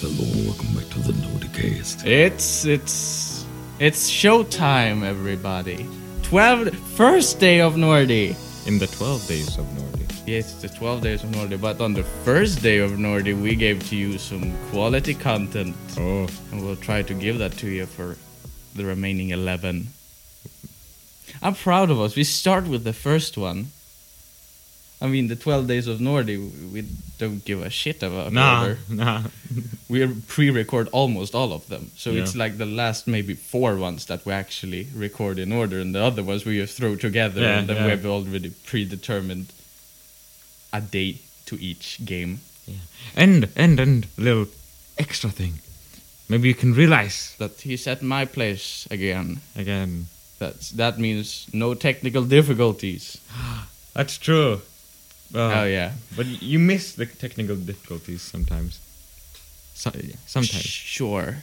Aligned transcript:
Hello, 0.00 0.46
welcome 0.46 0.74
back 0.74 0.88
to 0.90 0.98
the 1.00 1.12
Nordicast. 1.12 2.06
It's 2.06 2.64
it's 2.64 3.44
it's 3.78 4.10
showtime, 4.10 5.02
everybody. 5.04 5.86
Twelve 6.22 6.70
first 6.96 7.40
day 7.40 7.60
of 7.60 7.74
Nordi. 7.74 8.36
In 8.66 8.78
the 8.78 8.86
12 8.86 9.26
days 9.26 9.56
of 9.56 9.64
Nordic. 9.78 10.10
Yes, 10.26 10.52
it's 10.52 10.60
the 10.60 10.68
12 10.68 11.00
days 11.00 11.24
of 11.24 11.30
Nordi, 11.30 11.58
but 11.58 11.80
on 11.80 11.94
the 11.94 12.02
first 12.02 12.60
day 12.62 12.78
of 12.78 12.90
Nordi, 12.92 13.32
we 13.40 13.54
gave 13.56 13.82
to 13.88 13.96
you 13.96 14.18
some 14.18 14.52
quality 14.70 15.14
content, 15.14 15.74
Oh, 15.96 16.28
and 16.52 16.62
we'll 16.62 16.76
try 16.76 17.00
to 17.00 17.14
give 17.14 17.38
that 17.38 17.52
to 17.58 17.68
you 17.70 17.86
for 17.86 18.18
the 18.74 18.84
remaining 18.84 19.30
11. 19.30 19.88
I'm 21.40 21.54
proud 21.54 21.88
of 21.88 21.98
us. 21.98 22.14
We 22.14 22.24
start 22.24 22.66
with 22.68 22.84
the 22.84 22.92
first 22.92 23.38
one. 23.38 23.68
I 25.00 25.06
mean, 25.06 25.28
the 25.28 25.36
12 25.36 25.68
days 25.68 25.86
of 25.86 26.00
Nordi, 26.00 26.36
we 26.72 26.84
don't 27.18 27.44
give 27.44 27.62
a 27.62 27.70
shit 27.70 28.02
about 28.02 28.32
nah, 28.32 28.62
order. 28.62 28.78
nah. 28.88 29.22
we 29.88 30.06
pre-record 30.26 30.88
almost 30.92 31.34
all 31.34 31.52
of 31.52 31.66
them 31.68 31.90
so 31.96 32.10
Yeah. 32.10 32.22
it's 32.22 32.34
like 32.36 32.58
the 32.58 32.66
last 32.66 33.06
maybe 33.06 33.34
four 33.34 33.76
ones 33.76 34.06
that 34.06 34.24
we 34.26 34.32
actually 34.32 34.86
record 34.94 35.38
in 35.38 35.52
order 35.52 35.78
and 35.80 35.94
the 35.94 36.02
other 36.02 36.22
ones 36.22 36.44
we 36.44 36.58
just 36.60 36.76
throw 36.76 36.96
together 36.96 37.40
Yeah, 37.42 37.58
and 37.58 37.68
then 37.68 37.76
yeah. 37.76 37.84
we 37.84 37.90
have 37.90 38.06
already 38.06 38.50
predetermined 38.66 39.46
a 40.72 40.80
day 40.80 41.18
to 41.46 41.56
each 41.60 41.98
game 42.04 42.40
And, 43.16 43.48
and, 43.56 43.80
and, 43.80 44.06
a 44.18 44.20
little 44.20 44.46
extra 44.98 45.30
thing. 45.30 45.54
Maybe 46.28 46.48
you 46.48 46.54
can 46.54 46.74
realize 46.74 47.34
that 47.38 47.60
he's 47.62 47.86
at 47.86 48.02
my 48.02 48.26
place 48.26 48.86
again 48.90 49.40
again. 49.56 50.06
that's 50.38 50.70
that 50.70 50.98
means 50.98 51.46
no 51.52 51.74
technical 51.74 52.24
difficulties 52.24 53.18
That's 53.94 54.18
true. 54.18 54.60
Uh, 55.34 55.60
oh 55.60 55.64
yeah 55.64 55.92
But 56.16 56.26
you 56.42 56.58
miss 56.58 56.92
the 56.94 57.06
technical 57.06 57.56
difficulties 57.56 58.22
sometimes. 58.22 58.80
So, 59.74 59.90
sometimes. 60.26 60.64
sure 60.64 61.36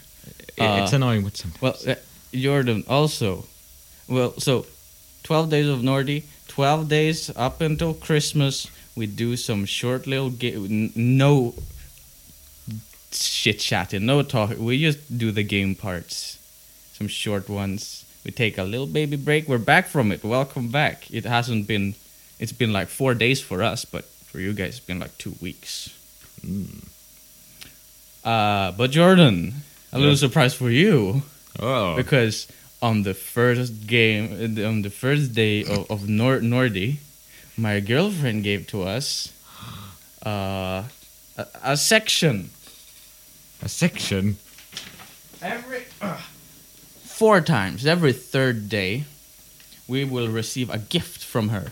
I- 0.60 0.82
it's 0.82 0.94
uh, 0.94 0.96
annoying, 0.98 1.24
but 1.24 1.38
sometimes. 1.38 1.62
Well, 1.62 1.78
uh, 1.88 1.96
Jordan 2.34 2.84
also. 2.88 3.46
Well, 4.08 4.34
so 4.40 4.66
12 5.24 5.50
days 5.50 5.68
of 5.68 5.80
Nordi, 5.82 6.24
12 6.48 6.88
days 6.90 7.32
up 7.36 7.62
until 7.62 7.94
Christmas. 7.94 8.68
We 8.96 9.06
do 9.08 9.36
some 9.38 9.66
short 9.66 10.08
little 10.08 10.30
ga- 10.32 10.56
n- 10.56 10.92
no 10.96 11.54
chit 13.12 13.60
chatting, 13.60 14.06
no 14.06 14.22
talk. 14.24 14.58
We 14.58 14.80
just 14.82 15.18
do 15.18 15.32
the 15.32 15.44
game 15.44 15.76
parts, 15.76 16.38
some 16.94 17.08
short 17.08 17.50
ones. 17.50 18.06
We 18.24 18.32
take 18.32 18.58
a 18.58 18.64
little 18.64 18.88
baby 18.88 19.18
break. 19.18 19.48
We're 19.48 19.58
back 19.60 19.88
from 19.88 20.12
it. 20.12 20.24
Welcome 20.24 20.70
back. 20.70 21.10
It 21.12 21.26
hasn't 21.26 21.68
been. 21.68 21.96
It's 22.40 22.52
been 22.52 22.74
like 22.74 22.88
four 22.90 23.14
days 23.14 23.42
for 23.42 23.64
us, 23.64 23.86
but 23.86 24.06
for 24.06 24.40
you 24.40 24.54
guys, 24.54 24.78
it's 24.78 24.80
been 24.80 25.00
like 25.00 25.18
two 25.18 25.36
weeks. 25.42 25.90
Uh, 28.24 28.72
but 28.72 28.92
Jordan, 28.92 29.54
a 29.94 30.00
little 30.00 30.18
surprise 30.18 30.54
for 30.54 30.70
you 30.70 31.24
oh. 31.60 31.96
because 31.96 32.48
on 32.82 33.04
the 33.04 33.14
first 33.14 33.88
game 33.88 34.58
on 34.66 34.82
the 34.82 34.90
first 34.90 35.34
day 35.34 35.64
of, 35.64 35.90
of 35.90 36.10
Nor- 36.10 36.40
Nordi, 36.42 36.98
my 37.58 37.80
girlfriend 37.80 38.44
gave 38.44 38.68
to 38.68 38.84
us 38.84 39.32
uh, 40.26 40.84
a, 41.38 41.46
a 41.64 41.78
section 41.78 42.50
A 43.64 43.70
section. 43.70 44.38
every 45.42 45.84
uh, 46.02 46.20
four 47.04 47.40
times 47.42 47.86
every 47.86 48.14
third 48.14 48.68
day 48.70 49.06
we 49.88 50.04
will 50.04 50.28
receive 50.28 50.70
a 50.70 50.78
gift 50.78 51.24
from 51.24 51.50
her 51.50 51.72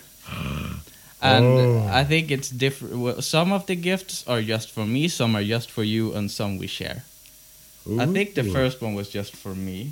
and 1.23 1.45
Oh. 1.45 1.99
i 2.01 2.03
think 2.11 2.29
it's 2.31 2.49
different 2.49 3.23
some 3.23 3.49
of 3.57 3.65
the 3.65 3.75
gifts 3.75 4.23
are 4.27 4.41
just 4.53 4.67
for 4.75 4.85
me 4.85 5.07
some 5.07 5.31
are 5.37 5.43
just 5.55 5.69
for 5.75 5.83
you 5.83 6.13
and 6.17 6.29
some 6.31 6.57
we 6.59 6.67
share 6.67 6.99
I 8.03 8.05
think 8.15 8.33
the 8.33 8.43
first 8.57 8.81
one 8.81 8.93
was 8.95 9.09
just 9.09 9.35
for 9.35 9.53
me. 9.53 9.91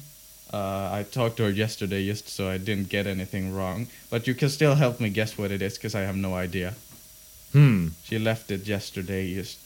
Uh, 0.53 0.99
I 0.99 1.03
talked 1.03 1.35
to 1.37 1.43
her 1.43 1.49
yesterday 1.65 2.01
just 2.11 2.29
so 2.29 2.47
I 2.55 2.57
didn't 2.57 2.87
get 2.87 3.05
anything 3.05 3.53
wrong. 3.53 3.87
But 4.09 4.27
you 4.27 4.33
can 4.33 4.47
still 4.49 4.75
help 4.75 4.95
me 5.01 5.09
guess 5.09 5.37
what 5.37 5.51
it 5.51 5.61
is 5.61 5.73
because 5.77 5.93
I 5.93 6.03
have 6.09 6.15
no 6.15 6.31
idea. 6.45 6.69
Hmm. 7.51 7.89
She 8.07 8.17
left 8.17 8.49
it 8.49 8.65
yesterday. 8.65 9.23
Just 9.35 9.59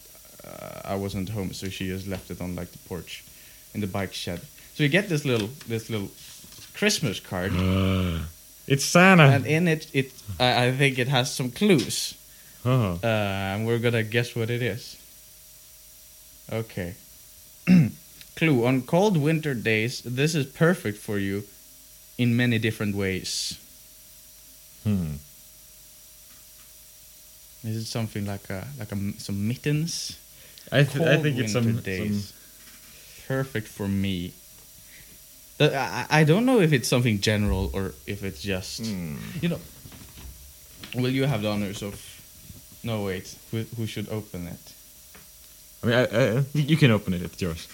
uh, 0.43 0.93
I 0.93 0.95
wasn't 0.95 1.29
home, 1.29 1.53
so 1.53 1.69
she 1.69 1.85
just 1.93 2.07
left 2.07 2.31
it 2.31 2.41
on 2.41 2.55
like 2.55 2.71
the 2.71 2.79
porch, 2.89 3.23
in 3.75 3.81
the 3.81 3.91
bike 3.99 4.13
shed. 4.13 4.41
So 4.73 4.81
you 4.81 4.89
get 4.89 5.07
this 5.07 5.23
little 5.23 5.49
this 5.67 5.89
little 5.91 6.09
Christmas 6.73 7.19
card, 7.19 7.51
Uh, 7.53 8.25
it's 8.67 8.85
Santa. 8.85 9.23
and 9.23 9.45
in 9.45 9.67
it 9.67 9.87
it 9.93 10.11
I, 10.39 10.65
I 10.67 10.71
think 10.71 10.97
it 10.99 11.07
has 11.07 11.33
some 11.33 11.51
clues. 11.51 12.13
oh. 12.65 12.99
Uh, 13.03 13.07
and 13.07 13.65
we're 13.67 13.79
gonna 13.79 14.03
guess 14.03 14.35
what 14.35 14.49
it 14.49 14.61
is. 14.61 14.97
Okay. 16.51 16.93
Clue 18.35 18.65
on 18.65 18.81
cold 18.81 19.17
winter 19.17 19.53
days, 19.53 20.01
this 20.01 20.35
is 20.35 20.45
perfect 20.45 20.97
for 20.97 21.17
you 21.17 21.43
in 22.17 22.35
many 22.35 22.59
different 22.59 22.95
ways. 22.95 23.57
Hmm. 24.83 25.15
Is 27.63 27.77
it 27.77 27.85
something 27.85 28.25
like 28.25 28.49
a 28.49 28.67
like 28.77 28.91
a 28.91 28.97
some 29.17 29.47
mittens? 29.47 30.19
I, 30.71 30.83
th- 30.83 31.05
I 31.05 31.17
think 31.21 31.37
it's 31.37 31.53
some, 31.53 31.77
days. 31.79 32.29
some. 32.29 33.27
Perfect 33.27 33.67
for 33.67 33.87
me. 33.87 34.33
I, 35.59 36.05
I 36.09 36.23
don't 36.25 36.45
know 36.45 36.59
if 36.59 36.73
it's 36.73 36.87
something 36.87 37.19
general 37.21 37.69
or 37.73 37.93
if 38.05 38.23
it's 38.23 38.41
just 38.41 38.81
Hmm. 38.85 39.15
you 39.41 39.49
know. 39.49 39.59
Will 40.95 41.09
you 41.09 41.25
have 41.25 41.41
the 41.41 41.49
honors 41.49 41.81
of? 41.81 41.95
No 42.83 43.03
wait, 43.03 43.35
who, 43.51 43.63
who 43.77 43.85
should 43.87 44.07
open 44.09 44.47
it? 44.47 44.73
I 45.83 45.87
mean, 45.87 45.95
I, 45.95 46.03
I, 46.39 46.43
you 46.53 46.77
can 46.77 46.91
open 46.91 47.13
it. 47.13 47.21
It's 47.21 47.41
yours. 47.41 47.67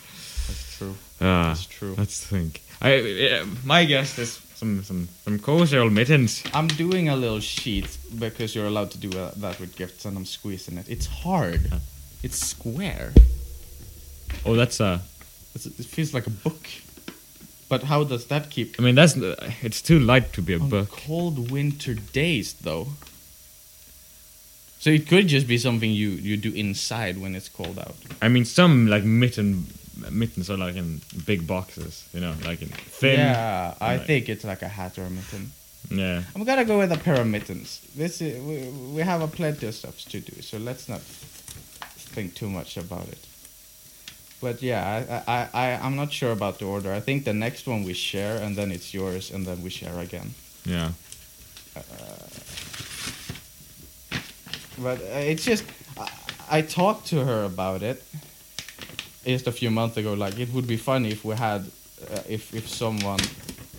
That's 0.47 0.77
true. 0.77 0.95
Ah, 1.19 1.47
That's 1.49 1.65
true. 1.65 1.95
Let's 1.97 2.25
think. 2.25 2.61
I 2.81 3.41
uh, 3.41 3.45
my 3.65 3.85
guess 3.85 4.17
is 4.17 4.39
some 4.55 4.83
some 4.83 5.07
some 5.23 5.39
cozy 5.39 5.77
old 5.77 5.91
mittens. 5.93 6.43
I'm 6.53 6.67
doing 6.67 7.09
a 7.09 7.15
little 7.15 7.39
sheet 7.41 7.97
because 8.17 8.55
you're 8.55 8.67
allowed 8.67 8.91
to 8.91 8.97
do 8.97 9.09
uh, 9.19 9.31
that 9.37 9.59
with 9.59 9.75
gifts, 9.75 10.05
and 10.05 10.17
I'm 10.17 10.25
squeezing 10.25 10.77
it. 10.77 10.87
It's 10.89 11.07
hard. 11.07 11.71
It's 12.23 12.37
square. 12.37 13.11
Oh, 14.45 14.55
that's 14.55 14.79
uh. 14.81 14.99
It's, 15.55 15.65
it 15.65 15.85
feels 15.85 16.13
like 16.13 16.27
a 16.27 16.31
book. 16.43 16.67
But 17.71 17.83
how 17.83 18.03
does 18.03 18.25
that 18.25 18.43
keep? 18.49 18.67
I 18.79 18.83
mean, 18.83 18.95
that's 18.95 19.15
it's 19.67 19.81
too 19.81 19.99
light 20.11 20.27
to 20.33 20.41
be 20.41 20.53
a 20.53 20.59
On 20.59 20.69
book. 20.69 20.89
cold 21.07 21.35
winter 21.51 21.93
days, 22.21 22.47
though. 22.67 22.87
So 24.81 24.89
it 24.89 25.07
could 25.07 25.27
just 25.35 25.47
be 25.47 25.57
something 25.57 25.89
you 26.01 26.09
you 26.29 26.35
do 26.47 26.51
inside 26.65 27.15
when 27.23 27.33
it's 27.39 27.49
cold 27.59 27.77
out. 27.79 27.95
I 28.21 28.27
mean, 28.33 28.45
some 28.45 28.87
like 28.93 29.05
mitten 29.05 29.47
mittens 30.11 30.49
are 30.49 30.57
like 30.65 30.75
in 30.75 30.99
big 31.25 31.45
boxes, 31.47 31.93
you 32.13 32.19
know, 32.19 32.33
like 32.49 32.61
in 32.61 32.69
thin. 32.99 33.19
Yeah, 33.19 33.73
I 33.79 33.95
Right. 33.97 34.07
think 34.07 34.27
it's 34.33 34.43
like 34.51 34.61
a 34.69 34.71
hat 34.79 34.97
or 34.97 35.03
a 35.05 35.09
mitten. 35.09 35.51
Yeah. 35.89 36.23
I'm 36.35 36.43
gonna 36.43 36.65
go 36.65 36.77
with 36.79 36.91
a 36.91 36.97
pair 36.97 37.21
of 37.21 37.27
mittens. 37.27 37.79
This 37.95 38.21
is, 38.21 38.33
we, 38.49 38.57
we 38.95 39.01
have 39.11 39.21
a 39.21 39.27
plenty 39.27 39.67
of 39.67 39.75
stuff 39.75 39.95
to 40.11 40.19
do, 40.19 40.41
so 40.41 40.57
let's 40.57 40.89
not 40.89 41.01
think 42.15 42.33
too 42.35 42.49
much 42.49 42.77
about 42.77 43.07
it. 43.15 43.23
But 44.41 44.63
yeah, 44.63 45.23
I, 45.27 45.31
I, 45.31 45.49
I, 45.53 45.73
I'm 45.75 45.95
not 45.95 46.11
sure 46.11 46.31
about 46.31 46.57
the 46.57 46.65
order. 46.65 46.91
I 46.91 46.99
think 46.99 47.25
the 47.25 47.33
next 47.33 47.67
one 47.67 47.83
we 47.83 47.93
share, 47.93 48.41
and 48.41 48.55
then 48.55 48.71
it's 48.71 48.91
yours, 48.91 49.31
and 49.31 49.45
then 49.45 49.61
we 49.61 49.69
share 49.69 49.99
again. 49.99 50.33
Yeah. 50.65 50.91
But 54.79 54.99
uh, 54.99 55.31
it's 55.31 55.45
just, 55.45 55.63
I, 55.95 56.09
I 56.49 56.61
talked 56.63 57.05
to 57.07 57.23
her 57.23 57.43
about 57.43 57.83
it 57.83 58.03
just 59.23 59.45
a 59.45 59.51
few 59.51 59.69
months 59.69 59.97
ago. 59.97 60.13
Like, 60.13 60.39
it 60.39 60.51
would 60.53 60.65
be 60.65 60.77
funny 60.77 61.11
if 61.11 61.23
we 61.23 61.35
had, 61.35 61.61
uh, 62.11 62.21
if, 62.27 62.51
if 62.53 62.67
someone 62.67 63.19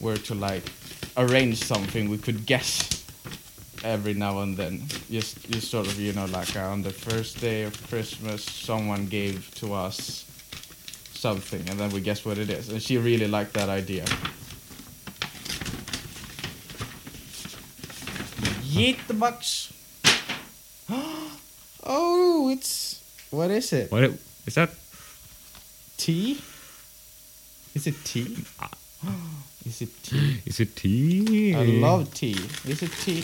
were 0.01 0.17
to 0.17 0.35
like 0.35 0.63
arrange 1.17 1.57
something, 1.57 2.09
we 2.09 2.19
could 2.19 2.47
guess 2.47 3.05
every 3.83 4.15
now 4.15 4.41
and 4.41 4.57
then. 4.57 4.83
Just, 5.11 5.51
just 5.51 5.71
sort 5.73 5.89
of, 5.89 5.99
you 5.99 6.13
know, 6.13 6.27
like 6.27 6.55
uh, 6.57 6.71
on 6.71 6.83
the 6.83 6.91
first 6.91 7.41
day 7.41 7.65
of 7.65 7.77
Christmas, 7.89 8.45
someone 8.45 9.07
gave 9.07 9.53
to 9.57 9.75
us 9.75 10.25
something, 11.23 11.63
and 11.71 11.79
then 11.79 11.91
we 11.91 12.01
guess 12.01 12.27
what 12.27 12.37
it 12.37 12.51
is. 12.51 12.69
And 12.69 12.83
she 12.83 12.99
really 12.99 13.29
liked 13.29 13.55
that 13.55 13.69
idea. 13.69 14.05
Yeet 18.67 18.99
the 19.07 19.15
bucks. 19.15 19.73
oh, 21.87 22.51
it's 22.51 22.99
what 23.31 23.51
is 23.51 23.73
it? 23.73 23.93
What 23.93 24.03
it, 24.03 24.13
is 24.47 24.55
that? 24.59 24.71
Tea? 25.97 26.43
Is 27.75 27.87
it 27.87 27.95
tea? 28.05 28.37
Is 29.65 29.81
it 29.81 30.03
tea? 30.03 30.43
Is 30.45 30.59
it 30.59 30.75
tea? 30.75 31.55
I 31.55 31.63
love 31.79 32.13
tea. 32.13 32.35
Is 32.67 32.83
it 32.83 32.91
tea? 32.91 33.23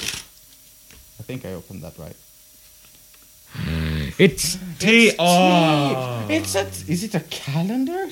I 1.18 1.22
think 1.26 1.44
I 1.44 1.52
opened 1.54 1.82
that 1.82 1.98
right. 1.98 2.14
It's 4.18 4.58
tea. 4.78 5.08
It's 5.08 5.16
Oh. 5.18 6.24
tea. 6.28 6.34
It's 6.34 6.54
a. 6.54 6.66
Is 6.90 7.04
it 7.04 7.14
a 7.14 7.20
calendar? 7.30 8.08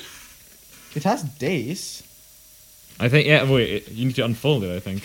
It 0.94 1.02
has 1.04 1.22
days. 1.24 2.02
I 3.00 3.08
think 3.08 3.26
yeah. 3.26 3.44
Wait, 3.50 3.70
it, 3.70 3.92
you 3.92 4.06
need 4.06 4.14
to 4.16 4.24
unfold 4.24 4.64
it. 4.64 4.74
I 4.76 4.80
think. 4.80 5.02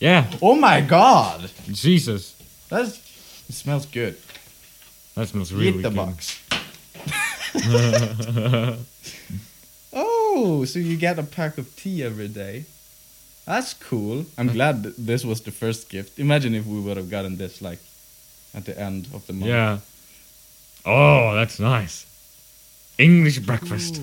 Yeah. 0.00 0.26
Oh 0.40 0.54
my 0.54 0.80
god! 0.80 1.50
Jesus, 1.72 2.34
That's. 2.70 2.98
It 3.48 3.54
smells 3.54 3.86
good. 3.86 4.16
that 5.14 5.28
smells 5.28 5.52
really 5.52 5.78
Eat 5.78 5.82
the 5.82 5.90
good. 5.90 5.96
box. 5.96 6.38
oh, 9.92 10.64
so 10.64 10.78
you 10.78 10.96
get 10.96 11.18
a 11.18 11.22
pack 11.22 11.58
of 11.58 11.74
tea 11.76 12.02
every 12.02 12.28
day. 12.28 12.64
That's 13.46 13.72
cool. 13.74 14.26
I'm 14.36 14.48
glad 14.52 14.82
this 14.84 15.24
was 15.24 15.40
the 15.40 15.50
first 15.50 15.88
gift. 15.88 16.18
Imagine 16.18 16.54
if 16.54 16.66
we 16.66 16.78
would 16.80 16.96
have 16.98 17.08
gotten 17.10 17.36
this 17.38 17.62
like 17.62 17.78
at 18.54 18.64
the 18.66 18.78
end 18.78 19.08
of 19.14 19.26
the 19.26 19.32
month. 19.32 19.46
yeah. 19.50 19.78
Oh, 20.86 21.34
that's 21.34 21.58
nice. 21.60 22.06
English 22.98 23.38
breakfast. 23.40 24.00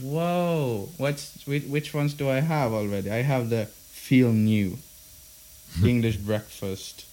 Whoa! 0.00 0.88
What's 0.96 1.46
which, 1.46 1.64
which 1.64 1.92
ones 1.92 2.14
do 2.14 2.30
I 2.30 2.40
have 2.40 2.72
already? 2.72 3.10
I 3.10 3.22
have 3.22 3.50
the 3.50 3.66
feel 3.66 4.32
new, 4.32 4.78
English 5.84 6.16
breakfast, 6.16 7.04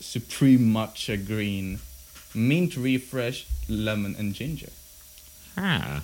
supreme 0.00 0.60
matcha 0.72 1.16
green, 1.16 1.80
mint 2.34 2.76
refresh, 2.76 3.46
lemon 3.68 4.14
and 4.18 4.32
ginger. 4.34 4.70
Ah, 5.56 6.02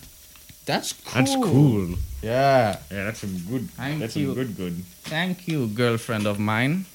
That's 0.67 0.93
cool. 0.95 1.13
that's 1.15 1.35
cool. 1.37 1.95
Yeah. 2.23 2.79
Yeah, 2.91 3.05
that's 3.05 3.21
some 3.21 3.39
good. 3.49 3.71
Thank 3.71 4.01
that's 4.01 4.17
you. 4.17 4.27
some 4.27 4.35
good, 4.35 4.57
good. 4.57 4.85
Thank 5.05 5.47
you, 5.47 5.69
girlfriend 5.69 6.27
of 6.27 6.41
mine, 6.41 6.87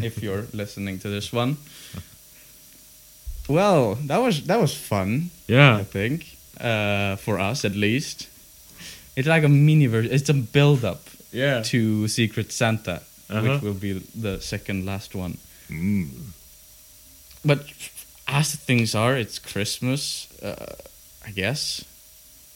if 0.00 0.22
you're 0.22 0.46
listening 0.52 1.00
to 1.00 1.08
this 1.08 1.32
one. 1.32 1.56
Well, 3.48 3.96
that 4.06 4.18
was 4.18 4.44
that 4.46 4.60
was 4.60 4.74
fun. 4.74 5.30
Yeah, 5.46 5.76
I 5.76 5.84
think, 5.84 6.36
uh, 6.60 7.16
for 7.16 7.38
us 7.38 7.64
at 7.64 7.74
least. 7.74 8.28
It's 9.16 9.28
like 9.28 9.44
a 9.44 9.48
mini 9.48 9.86
version. 9.86 10.12
It's 10.12 10.28
a 10.28 10.34
build 10.34 10.84
up 10.84 11.02
yeah. 11.30 11.62
to 11.62 12.08
Secret 12.08 12.50
Santa, 12.52 13.00
Uh-huh. 13.30 13.42
which 13.42 13.62
will 13.62 13.74
be 13.74 13.92
the 14.14 14.40
second 14.40 14.84
last 14.84 15.14
one. 15.14 15.38
Mm. 15.70 16.08
But 17.44 17.60
as 18.26 18.54
things 18.56 18.94
are, 18.94 19.16
it's 19.16 19.38
Christmas, 19.38 20.26
uh, 20.42 20.74
I 21.24 21.30
guess, 21.30 21.84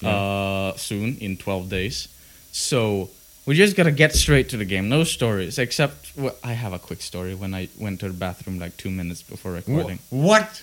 uh, 0.02 0.75
soon 0.76 1.17
in 1.20 1.37
12 1.37 1.69
days. 1.69 2.08
So 2.52 3.08
we 3.46 3.55
just 3.55 3.76
gotta 3.76 3.93
get 3.93 4.14
straight 4.14 4.49
to 4.50 4.56
the 4.56 4.64
game. 4.64 4.88
No 4.88 5.05
stories, 5.05 5.58
except 5.58 6.17
well, 6.17 6.34
I 6.43 6.52
have 6.55 6.73
a 6.73 6.79
quick 6.79 7.02
story 7.02 7.34
when 7.34 7.55
I 7.55 7.69
went 7.79 8.00
to 8.00 8.08
the 8.08 8.14
bathroom 8.14 8.58
like 8.58 8.76
two 8.76 8.91
minutes 8.91 9.23
before 9.23 9.52
recording. 9.52 9.99
What? 10.11 10.62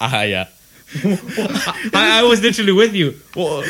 Ah, 0.00 0.22
yeah. 0.22 0.48
I, 1.04 2.20
I 2.20 2.22
was 2.22 2.40
literally 2.42 2.72
with 2.72 2.94
you. 2.94 3.14
Wha- 3.34 3.64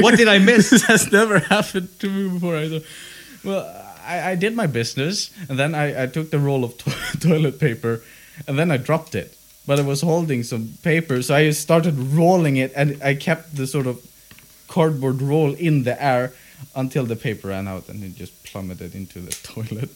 what 0.00 0.16
did 0.16 0.28
I 0.28 0.38
miss? 0.38 0.70
this 0.74 0.82
has 0.84 1.10
never 1.12 1.38
happened 1.38 1.88
to 2.00 2.08
me 2.08 2.28
before. 2.30 2.56
I 2.56 2.68
thought, 2.68 2.82
well, 3.44 3.86
I, 4.06 4.30
I 4.32 4.34
did 4.36 4.54
my 4.56 4.66
business, 4.66 5.30
and 5.48 5.58
then 5.58 5.74
I, 5.74 6.04
I 6.04 6.06
took 6.06 6.30
the 6.30 6.38
roll 6.38 6.64
of 6.64 6.76
to- 6.78 7.18
toilet 7.20 7.58
paper, 7.60 8.02
and 8.48 8.58
then 8.58 8.70
I 8.70 8.76
dropped 8.76 9.14
it. 9.14 9.36
But 9.66 9.78
I 9.78 9.82
was 9.82 10.00
holding 10.00 10.42
some 10.42 10.74
paper, 10.82 11.22
so 11.22 11.34
I 11.34 11.50
started 11.50 11.94
rolling 11.98 12.56
it, 12.56 12.72
and 12.74 13.00
I 13.02 13.14
kept 13.14 13.56
the 13.56 13.66
sort 13.66 13.86
of 13.86 14.00
cardboard 14.68 15.20
roll 15.20 15.52
in 15.54 15.82
the 15.84 16.02
air 16.02 16.32
until 16.74 17.04
the 17.04 17.16
paper 17.16 17.48
ran 17.48 17.68
out, 17.68 17.88
and 17.88 18.02
it 18.02 18.14
just 18.16 18.44
plummeted 18.44 18.94
into 18.94 19.20
the 19.20 19.32
toilet. 19.42 19.90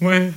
Well, 0.00 0.34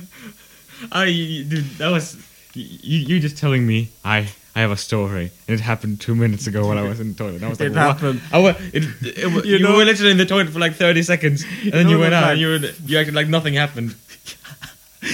I, 0.90 1.06
dude, 1.06 1.64
that 1.78 1.90
was 1.90 2.16
you. 2.54 2.98
You 2.98 3.20
just 3.20 3.36
telling 3.38 3.66
me 3.66 3.88
I 4.04 4.28
I 4.54 4.60
have 4.60 4.70
a 4.70 4.76
story, 4.76 5.30
and 5.48 5.54
it 5.58 5.60
happened 5.60 6.00
two 6.00 6.14
minutes 6.14 6.46
ago 6.46 6.66
while 6.66 6.78
I 6.78 6.82
was 6.82 7.00
in 7.00 7.08
the 7.12 7.14
toilet. 7.14 7.36
And 7.36 7.44
I 7.44 7.48
was 7.48 7.60
like, 7.60 7.68
It 7.70 7.72
"What?" 7.72 7.78
happened. 7.80 8.20
I 8.32 8.38
wa- 8.38 8.54
it, 8.72 8.84
it, 9.02 9.26
wa- 9.32 9.42
You 9.44 9.56
you 9.56 9.58
know- 9.60 9.76
were 9.76 9.84
literally 9.84 10.10
in 10.10 10.18
the 10.18 10.26
toilet 10.26 10.48
for 10.50 10.58
like 10.58 10.74
thirty 10.74 11.02
seconds, 11.02 11.44
and 11.62 11.72
then 11.72 11.88
you 11.88 11.98
went 11.98 12.12
out. 12.14 12.22
like- 12.22 12.30
and 12.32 12.40
you 12.40 12.48
were, 12.48 12.58
you 12.86 12.98
acted 12.98 13.14
like 13.14 13.28
nothing 13.28 13.54
happened. 13.54 13.94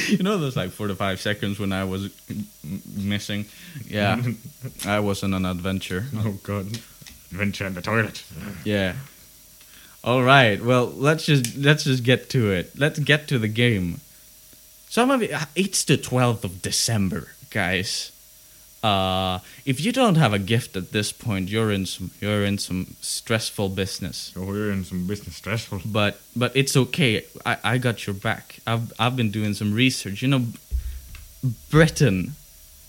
You 0.08 0.18
know 0.18 0.36
those 0.36 0.54
like 0.54 0.70
four 0.70 0.86
to 0.88 0.94
five 0.94 1.18
seconds 1.18 1.58
when 1.58 1.72
I 1.72 1.84
was 1.84 2.10
missing? 2.94 3.46
Yeah, 3.86 4.20
I 4.84 5.00
was 5.00 5.22
on 5.22 5.32
an 5.32 5.46
adventure. 5.46 6.04
Oh 6.14 6.38
god, 6.42 6.66
adventure 7.32 7.66
in 7.66 7.72
the 7.72 7.80
toilet. 7.80 8.22
Yeah. 8.64 8.96
All 10.04 10.22
right. 10.22 10.62
Well, 10.62 10.92
let's 10.94 11.24
just 11.24 11.56
let's 11.56 11.84
just 11.84 12.04
get 12.04 12.28
to 12.30 12.52
it. 12.52 12.78
Let's 12.78 12.98
get 12.98 13.28
to 13.28 13.38
the 13.38 13.48
game. 13.48 14.00
Some 14.88 15.10
of 15.10 15.22
it, 15.22 15.30
it's 15.54 15.84
the 15.84 15.98
12th 15.98 16.44
of 16.44 16.62
December, 16.62 17.28
guys. 17.50 18.10
Uh, 18.82 19.40
if 19.66 19.80
you 19.80 19.92
don't 19.92 20.16
have 20.16 20.32
a 20.32 20.38
gift 20.38 20.76
at 20.76 20.92
this 20.92 21.12
point, 21.12 21.50
you're 21.50 21.72
in 21.72 21.84
some 21.84 22.12
you're 22.20 22.44
in 22.44 22.58
some 22.58 22.94
stressful 23.00 23.70
business. 23.70 24.30
So 24.34 24.44
we're 24.44 24.70
in 24.70 24.84
some 24.84 25.06
business 25.06 25.34
stressful. 25.36 25.82
But 25.84 26.20
but 26.36 26.54
it's 26.54 26.76
okay. 26.76 27.24
I, 27.44 27.56
I 27.64 27.78
got 27.78 28.06
your 28.06 28.14
back. 28.14 28.60
I've 28.66 28.92
I've 28.98 29.16
been 29.16 29.32
doing 29.32 29.54
some 29.54 29.74
research. 29.74 30.22
You 30.22 30.28
know, 30.28 30.44
Britain, 31.70 32.34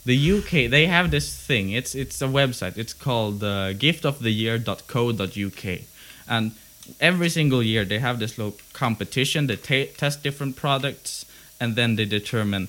the 0.05 0.31
UK, 0.31 0.69
they 0.69 0.85
have 0.85 1.09
this 1.09 1.35
thing. 1.35 1.71
It's 1.71 1.95
it's 1.95 2.21
a 2.21 2.27
website. 2.27 2.77
It's 2.77 2.93
called 2.93 3.43
uh, 3.43 3.73
giftoftheyear.co.uk, 3.73 5.79
and 6.27 6.51
every 6.99 7.29
single 7.29 7.63
year 7.63 7.83
they 7.83 7.99
have 7.99 8.19
this 8.19 8.37
little 8.37 8.57
competition. 8.73 9.47
They 9.47 9.55
ta- 9.55 9.91
test 9.97 10.23
different 10.23 10.55
products, 10.55 11.25
and 11.59 11.75
then 11.75 11.95
they 11.95 12.05
determine 12.05 12.67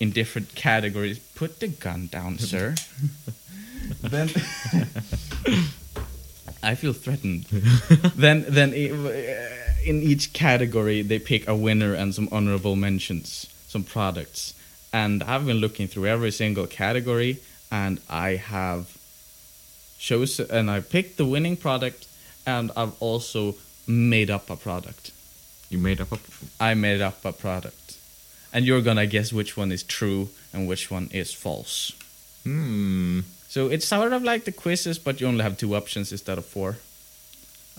in 0.00 0.10
different 0.10 0.54
categories. 0.54 1.18
Put 1.18 1.60
the 1.60 1.68
gun 1.68 2.08
down, 2.08 2.38
sir. 2.38 2.74
then. 4.02 4.30
I 6.64 6.74
feel 6.74 6.94
threatened. 6.94 7.44
then, 8.16 8.46
then 8.48 8.70
uh, 8.70 9.84
in 9.84 10.02
each 10.02 10.32
category, 10.32 11.02
they 11.02 11.18
pick 11.18 11.46
a 11.46 11.54
winner 11.54 11.92
and 11.92 12.14
some 12.14 12.28
honorable 12.32 12.74
mentions, 12.74 13.46
some 13.68 13.84
products. 13.84 14.54
And 14.92 15.22
I've 15.22 15.44
been 15.44 15.58
looking 15.58 15.88
through 15.88 16.06
every 16.06 16.30
single 16.30 16.66
category, 16.66 17.38
and 17.70 18.00
I 18.08 18.36
have 18.36 18.96
chosen, 19.98 20.46
and 20.50 20.70
I 20.70 20.80
picked 20.80 21.18
the 21.18 21.26
winning 21.26 21.56
product, 21.56 22.06
and 22.46 22.70
I've 22.76 22.94
also 23.00 23.56
made 23.86 24.30
up 24.30 24.48
a 24.48 24.56
product. 24.56 25.10
You 25.68 25.78
made 25.78 26.00
up 26.00 26.12
a. 26.12 26.18
I 26.60 26.74
made 26.74 27.02
up 27.02 27.24
a 27.24 27.32
product, 27.32 27.83
and 28.54 28.64
you're 28.64 28.80
gonna 28.80 29.06
guess 29.06 29.32
which 29.32 29.56
one 29.56 29.72
is 29.72 29.82
true 29.82 30.30
and 30.52 30.68
which 30.68 30.90
one 30.90 31.10
is 31.12 31.32
false. 31.32 31.92
Hmm. 32.44 33.20
So 33.48 33.68
it's 33.68 33.86
sort 33.86 34.12
of 34.12 34.22
like 34.22 34.44
the 34.44 34.52
quizzes, 34.52 34.98
but 34.98 35.20
you 35.20 35.26
only 35.26 35.42
have 35.42 35.58
two 35.58 35.74
options 35.74 36.12
instead 36.12 36.38
of 36.38 36.46
four. 36.46 36.76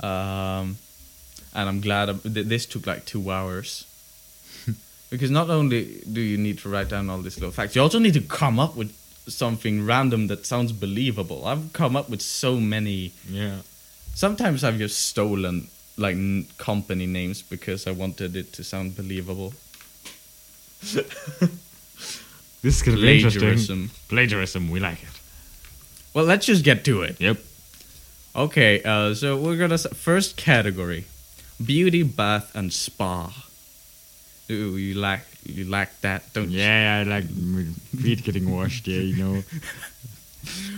Um, 0.03 0.77
and 1.53 1.69
I'm 1.69 1.81
glad 1.81 2.21
th- 2.21 2.45
this 2.45 2.65
took 2.65 2.85
like 2.85 3.05
two 3.05 3.31
hours. 3.31 3.85
because 5.09 5.31
not 5.31 5.49
only 5.49 6.01
do 6.11 6.21
you 6.21 6.37
need 6.37 6.59
to 6.59 6.69
write 6.69 6.89
down 6.89 7.09
all 7.09 7.21
these 7.21 7.37
little 7.37 7.51
facts, 7.51 7.75
you 7.75 7.81
also 7.81 7.99
need 7.99 8.13
to 8.13 8.21
come 8.21 8.59
up 8.59 8.75
with 8.75 8.93
something 9.27 9.85
random 9.85 10.27
that 10.27 10.45
sounds 10.45 10.71
believable. 10.71 11.45
I've 11.45 11.71
come 11.73 11.95
up 11.95 12.09
with 12.09 12.21
so 12.21 12.59
many. 12.59 13.13
Yeah. 13.29 13.59
Sometimes 14.13 14.63
I've 14.63 14.77
just 14.77 15.07
stolen 15.07 15.67
like 15.97 16.15
n- 16.15 16.47
company 16.57 17.05
names 17.05 17.41
because 17.41 17.87
I 17.87 17.91
wanted 17.91 18.35
it 18.35 18.51
to 18.53 18.63
sound 18.63 18.95
believable. 18.95 19.53
This 22.65 22.77
is 22.77 22.81
gonna 22.81 22.97
be 22.97 23.17
interesting. 23.17 23.41
Plagiarism. 23.41 23.91
Plagiarism. 24.09 24.71
We 24.71 24.79
like 24.79 25.03
it. 25.03 25.09
Well, 26.15 26.25
let's 26.25 26.47
just 26.47 26.63
get 26.63 26.83
to 26.85 27.03
it. 27.03 27.21
Yep. 27.21 27.37
Okay, 28.35 28.81
uh, 28.81 29.13
so 29.13 29.37
we're 29.37 29.55
gonna 29.55 29.77
first 29.77 30.35
category, 30.35 31.05
beauty, 31.63 32.01
bath, 32.01 32.55
and 32.55 32.73
spa. 32.73 33.31
Ooh, 34.49 34.77
you 34.77 34.95
like 34.95 35.21
you 35.45 35.65
like 35.65 36.01
that, 36.01 36.33
don't 36.33 36.49
you? 36.49 36.57
Yeah, 36.59 37.01
I 37.01 37.03
like 37.03 37.29
my 37.29 37.65
feet 38.01 38.23
getting 38.23 38.49
washed. 38.49 38.87
Yeah, 38.87 39.01
you 39.01 39.15
know. 39.23 39.43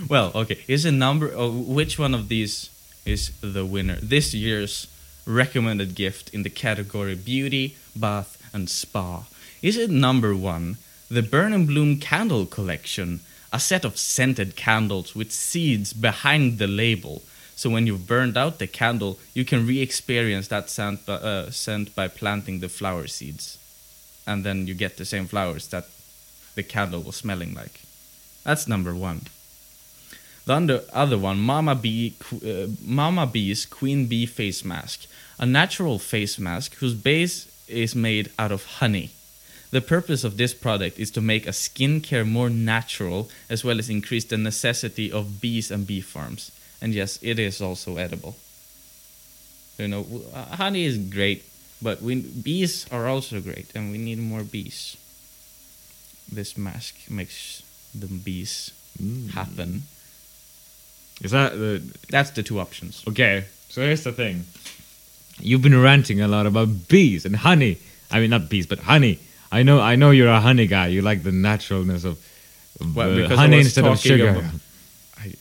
Well, 0.10 0.32
okay. 0.34 0.64
Is 0.68 0.86
a 0.86 0.92
number? 0.92 1.32
Oh, 1.36 1.52
which 1.52 2.00
one 2.00 2.14
of 2.14 2.30
these 2.30 2.70
is 3.06 3.32
the 3.42 3.66
winner? 3.66 3.98
This 4.02 4.34
year's 4.34 4.88
recommended 5.26 5.94
gift 5.96 6.34
in 6.34 6.44
the 6.44 6.50
category 6.50 7.16
beauty, 7.16 7.76
bath, 7.94 8.42
and 8.54 8.70
spa. 8.70 9.24
Is 9.62 9.78
it 9.78 9.90
number 9.90 10.36
one, 10.36 10.78
the 11.10 11.24
Burn 11.24 11.54
and 11.54 11.66
Bloom 11.66 12.00
candle 12.00 12.46
collection, 12.46 13.22
a 13.52 13.60
set 13.60 13.86
of 13.86 13.98
scented 13.98 14.56
candles 14.56 15.16
with 15.16 15.32
seeds 15.32 15.94
behind 15.94 16.60
the 16.60 16.68
label? 16.68 17.24
So 17.56 17.72
when 17.72 17.88
you've 17.88 18.06
burned 18.06 18.38
out 18.38 18.60
the 18.60 18.68
candle, 18.68 19.18
you 19.34 19.44
can 19.44 19.66
re-experience 19.66 20.48
that 20.50 20.70
scent, 20.70 21.06
by- 21.08 21.14
uh, 21.14 21.50
scent 21.50 21.96
by 21.96 22.08
planting 22.08 22.60
the 22.60 22.70
flower 22.70 23.08
seeds, 23.08 23.58
and 24.28 24.44
then 24.44 24.68
you 24.68 24.76
get 24.76 24.98
the 24.98 25.06
same 25.06 25.28
flowers 25.28 25.68
that 25.70 25.86
the 26.54 26.62
candle 26.62 27.02
was 27.02 27.16
smelling 27.16 27.56
like. 27.56 27.82
That's 28.44 28.68
number 28.68 28.94
one. 28.94 29.22
The 30.46 30.86
other 30.94 31.18
one, 31.18 31.40
Mama 31.40 31.76
Bee, 31.76 32.14
uh, 32.32 32.68
Mama 32.86 33.26
Bee's 33.26 33.66
Queen 33.66 34.06
Bee 34.06 34.26
face 34.26 34.64
mask, 34.64 35.08
a 35.40 35.46
natural 35.46 36.00
face 36.00 36.40
mask 36.40 36.76
whose 36.76 36.94
base 36.94 37.48
is 37.68 37.96
made 37.96 38.32
out 38.40 38.52
of 38.52 38.64
honey. 38.80 39.12
The 39.72 39.82
purpose 39.82 40.24
of 40.24 40.38
this 40.38 40.54
product 40.54 40.98
is 40.98 41.12
to 41.12 41.22
make 41.22 41.46
a 41.46 41.52
skincare 41.52 42.26
more 42.26 42.50
natural, 42.50 43.30
as 43.50 43.64
well 43.64 43.80
as 43.80 43.90
increase 43.90 44.24
the 44.26 44.38
necessity 44.38 45.12
of 45.12 45.42
bees 45.42 45.72
and 45.72 45.86
bee 45.86 46.02
farms. 46.02 46.52
And 46.82 46.94
yes, 46.94 47.20
it 47.22 47.38
is 47.40 47.62
also 47.62 47.98
edible. 47.98 48.38
You 49.78 49.88
know, 49.90 50.06
uh, 50.34 50.56
honey 50.56 50.86
is 50.86 50.98
great, 50.98 51.44
but 51.82 52.02
we, 52.02 52.16
bees 52.16 52.86
are 52.92 53.08
also 53.08 53.42
great, 53.42 53.68
and 53.76 53.92
we 53.92 53.98
need 53.98 54.20
more 54.20 54.44
bees. 54.44 54.96
This 56.32 56.58
mask 56.58 56.96
makes 57.10 57.64
the 57.94 58.08
bees 58.08 58.72
Mm. 59.02 59.30
happen. 59.32 59.84
Is 61.22 61.30
that 61.32 61.52
the 61.54 61.82
That's 62.10 62.32
the 62.32 62.42
two 62.42 62.60
options. 62.60 63.04
okay? 63.08 63.46
So 63.70 63.82
here's 63.82 64.04
the 64.04 64.12
thing. 64.12 64.46
You've 65.40 65.62
been 65.62 65.80
ranting 65.80 66.20
a 66.20 66.28
lot 66.28 66.48
about 66.48 66.88
bees 66.88 67.26
and 67.26 67.36
honey. 67.36 67.78
I 68.10 68.20
mean, 68.20 68.32
not 68.32 68.50
bees, 68.50 68.66
but 68.66 68.80
honey. 68.80 69.20
I 69.52 69.64
know, 69.64 69.80
I 69.80 69.96
know 69.96 70.12
you're 70.12 70.28
a 70.30 70.42
honey 70.42 70.68
guy. 70.68 70.88
You 70.88 71.02
like 71.02 71.24
the 71.24 71.32
naturalness 71.32 72.04
of, 72.04 72.18
Well, 72.96 73.16
because 73.16 73.38
honey 73.40 73.60
instead 73.60 73.86
of 73.86 74.00
sugar. 74.00 74.30
about- 74.30 74.44
I, 75.20 75.34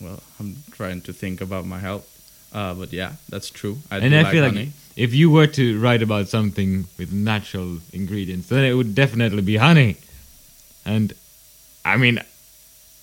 well, 0.00 0.22
I'm 0.40 0.56
trying 0.72 1.00
to 1.02 1.12
think 1.12 1.40
about 1.40 1.64
my 1.66 1.78
health. 1.78 2.06
Uh, 2.52 2.74
but 2.74 2.92
yeah, 2.92 3.12
that's 3.30 3.48
true. 3.48 3.78
I 3.90 3.96
and 3.98 4.10
do 4.10 4.18
I 4.18 4.22
like 4.22 4.32
feel 4.32 4.44
honey. 4.44 4.64
like 4.66 4.68
if 4.96 5.14
you 5.14 5.30
were 5.30 5.46
to 5.46 5.80
write 5.80 6.02
about 6.02 6.28
something 6.28 6.84
with 6.98 7.10
natural 7.12 7.78
ingredients, 7.94 8.48
then 8.48 8.64
it 8.64 8.74
would 8.74 8.94
definitely 8.94 9.40
be 9.40 9.56
honey. 9.56 9.96
And 10.84 11.14
I 11.84 11.96
mean, 11.96 12.20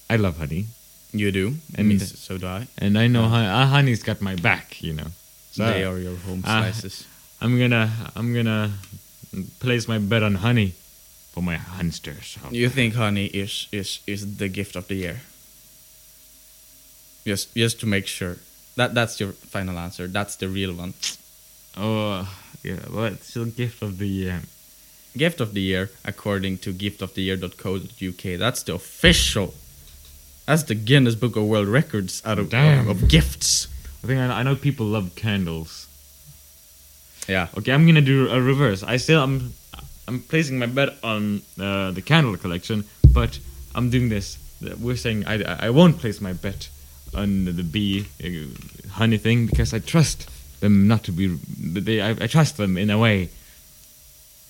I 0.08 0.18
love 0.18 0.38
honey, 0.38 0.68
you 1.14 1.32
do, 1.32 1.56
and- 1.76 1.88
me, 1.88 1.98
so 1.98 2.38
do 2.38 2.46
I. 2.46 2.68
and 2.78 2.96
I 3.00 3.08
know 3.08 3.24
hon- 3.28 3.46
uh, 3.46 3.66
honey's 3.66 4.04
got 4.04 4.22
my 4.22 4.36
back. 4.36 4.84
You 4.84 4.94
know, 4.94 5.08
so 5.52 5.66
they 5.66 5.84
are 5.84 5.98
your 5.98 6.16
home 6.18 6.44
uh, 6.46 6.62
slices. 6.72 7.08
I'm 7.42 7.58
gonna 7.58 7.90
I'm 8.16 8.34
gonna 8.36 8.74
place 9.60 9.88
my 9.88 9.98
bet 10.00 10.24
on 10.24 10.36
honey 10.36 10.74
for 11.32 11.42
my 11.44 11.58
hamsters. 11.58 12.38
You 12.52 12.70
think 12.70 12.96
honey 12.96 13.26
is 13.28 13.68
is 13.72 14.00
is 14.08 14.38
the 14.38 14.48
gift 14.50 14.76
of 14.76 14.88
the 14.88 14.96
year? 14.96 15.22
Just 17.26 17.54
just 17.56 17.80
to 17.82 17.86
make 17.86 18.08
sure. 18.08 18.38
That 18.76 18.94
that's 18.94 19.20
your 19.20 19.34
final 19.34 19.78
answer. 19.78 20.08
That's 20.08 20.36
the 20.36 20.48
real 20.48 20.74
one. 20.74 20.94
Oh 21.78 22.28
yeah, 22.64 22.80
well, 22.90 23.06
it's 23.06 23.28
still 23.30 23.46
gift 23.46 23.82
of 23.82 23.98
the 23.98 24.08
year. 24.08 24.42
Gift 25.18 25.42
of 25.42 25.54
the 25.54 25.62
year, 25.62 25.90
according 26.06 26.60
to 26.60 26.74
giftoftheyear.co.uk. 26.74 28.40
That's 28.40 28.64
the 28.64 28.74
official. 28.76 29.54
That's 30.46 30.64
the 30.64 30.76
Guinness 30.76 31.16
Book 31.16 31.36
of 31.36 31.44
World 31.44 31.68
Records 31.68 32.22
out 32.26 32.40
of 32.40 32.50
Damn. 32.50 32.88
of, 32.88 33.04
of 33.04 33.10
gifts. 33.10 33.68
I 34.04 34.08
think 34.08 34.20
I, 34.20 34.40
I 34.40 34.44
know 34.44 34.56
people 34.56 34.86
love 34.86 35.16
candles. 35.16 35.88
Yeah. 37.30 37.48
Okay, 37.58 37.72
I'm 37.72 37.86
gonna 37.86 38.02
do 38.02 38.30
a 38.30 38.42
reverse. 38.42 38.84
I 38.84 38.98
still 38.98 39.22
I'm 39.24 39.54
I'm 40.08 40.20
placing 40.22 40.58
my 40.60 40.66
bet 40.66 40.90
on 41.04 41.42
uh, 41.60 41.92
the 41.92 42.02
candle 42.02 42.36
collection, 42.38 42.84
but 43.14 43.40
I'm 43.76 43.90
doing 43.90 44.10
this. 44.10 44.38
We're 44.82 44.98
saying 44.98 45.26
I, 45.28 45.68
I 45.68 45.70
won't 45.70 46.00
place 46.00 46.20
my 46.22 46.34
bet 46.34 46.70
on 47.14 47.46
the 47.46 47.64
bee 47.64 48.06
uh, 48.24 48.90
honey 49.00 49.18
thing 49.18 49.46
because 49.48 49.74
I 49.74 49.80
trust 49.80 50.28
them 50.62 50.88
not 50.88 51.04
to 51.04 51.12
be. 51.12 51.28
They 51.80 52.02
I, 52.02 52.10
I 52.12 52.28
trust 52.28 52.58
them 52.58 52.78
in 52.78 52.90
a 52.90 52.98
way. 52.98 53.30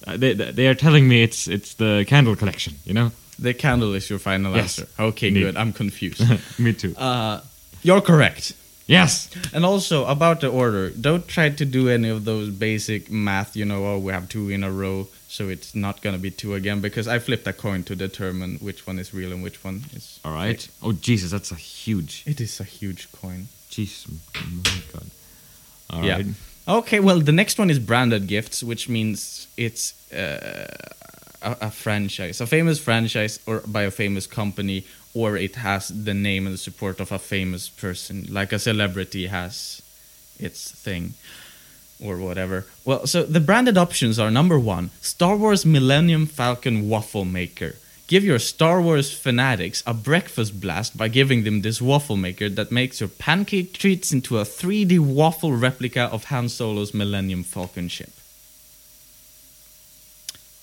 Uh, 0.07 0.17
they 0.17 0.33
they 0.33 0.67
are 0.67 0.75
telling 0.75 1.07
me 1.07 1.21
it's 1.23 1.47
it's 1.47 1.73
the 1.75 2.05
candle 2.07 2.35
collection. 2.35 2.73
You 2.85 2.93
know. 2.93 3.11
The 3.41 3.53
candle 3.53 3.95
is 3.95 4.09
your 4.09 4.19
final 4.19 4.53
Yes. 4.55 4.79
answer. 4.79 4.87
Okay, 4.99 5.31
good. 5.31 5.55
I'm 5.55 5.71
confused. 5.73 6.21
me 6.59 6.73
too. 6.73 6.93
uh, 6.97 7.39
you're 7.83 8.01
correct. 8.01 8.53
Yes. 8.89 9.29
And 9.53 9.63
also 9.65 10.05
about 10.05 10.41
the 10.41 10.49
order, 10.49 10.89
don't 10.89 11.27
try 11.27 11.49
to 11.49 11.65
do 11.65 11.87
any 11.89 12.09
of 12.09 12.25
those 12.25 12.49
basic 12.49 13.09
math, 13.11 13.55
you 13.55 13.65
know, 13.65 13.85
oh, 13.85 13.97
we 13.99 14.11
have 14.11 14.27
two 14.27 14.49
in 14.49 14.63
a 14.63 14.71
row, 14.71 15.07
so 15.27 15.47
it's 15.49 15.73
not 15.75 16.01
going 16.01 16.15
to 16.15 16.21
be 16.21 16.31
two 16.31 16.55
again, 16.55 16.81
because 16.81 17.07
I 17.07 17.19
flipped 17.19 17.47
a 17.47 17.53
coin 17.53 17.83
to 17.83 17.95
determine 17.95 18.57
which 18.59 18.87
one 18.87 18.99
is 18.99 19.13
real 19.13 19.31
and 19.31 19.43
which 19.43 19.63
one 19.63 19.83
is. 19.95 20.19
All 20.25 20.33
right. 20.33 20.67
Oh 20.81 20.91
Jesus, 20.93 21.31
that's 21.31 21.51
a 21.51 21.55
huge. 21.55 22.23
It 22.25 22.41
is 22.41 22.59
a 22.59 22.63
huge 22.63 23.11
coin. 23.11 23.47
Jesus, 23.69 24.07
oh 24.35 24.43
my 24.65 24.81
God. 24.93 25.09
All 25.91 26.03
Yeah. 26.03 26.15
right. 26.17 26.25
Okay, 26.67 26.99
well, 26.99 27.19
the 27.19 27.31
next 27.31 27.57
one 27.57 27.69
is 27.71 27.79
branded 27.79 28.27
gifts, 28.27 28.61
which 28.63 28.87
means 28.89 29.47
it's 29.57 29.93
uh, 30.13 30.67
a, 31.41 31.57
a 31.61 31.71
franchise, 31.71 32.41
a 32.41 32.45
famous 32.45 32.79
franchise, 32.79 33.39
or 33.47 33.61
by 33.65 33.83
a 33.83 33.91
famous 33.91 34.27
company, 34.27 34.83
or 35.19 35.35
it 35.35 35.55
has 35.55 35.89
the 35.89 36.13
name 36.13 36.45
and 36.47 36.53
the 36.53 36.65
support 36.69 36.99
of 37.01 37.11
a 37.11 37.19
famous 37.19 37.67
person, 37.67 38.25
like 38.29 38.53
a 38.53 38.59
celebrity 38.59 39.27
has 39.27 39.81
its 40.39 40.71
thing, 40.71 41.13
or 42.01 42.15
whatever. 42.17 42.65
Well, 42.85 43.05
so 43.05 43.23
the 43.23 43.41
branded 43.41 43.77
options 43.77 44.17
are 44.17 44.31
number 44.31 44.57
one, 44.57 44.91
Star 45.01 45.35
Wars 45.35 45.65
Millennium 45.65 46.25
Falcon 46.25 46.87
Waffle 46.87 47.25
Maker. 47.25 47.75
Give 48.07 48.23
your 48.23 48.39
Star 48.39 48.81
Wars 48.81 49.11
fanatics 49.13 49.83
a 49.85 49.93
breakfast 49.93 50.61
blast 50.61 50.97
by 50.97 51.09
giving 51.09 51.43
them 51.43 51.61
this 51.61 51.81
waffle 51.81 52.15
maker 52.15 52.49
that 52.49 52.71
makes 52.71 53.01
your 53.01 53.09
pancake 53.09 53.73
treats 53.73 54.11
into 54.11 54.39
a 54.39 54.45
3D 54.45 54.99
waffle 54.99 55.53
replica 55.53 56.03
of 56.03 56.23
Han 56.25 56.49
Solo's 56.49 56.93
Millennium 56.93 57.43
Falcon 57.43 57.87
ship. 57.89 58.13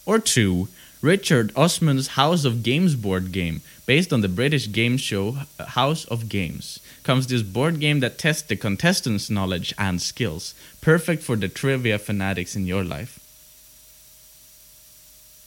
Or 0.06 0.18
two, 0.18 0.68
Richard 1.02 1.52
Osman's 1.54 2.08
House 2.08 2.44
of 2.44 2.62
Games 2.62 2.94
board 2.94 3.30
game, 3.32 3.60
based 3.86 4.12
on 4.12 4.22
the 4.22 4.28
British 4.28 4.70
game 4.72 4.96
show 4.96 5.36
uh, 5.58 5.66
House 5.66 6.04
of 6.06 6.28
Games. 6.28 6.80
Comes 7.04 7.26
this 7.26 7.42
board 7.42 7.78
game 7.80 8.00
that 8.00 8.18
tests 8.18 8.42
the 8.42 8.56
contestants' 8.56 9.30
knowledge 9.30 9.74
and 9.78 10.00
skills, 10.00 10.54
perfect 10.80 11.22
for 11.22 11.36
the 11.36 11.48
trivia 11.48 11.98
fanatics 11.98 12.56
in 12.56 12.66
your 12.66 12.82
life. 12.82 13.18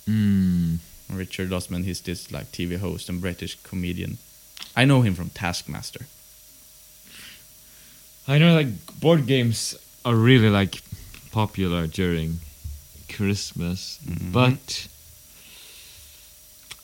Hmm. 0.05 0.75
Richard 1.11 1.51
Osman, 1.51 1.83
he's 1.83 2.01
this 2.01 2.31
like 2.31 2.51
TV 2.51 2.77
host 2.77 3.09
and 3.09 3.19
British 3.19 3.57
comedian. 3.63 4.19
I 4.75 4.85
know 4.85 5.01
him 5.01 5.15
from 5.15 5.29
Taskmaster. 5.31 6.05
I 8.27 8.37
know 8.37 8.53
like 8.53 8.67
board 8.99 9.25
games 9.25 9.75
are 10.05 10.15
really 10.15 10.49
like 10.49 10.81
popular 11.31 11.87
during 11.87 12.39
Christmas, 13.11 13.99
Mm-hmm. 14.05 14.31
but 14.31 14.87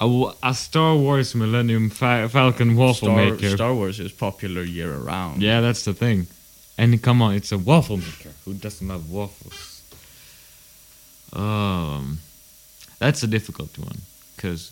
a, 0.02 0.32
a 0.44 0.54
Star 0.54 0.96
Wars 0.96 1.34
Millennium 1.36 1.90
Fa- 1.90 2.28
Falcon 2.30 2.76
waffle 2.76 3.10
Star, 3.10 3.16
maker. 3.16 3.50
Star 3.50 3.74
Wars 3.74 4.00
is 4.00 4.12
popular 4.12 4.64
year 4.64 4.94
round. 4.96 5.42
Yeah, 5.42 5.62
that's 5.62 5.86
the 5.86 5.94
thing. 5.94 6.28
And 6.78 7.02
come 7.02 7.22
on, 7.22 7.36
it's 7.36 7.52
a 7.52 7.58
waffle 7.58 7.98
maker. 7.98 8.32
Who 8.44 8.54
doesn't 8.54 8.88
love 8.88 9.10
waffles? 9.10 9.82
Um, 11.34 12.20
that's 13.00 13.24
a 13.24 13.28
difficult 13.28 13.78
one 13.78 14.00
because 14.36 14.72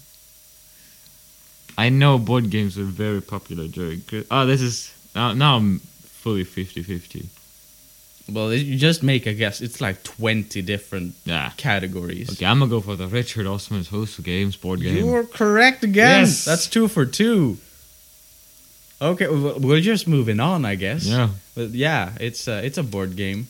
I 1.77 1.89
know 1.89 2.17
board 2.17 2.49
games 2.49 2.77
are 2.77 2.83
very 2.83 3.21
popular 3.21 3.67
during. 3.67 4.03
Oh, 4.29 4.45
this 4.45 4.61
is 4.61 4.93
now. 5.15 5.33
Now 5.33 5.57
I'm 5.57 5.79
fully 5.79 6.45
50-50. 6.45 7.25
Well, 8.31 8.53
you 8.53 8.77
just 8.77 9.03
make 9.03 9.25
a 9.25 9.33
guess. 9.33 9.59
It's 9.61 9.81
like 9.81 10.01
20 10.03 10.61
different 10.61 11.15
Yeah. 11.25 11.51
categories. 11.57 12.29
Okay, 12.31 12.45
I'm 12.45 12.59
gonna 12.59 12.69
go 12.69 12.79
for 12.81 12.95
the 12.95 13.07
Richard 13.07 13.45
Osman's 13.47 13.89
House 13.89 14.17
of 14.17 14.23
Games 14.23 14.55
board 14.55 14.81
game. 14.81 14.95
You're 14.97 15.25
correct 15.25 15.83
again. 15.83 16.21
Yes. 16.21 16.45
That's 16.45 16.67
two 16.67 16.87
for 16.87 17.05
two. 17.05 17.57
Okay, 19.01 19.27
well, 19.27 19.59
we're 19.59 19.81
just 19.81 20.07
moving 20.07 20.39
on, 20.39 20.63
I 20.63 20.75
guess. 20.75 21.05
Yeah. 21.05 21.29
But 21.55 21.71
yeah, 21.71 22.13
it's 22.21 22.47
a, 22.47 22.63
it's 22.65 22.77
a 22.77 22.83
board 22.83 23.15
game. 23.17 23.47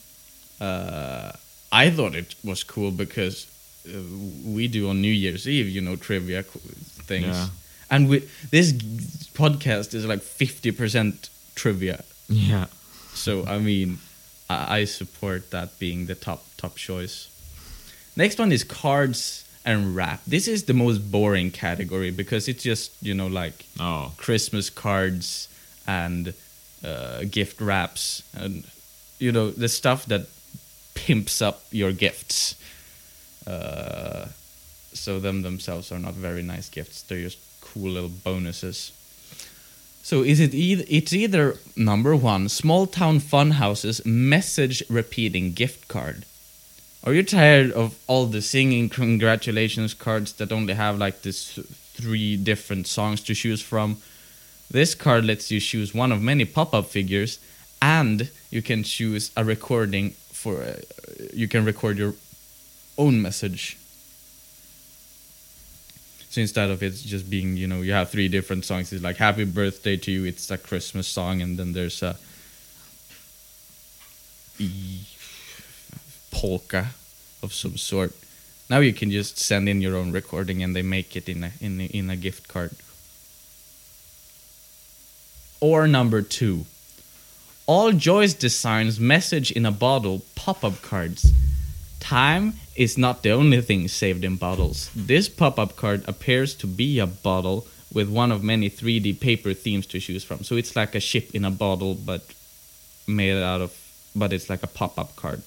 Uh, 0.60 1.30
I 1.70 1.90
thought 1.90 2.14
it 2.16 2.34
was 2.42 2.64
cool 2.64 2.90
because 2.90 3.46
uh, 3.88 3.98
we 4.44 4.66
do 4.66 4.88
on 4.88 5.00
New 5.00 5.12
Year's 5.12 5.46
Eve, 5.48 5.68
you 5.68 5.80
know, 5.80 5.94
trivia 5.96 6.42
things. 6.42 7.26
Yeah. 7.26 7.48
And 7.90 8.08
we, 8.08 8.28
this 8.50 8.72
podcast 9.34 9.94
is 9.94 10.04
like 10.06 10.20
50% 10.20 11.28
trivia. 11.54 12.02
Yeah. 12.28 12.66
So, 13.14 13.44
I 13.46 13.58
mean, 13.58 13.98
I, 14.48 14.84
support 14.84 15.50
that 15.50 15.78
being 15.78 16.06
the 16.06 16.14
top 16.14 16.44
top 16.56 16.76
choice. 16.76 17.28
Next 18.16 18.38
one 18.38 18.52
is 18.52 18.62
cards 18.64 19.44
and 19.64 19.96
wrap. 19.96 20.20
This 20.26 20.46
is 20.46 20.64
the 20.64 20.74
most 20.74 21.10
boring 21.10 21.50
category 21.50 22.10
because 22.10 22.48
it's 22.48 22.62
just, 22.62 22.92
you 23.02 23.14
know, 23.14 23.26
like 23.26 23.64
Oh. 23.80 24.12
Christmas 24.16 24.70
cards 24.70 25.48
and 25.86 26.34
uh, 26.84 27.24
gift 27.30 27.60
wraps 27.60 28.22
and 28.34 28.64
you 29.18 29.32
know 29.32 29.50
the 29.50 29.68
stuff 29.68 30.04
that 30.06 30.26
pimps 30.94 31.40
up 31.40 31.62
your 31.70 31.92
gifts. 31.92 32.56
Uh, 33.46 34.26
so 34.92 35.18
them 35.18 35.42
themselves 35.42 35.90
are 35.90 35.98
not 35.98 36.14
very 36.14 36.42
nice 36.42 36.68
gifts. 36.68 37.02
They're 37.02 37.22
just 37.22 37.38
cool 37.60 37.90
little 37.90 38.10
bonuses. 38.10 38.92
So 40.04 40.22
is 40.22 40.38
it 40.38 40.52
either 40.52 40.84
it's 40.86 41.14
either 41.14 41.56
number 41.76 42.14
one 42.14 42.50
small 42.50 42.86
town 42.86 43.20
fun 43.20 43.52
houses 43.52 44.04
message 44.04 44.82
repeating 44.90 45.54
gift 45.54 45.88
card. 45.88 46.26
Are 47.04 47.14
you 47.14 47.22
tired 47.22 47.72
of 47.72 47.98
all 48.06 48.26
the 48.26 48.42
singing 48.42 48.90
congratulations 48.90 49.94
cards 49.94 50.34
that 50.34 50.52
only 50.52 50.74
have 50.74 50.98
like 50.98 51.22
this 51.22 51.58
three 51.94 52.36
different 52.36 52.86
songs 52.86 53.22
to 53.22 53.34
choose 53.34 53.62
from? 53.62 53.96
This 54.70 54.94
card 54.94 55.24
lets 55.24 55.50
you 55.50 55.58
choose 55.58 55.94
one 55.94 56.12
of 56.12 56.20
many 56.20 56.44
pop-up 56.44 56.84
figures, 56.84 57.38
and 57.80 58.28
you 58.50 58.60
can 58.60 58.82
choose 58.82 59.30
a 59.38 59.42
recording 59.42 60.10
for. 60.32 60.62
Uh, 60.62 60.80
you 61.32 61.48
can 61.48 61.64
record 61.64 61.96
your 61.96 62.14
own 62.98 63.22
message. 63.22 63.78
So 66.34 66.40
instead 66.40 66.68
of 66.68 66.82
it 66.82 66.94
just 66.94 67.30
being, 67.30 67.56
you 67.56 67.68
know, 67.68 67.82
you 67.82 67.92
have 67.92 68.10
three 68.10 68.26
different 68.26 68.64
songs. 68.64 68.92
It's 68.92 69.04
like 69.04 69.18
"Happy 69.18 69.44
Birthday 69.44 69.96
to 69.98 70.10
You." 70.10 70.24
It's 70.24 70.50
a 70.50 70.58
Christmas 70.58 71.06
song, 71.06 71.40
and 71.40 71.56
then 71.56 71.74
there's 71.74 72.02
a 72.02 72.16
polka 76.32 76.88
of 77.40 77.54
some 77.54 77.76
sort. 77.76 78.14
Now 78.68 78.80
you 78.80 78.92
can 78.92 79.12
just 79.12 79.38
send 79.38 79.68
in 79.68 79.80
your 79.80 79.94
own 79.94 80.10
recording, 80.10 80.60
and 80.64 80.74
they 80.74 80.82
make 80.82 81.14
it 81.14 81.28
in 81.28 81.44
a 81.44 81.52
in 81.60 81.80
a, 81.80 81.84
in 81.84 82.10
a 82.10 82.16
gift 82.16 82.48
card. 82.48 82.74
Or 85.60 85.86
number 85.86 86.20
two, 86.20 86.66
all 87.64 87.92
Joyce 87.92 88.34
designs 88.34 88.98
message 88.98 89.52
in 89.52 89.64
a 89.64 89.70
bottle 89.70 90.22
pop 90.34 90.64
up 90.64 90.82
cards. 90.82 91.30
Time 92.00 92.54
is 92.76 92.98
not 92.98 93.22
the 93.22 93.30
only 93.30 93.60
thing 93.60 93.88
saved 93.88 94.24
in 94.24 94.36
bottles. 94.36 94.90
This 94.94 95.28
pop 95.28 95.58
up 95.58 95.76
card 95.76 96.04
appears 96.08 96.54
to 96.56 96.66
be 96.66 96.98
a 96.98 97.06
bottle 97.06 97.66
with 97.92 98.08
one 98.08 98.32
of 98.32 98.42
many 98.42 98.68
3D 98.68 99.20
paper 99.20 99.54
themes 99.54 99.86
to 99.86 100.00
choose 100.00 100.24
from. 100.24 100.42
So 100.42 100.56
it's 100.56 100.74
like 100.74 100.94
a 100.94 101.00
ship 101.00 101.34
in 101.34 101.44
a 101.44 101.50
bottle, 101.50 101.94
but 101.94 102.22
made 103.06 103.40
out 103.40 103.60
of, 103.60 103.72
but 104.16 104.32
it's 104.32 104.50
like 104.50 104.62
a 104.62 104.66
pop 104.66 104.98
up 104.98 105.14
card. 105.14 105.42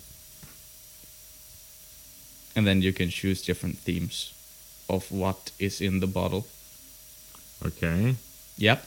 And 2.56 2.66
then 2.66 2.82
you 2.82 2.94
can 2.94 3.10
choose 3.10 3.42
different 3.42 3.78
themes 3.78 4.34
of 4.90 5.12
what 5.12 5.52
is 5.60 5.82
in 5.82 6.00
the 6.00 6.08
bottle. 6.08 6.48
Okay. 7.66 8.16
Yep. 8.58 8.86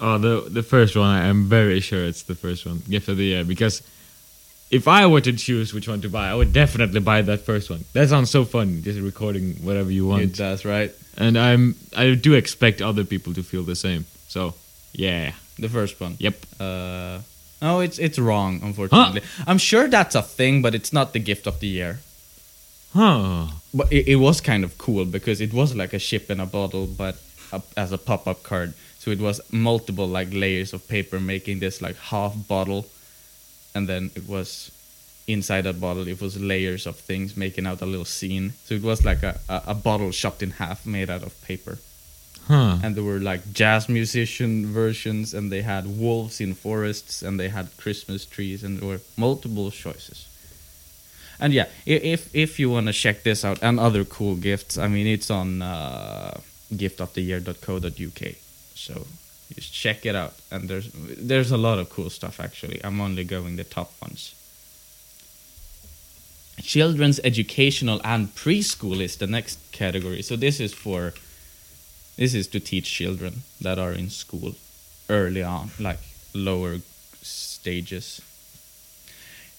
Oh, 0.00 0.18
the 0.18 0.48
the 0.48 0.62
first 0.62 0.96
one. 0.96 1.08
I 1.08 1.26
am 1.26 1.44
very 1.44 1.80
sure 1.80 2.04
it's 2.04 2.22
the 2.22 2.34
first 2.34 2.64
one, 2.64 2.82
gift 2.88 3.08
of 3.08 3.16
the 3.16 3.24
year, 3.24 3.44
because 3.44 3.82
if 4.78 4.84
I 4.88 5.06
were 5.12 5.20
to 5.28 5.32
choose 5.46 5.68
which 5.74 5.88
one 5.92 6.00
to 6.02 6.08
buy, 6.08 6.26
I 6.32 6.34
would 6.40 6.52
definitely 6.52 7.00
buy 7.00 7.22
that 7.22 7.40
first 7.50 7.66
one. 7.74 7.82
That 7.94 8.08
sounds 8.08 8.30
so 8.30 8.44
fun, 8.44 8.82
just 8.82 9.00
recording 9.00 9.46
whatever 9.66 9.90
you 9.98 10.04
want. 10.10 10.22
It 10.22 10.34
does, 10.36 10.64
right? 10.64 10.90
and 11.16 11.38
I'm 11.38 11.62
I 11.96 12.14
do 12.26 12.34
expect 12.34 12.82
other 12.82 13.04
people 13.12 13.32
to 13.38 13.42
feel 13.50 13.62
the 13.72 13.76
same. 13.86 14.02
So 14.34 14.54
yeah, 14.92 15.32
The 15.64 15.68
first 15.68 15.94
one. 16.04 16.14
yep. 16.26 16.36
Uh, 16.58 17.18
no, 17.62 17.80
it's 17.86 17.98
it's 18.06 18.18
wrong, 18.18 18.52
unfortunately. 18.68 19.22
I'm 19.50 19.58
sure 19.70 19.86
that's 19.88 20.14
a 20.22 20.22
thing, 20.38 20.62
but 20.64 20.72
it's 20.78 20.92
not 20.98 21.06
the 21.12 21.20
gift 21.30 21.46
of 21.46 21.56
the 21.60 21.68
year. 21.78 21.94
Huh. 22.92 23.46
But 23.72 23.92
it, 23.92 24.04
it 24.14 24.16
was 24.16 24.40
kind 24.40 24.64
of 24.64 24.76
cool 24.78 25.04
because 25.04 25.40
it 25.40 25.52
was 25.52 25.74
like 25.74 25.92
a 25.94 25.98
ship 25.98 26.30
in 26.30 26.40
a 26.40 26.46
bottle, 26.46 26.86
but 26.86 27.14
a, 27.52 27.60
as 27.76 27.90
a 27.92 27.98
pop-up 27.98 28.42
card. 28.42 28.74
So 28.98 29.10
it 29.10 29.20
was 29.20 29.40
multiple 29.50 30.06
like 30.18 30.28
layers 30.32 30.72
of 30.72 30.86
paper 30.88 31.18
making 31.20 31.58
this 31.60 31.82
like 31.82 31.96
half 32.10 32.34
bottle, 32.48 32.86
and 33.74 33.88
then 33.88 34.10
it 34.14 34.28
was 34.28 34.70
inside 35.26 35.62
that 35.62 35.80
bottle. 35.80 36.06
It 36.06 36.20
was 36.20 36.38
layers 36.38 36.86
of 36.86 36.96
things 36.96 37.36
making 37.36 37.66
out 37.66 37.80
a 37.80 37.86
little 37.86 38.04
scene. 38.04 38.52
So 38.64 38.74
it 38.74 38.82
was 38.82 39.04
like 39.04 39.22
a, 39.22 39.40
a, 39.48 39.62
a 39.68 39.74
bottle 39.74 40.10
chopped 40.12 40.42
in 40.42 40.50
half, 40.52 40.86
made 40.86 41.10
out 41.10 41.22
of 41.22 41.40
paper. 41.42 41.78
Huh. 42.46 42.76
And 42.82 42.94
there 42.94 43.02
were 43.04 43.20
like 43.20 43.52
jazz 43.52 43.88
musician 43.88 44.66
versions, 44.66 45.32
and 45.32 45.50
they 45.50 45.62
had 45.62 45.86
wolves 45.98 46.40
in 46.40 46.54
forests, 46.54 47.22
and 47.22 47.40
they 47.40 47.48
had 47.48 47.74
Christmas 47.78 48.26
trees, 48.26 48.62
and 48.62 48.78
there 48.78 48.88
were 48.88 49.00
multiple 49.16 49.70
choices. 49.70 50.28
And 51.40 51.52
yeah, 51.52 51.66
if 51.86 52.34
if 52.34 52.60
you 52.60 52.70
want 52.70 52.86
to 52.86 52.92
check 52.92 53.22
this 53.22 53.44
out 53.44 53.62
and 53.62 53.80
other 53.80 54.04
cool 54.04 54.36
gifts, 54.36 54.76
I 54.76 54.88
mean, 54.88 55.06
it's 55.06 55.30
on 55.30 55.62
uh, 55.62 56.38
giftoftheyear.co.uk. 56.72 58.34
So 58.74 59.06
just 59.52 59.72
check 59.72 60.06
it 60.06 60.14
out, 60.14 60.34
and 60.50 60.68
there's 60.68 60.90
there's 60.92 61.50
a 61.50 61.56
lot 61.56 61.78
of 61.78 61.90
cool 61.90 62.10
stuff 62.10 62.40
actually. 62.40 62.80
I'm 62.84 63.00
only 63.00 63.24
going 63.24 63.56
the 63.56 63.64
top 63.64 63.92
ones. 64.00 64.34
Children's 66.62 67.20
educational 67.24 68.00
and 68.04 68.34
preschool 68.34 69.00
is 69.00 69.16
the 69.16 69.26
next 69.26 69.58
category. 69.72 70.22
So 70.22 70.36
this 70.36 70.60
is 70.60 70.72
for 70.72 71.12
this 72.16 72.34
is 72.34 72.46
to 72.48 72.60
teach 72.60 72.90
children 72.90 73.42
that 73.60 73.78
are 73.78 73.92
in 73.92 74.08
school 74.10 74.54
early 75.08 75.42
on, 75.42 75.70
like 75.78 75.98
lower 76.32 76.78
stages. 77.22 78.20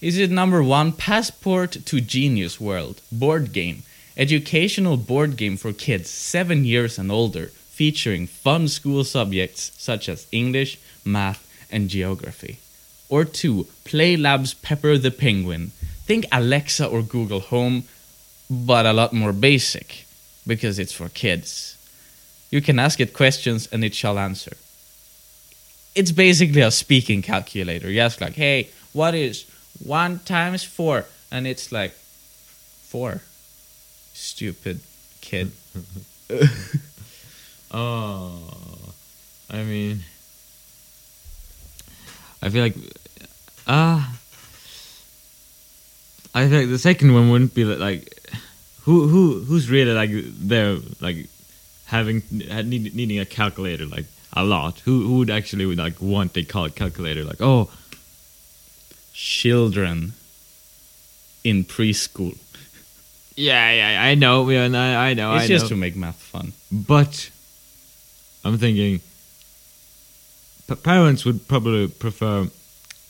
Is 0.01 0.17
it 0.17 0.31
number 0.31 0.61
one, 0.61 0.91
Passport 0.91 1.71
to 1.85 2.01
Genius 2.01 2.59
World 2.59 3.01
board 3.11 3.53
game, 3.53 3.83
educational 4.17 4.97
board 4.97 5.35
game 5.37 5.57
for 5.57 5.73
kids 5.73 6.09
seven 6.09 6.63
years 6.65 6.97
and 6.97 7.11
older, 7.11 7.51
featuring 7.75 8.25
fun 8.25 8.69
school 8.69 9.03
subjects 9.03 9.71
such 9.77 10.07
as 10.07 10.27
English, 10.31 10.79
math, 11.03 11.41
and 11.69 11.89
geography. 11.89 12.57
Or 13.09 13.25
two, 13.25 13.67
Play 13.83 14.15
Labs 14.15 14.53
Pepper 14.53 14.97
the 14.97 15.11
Penguin. 15.11 15.71
Think 16.07 16.25
Alexa 16.31 16.87
or 16.87 17.01
Google 17.01 17.41
Home, 17.41 17.83
but 18.49 18.85
a 18.85 18.93
lot 18.93 19.11
more 19.11 19.33
basic 19.33 20.05
because 20.47 20.79
it's 20.79 20.93
for 20.93 21.09
kids. 21.09 21.75
You 22.49 22.61
can 22.61 22.79
ask 22.79 22.99
it 23.01 23.13
questions 23.13 23.67
and 23.71 23.83
it 23.83 23.93
shall 23.93 24.17
answer. 24.17 24.55
It's 25.95 26.11
basically 26.11 26.61
a 26.61 26.71
speaking 26.71 27.21
calculator. 27.21 27.89
You 27.89 27.99
ask, 27.99 28.21
like, 28.21 28.35
hey, 28.35 28.69
what 28.93 29.15
is 29.15 29.45
one 29.83 30.19
times 30.19 30.63
four? 30.63 31.05
And 31.31 31.45
it's 31.45 31.71
like, 31.71 31.91
four. 31.91 33.21
Stupid 34.13 34.79
kid. 35.19 35.51
Oh, 37.77 38.31
I 39.51 39.63
mean, 39.63 39.99
I 42.41 42.47
feel 42.49 42.63
like, 42.63 42.75
ah, 43.67 44.17
I 46.33 46.47
feel 46.47 46.59
like 46.61 46.69
the 46.69 46.79
second 46.79 47.13
one 47.13 47.29
wouldn't 47.29 47.53
be 47.53 47.65
like, 47.65 48.17
who 48.83 49.07
who 49.07 49.41
who's 49.43 49.69
really 49.69 49.91
like 49.91 50.11
there 50.13 50.77
like 51.01 51.27
having 51.87 52.23
need, 52.31 52.95
needing 52.95 53.19
a 53.19 53.25
calculator 53.25 53.85
like 53.85 54.05
a 54.33 54.43
lot. 54.45 54.79
Who 54.85 55.03
who 55.07 55.17
would 55.19 55.29
actually 55.29 55.65
would 55.65 55.77
like 55.77 56.01
want 56.01 56.37
a 56.37 56.43
cal- 56.43 56.69
calculator 56.69 57.23
like 57.25 57.41
oh 57.41 57.69
Children 59.13 60.13
in 61.43 61.63
preschool. 61.63 62.37
yeah 63.35 63.71
yeah 63.71 64.01
I 64.03 64.15
know 64.15 64.49
yeah 64.49 64.65
I 64.67 65.09
I 65.09 65.13
know 65.13 65.35
it's 65.35 65.45
I 65.45 65.47
just 65.47 65.65
know. 65.65 65.69
to 65.69 65.75
make 65.75 65.95
math 65.95 66.15
fun. 66.21 66.51
But 66.71 67.29
I'm 68.45 68.57
thinking 68.57 69.01
p- 70.67 70.75
parents 70.75 71.25
would 71.25 71.47
probably 71.47 71.87
prefer 71.87 72.47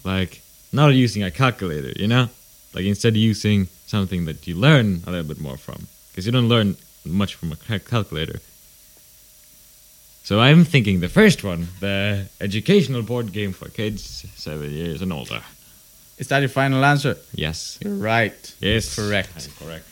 like 0.03 0.41
not 0.71 0.89
using 0.93 1.23
a 1.23 1.31
calculator, 1.31 1.91
you 2.01 2.07
know? 2.07 2.29
Like 2.73 2.85
instead 2.85 3.13
of 3.13 3.17
using 3.17 3.67
something 3.87 4.25
that 4.25 4.47
you 4.47 4.55
learn 4.55 5.01
a 5.05 5.11
little 5.11 5.27
bit 5.27 5.39
more 5.39 5.57
from 5.57 5.87
because 6.09 6.25
you 6.25 6.31
don't 6.31 6.47
learn 6.49 6.75
much 7.05 7.35
from 7.35 7.51
a 7.51 7.55
cal- 7.57 7.79
calculator. 7.79 8.39
So 10.23 10.39
I'm 10.39 10.63
thinking 10.65 11.01
the 11.01 11.09
first 11.09 11.43
one, 11.43 11.67
the 11.81 12.27
educational 12.41 13.03
board 13.03 13.31
game 13.31 13.51
for 13.53 13.69
kids 13.69 14.25
7 14.35 14.71
years 14.71 15.01
and 15.01 15.13
older. 15.13 15.41
Is 16.17 16.29
that 16.29 16.39
your 16.39 16.49
final 16.49 16.83
answer? 16.83 17.17
Yes. 17.33 17.77
You're 17.81 17.93
right. 17.93 18.55
Yes. 18.59 18.95
Correct. 18.95 19.29
I'm 19.35 19.67
correct. 19.67 19.87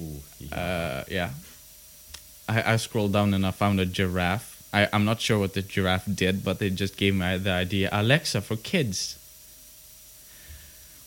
Ooh, 0.00 0.20
yeah. 0.40 0.56
Uh, 0.56 1.04
yeah. 1.08 1.30
I, 2.48 2.72
I 2.72 2.76
scrolled 2.76 3.12
down 3.12 3.34
and 3.34 3.46
I 3.46 3.50
found 3.50 3.78
a 3.78 3.86
giraffe. 3.86 4.55
I, 4.76 4.88
I'm 4.92 5.06
not 5.06 5.22
sure 5.22 5.38
what 5.38 5.54
the 5.54 5.62
giraffe 5.62 6.08
did, 6.22 6.44
but 6.44 6.58
they 6.58 6.68
just 6.68 6.98
gave 6.98 7.14
me 7.14 7.38
the 7.38 7.50
idea 7.50 7.88
Alexa 7.90 8.42
for 8.42 8.56
kids. 8.56 9.18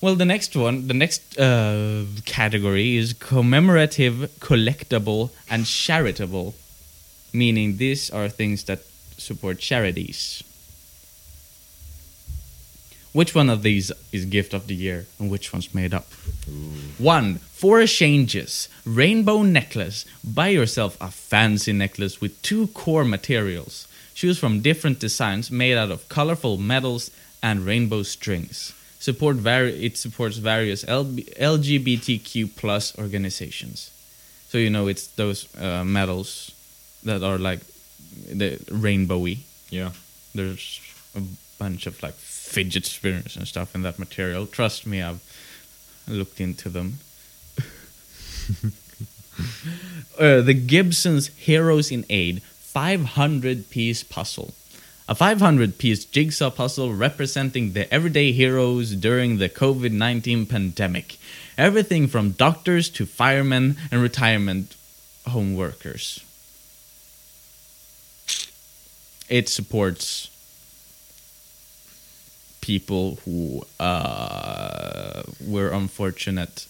Well, 0.02 0.16
the 0.16 0.26
next 0.26 0.56
one, 0.56 0.88
the 0.88 0.96
next 0.96 1.38
uh, 1.38 2.06
category 2.26 2.96
is 2.96 3.14
commemorative, 3.14 4.16
collectible, 4.40 5.30
and 5.52 5.68
charitable, 5.68 6.56
meaning 7.32 7.78
these 7.78 8.10
are 8.10 8.28
things 8.28 8.64
that 8.64 8.80
support 9.18 9.60
charities. 9.60 10.42
Which 13.12 13.36
one 13.36 13.50
of 13.50 13.62
these 13.62 13.92
is 14.12 14.26
gift 14.26 14.54
of 14.54 14.66
the 14.66 14.76
year 14.76 15.06
and 15.20 15.30
which 15.30 15.54
one's 15.54 15.76
made 15.76 15.94
up? 15.94 16.08
One, 16.98 17.40
four 17.60 17.86
changes. 17.86 18.70
Rainbow 18.86 19.44
necklace. 19.44 20.06
Buy 20.24 20.50
yourself 20.50 20.98
a 21.02 21.12
fancy 21.12 21.74
necklace 21.74 22.22
with 22.22 22.42
two 22.42 22.68
core 22.68 23.04
materials. 23.04 23.86
Choose 24.16 24.40
from 24.40 24.62
different 24.62 25.00
designs 25.00 25.52
made 25.52 25.78
out 25.78 25.92
of 25.92 26.08
colorful 26.10 26.58
metals 26.58 27.12
and 27.44 27.66
rainbow 27.66 28.04
strings. 28.04 28.74
Support 29.00 29.38
vari- 29.38 29.86
it 29.86 29.98
supports 29.98 30.38
various 30.38 30.84
LGBTQ 30.86 32.56
plus 32.56 32.98
organizations. 32.98 33.92
So 34.50 34.58
you 34.58 34.70
know 34.70 34.88
it's 34.88 35.08
those 35.08 35.48
uh, 35.58 35.84
metals 35.84 36.52
that 37.04 37.24
are 37.24 37.38
like 37.38 37.62
the 38.32 38.58
rainbowy. 38.72 39.40
yeah. 39.70 39.92
There's 40.36 40.80
a 41.16 41.22
bunch 41.58 41.88
of 41.88 42.02
like 42.04 42.14
fidget 42.14 42.86
spinners 42.86 43.36
and 43.36 43.48
stuff 43.48 43.76
in 43.76 43.82
that 43.82 43.98
material. 44.00 44.46
Trust 44.48 44.86
me, 44.86 45.02
I've 45.02 45.22
looked 46.08 46.40
into 46.40 46.70
them. 46.70 47.00
Uh, 50.20 50.42
the 50.42 50.54
Gibson's 50.54 51.28
Heroes 51.28 51.92
in 51.92 52.06
Aid 52.10 52.42
500 52.42 53.70
piece 53.70 54.04
puzzle. 54.04 54.54
A 55.08 55.16
500 55.16 55.80
piece 55.80 56.06
jigsaw 56.06 56.52
puzzle 56.52 56.94
representing 56.94 57.74
the 57.74 57.92
everyday 57.92 58.32
heroes 58.32 58.94
during 58.96 59.38
the 59.38 59.50
COVID 59.50 59.92
19 59.92 60.46
pandemic. 60.46 61.18
Everything 61.58 62.08
from 62.08 62.32
doctors 62.32 62.90
to 62.90 63.06
firemen 63.06 63.78
and 63.92 64.02
retirement 64.02 64.76
home 65.28 65.56
workers. 65.56 66.24
It 69.30 69.50
supports 69.50 70.30
people 72.62 73.18
who 73.26 73.64
uh, 73.80 75.24
were 75.46 75.70
unfortunate 75.70 76.68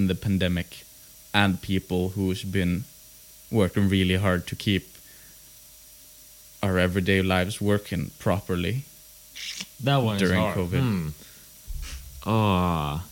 in 0.00 0.06
the 0.08 0.14
pandemic 0.14 0.84
and 1.32 1.60
people 1.60 2.10
who's 2.10 2.42
been 2.42 2.84
working 3.50 3.88
really 3.88 4.16
hard 4.16 4.46
to 4.46 4.56
keep 4.56 4.84
our 6.62 6.78
everyday 6.78 7.20
lives 7.22 7.60
working 7.60 8.10
properly. 8.18 8.84
That 9.84 9.98
one 9.98 10.18
During. 10.18 10.40
COVID. 10.40 10.80
Hmm. 10.80 11.08
Oh, 12.26 13.02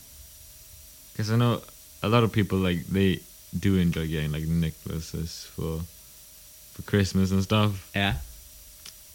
because 1.11 1.31
I 1.31 1.35
know 1.35 1.61
a 2.03 2.09
lot 2.09 2.23
of 2.23 2.31
people 2.31 2.59
like 2.59 2.85
they 2.85 3.19
do 3.57 3.77
enjoy 3.77 4.07
getting 4.07 4.31
like 4.31 4.47
necklaces 4.47 5.47
for 5.55 5.81
for 6.73 6.81
Christmas 6.83 7.31
and 7.31 7.43
stuff. 7.43 7.89
Yeah. 7.95 8.15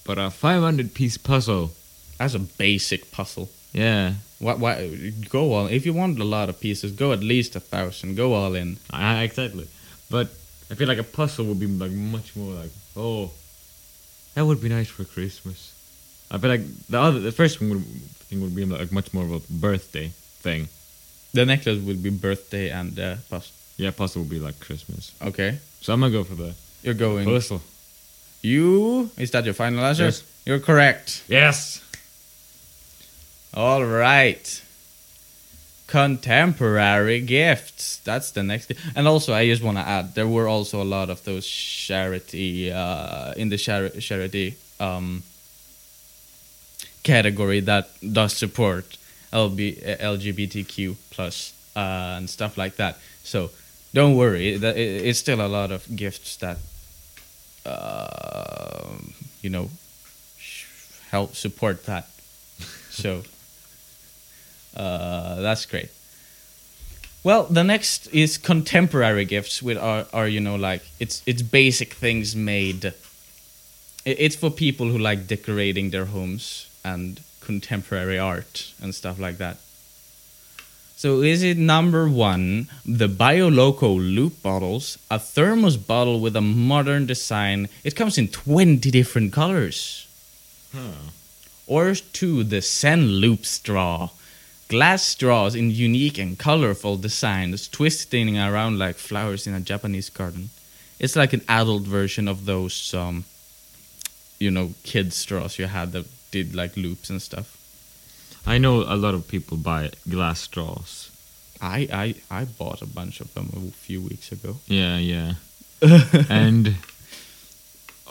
But 0.04 0.18
a 0.18 0.30
500 0.30 0.92
piece 0.94 1.16
puzzle, 1.16 1.70
That's 2.18 2.34
a 2.34 2.40
basic 2.40 3.10
puzzle. 3.10 3.48
Yeah, 3.74 4.14
What? 4.38 4.58
Why? 4.58 4.74
Go 5.28 5.52
all. 5.52 5.66
If 5.66 5.84
you 5.86 5.92
want 5.92 6.18
a 6.18 6.24
lot 6.24 6.48
of 6.48 6.60
pieces, 6.60 6.92
go 6.92 7.12
at 7.12 7.20
least 7.20 7.56
a 7.56 7.60
thousand. 7.60 8.14
Go 8.16 8.32
all 8.34 8.54
in. 8.54 8.78
I, 8.90 9.22
exactly. 9.24 9.66
But 10.10 10.28
I 10.70 10.74
feel 10.74 10.88
like 10.88 10.98
a 10.98 11.02
puzzle 11.18 11.44
would 11.46 11.60
be 11.60 11.66
like 11.66 11.90
much 11.92 12.34
more 12.36 12.54
like 12.54 12.70
oh, 12.96 13.30
that 14.34 14.46
would 14.46 14.60
be 14.62 14.68
nice 14.68 14.88
for 14.88 15.04
Christmas. 15.04 15.72
I 16.30 16.38
feel 16.38 16.50
like 16.50 16.64
the 16.88 17.00
other 17.00 17.20
the 17.20 17.32
first 17.32 17.60
one 17.60 17.70
would 17.70 17.84
thing 18.28 18.40
would 18.42 18.54
be 18.54 18.64
like 18.64 18.92
much 18.92 19.12
more 19.12 19.24
of 19.24 19.32
a 19.32 19.40
birthday 19.52 20.08
thing. 20.42 20.68
The 21.32 21.44
necklace 21.44 21.80
would 21.82 22.02
be 22.02 22.10
birthday 22.10 22.70
and 22.70 22.98
uh, 22.98 23.16
puzzle. 23.28 23.52
Yeah, 23.76 23.90
puzzle 23.90 24.22
would 24.22 24.30
be 24.30 24.38
like 24.38 24.58
Christmas. 24.60 25.12
Okay. 25.20 25.58
So 25.80 25.92
I'm 25.92 26.00
gonna 26.00 26.12
go 26.12 26.24
for 26.24 26.34
the 26.34 26.54
You're 26.82 26.94
going. 26.94 27.24
puzzle. 27.26 27.60
You 28.42 29.10
is 29.18 29.30
that 29.32 29.44
your 29.44 29.54
final 29.54 29.84
answer? 29.84 30.04
Yes. 30.04 30.22
You're 30.46 30.60
correct. 30.60 31.24
Yes. 31.28 31.80
All 33.54 33.84
right. 33.84 34.62
Contemporary 35.86 37.20
gifts. 37.20 37.98
That's 37.98 38.32
the 38.32 38.42
next. 38.42 38.72
And 38.96 39.06
also, 39.06 39.32
I 39.32 39.46
just 39.46 39.62
want 39.62 39.78
to 39.78 39.86
add, 39.86 40.16
there 40.16 40.26
were 40.26 40.48
also 40.48 40.82
a 40.82 40.84
lot 40.84 41.08
of 41.08 41.22
those 41.24 41.46
charity 41.46 42.72
uh, 42.72 43.32
in 43.36 43.50
the 43.50 43.56
chari- 43.56 44.00
charity 44.00 44.56
um, 44.80 45.22
category 47.04 47.60
that 47.60 47.90
does 48.12 48.32
support 48.32 48.96
LB, 49.32 49.86
uh, 49.86 50.02
LGBTQ 50.02 50.96
plus 51.10 51.52
uh, 51.76 52.14
and 52.18 52.28
stuff 52.28 52.58
like 52.58 52.74
that. 52.76 52.98
So 53.22 53.50
don't 53.92 54.16
worry. 54.16 54.54
It's 54.54 55.20
still 55.20 55.40
a 55.40 55.46
lot 55.46 55.70
of 55.70 55.86
gifts 55.94 56.36
that 56.38 56.58
uh, 57.64 58.96
you 59.42 59.50
know 59.50 59.70
help 61.10 61.36
support 61.36 61.84
that. 61.86 62.08
So 62.94 63.24
uh, 64.76 65.40
that's 65.40 65.66
great. 65.66 65.90
Well, 67.22 67.44
the 67.44 67.64
next 67.64 68.06
is 68.08 68.36
contemporary 68.36 69.24
gifts, 69.24 69.62
with 69.62 69.78
are, 69.78 70.06
are 70.12 70.28
you 70.28 70.40
know 70.40 70.56
like 70.56 70.82
it's 71.00 71.22
it's 71.26 71.42
basic 71.42 71.94
things 71.94 72.36
made. 72.36 72.92
It's 74.04 74.36
for 74.36 74.50
people 74.50 74.88
who 74.88 74.98
like 74.98 75.26
decorating 75.26 75.90
their 75.90 76.04
homes 76.04 76.68
and 76.84 77.20
contemporary 77.40 78.18
art 78.18 78.72
and 78.80 78.94
stuff 78.94 79.18
like 79.18 79.38
that. 79.38 79.56
So 80.96 81.22
is 81.22 81.42
it 81.42 81.58
number 81.58 82.08
one, 82.08 82.68
the 82.86 83.08
BioLoco 83.08 83.96
loop 83.96 84.42
bottles, 84.42 84.96
a 85.10 85.18
thermos 85.18 85.76
bottle 85.76 86.20
with 86.20 86.36
a 86.36 86.40
modern 86.40 87.06
design. 87.06 87.68
It 87.82 87.96
comes 87.96 88.16
in 88.16 88.28
20 88.28 88.90
different 88.90 89.32
colors. 89.32 90.06
Or 91.66 91.94
two, 91.94 92.44
the 92.44 92.60
Zen 92.60 93.06
loop 93.06 93.44
straw. 93.44 94.10
Glass 94.68 95.02
straws 95.02 95.54
in 95.54 95.70
unique 95.70 96.18
and 96.18 96.38
colorful 96.38 96.96
designs, 96.96 97.68
twisting 97.68 98.38
around 98.38 98.78
like 98.78 98.96
flowers 98.96 99.46
in 99.46 99.54
a 99.54 99.60
Japanese 99.60 100.10
garden. 100.10 100.50
It's 100.98 101.16
like 101.16 101.32
an 101.32 101.42
adult 101.48 101.82
version 101.82 102.28
of 102.28 102.46
those, 102.46 102.94
um, 102.94 103.24
you 104.38 104.50
know, 104.50 104.72
kid 104.82 105.12
straws 105.12 105.58
you 105.58 105.66
had 105.66 105.92
that 105.92 106.06
did 106.30 106.54
like 106.54 106.76
loops 106.76 107.10
and 107.10 107.20
stuff. 107.20 107.58
I 108.46 108.58
know 108.58 108.82
a 108.82 108.96
lot 108.96 109.14
of 109.14 109.28
people 109.28 109.56
buy 109.56 109.90
glass 110.08 110.40
straws. 110.40 111.10
I, 111.60 111.88
I, 112.30 112.40
I 112.40 112.44
bought 112.44 112.82
a 112.82 112.86
bunch 112.86 113.20
of 113.20 113.32
them 113.34 113.50
a 113.56 113.70
few 113.72 114.00
weeks 114.02 114.32
ago. 114.32 114.56
Yeah, 114.66 114.98
yeah. 114.98 115.34
and 116.28 116.76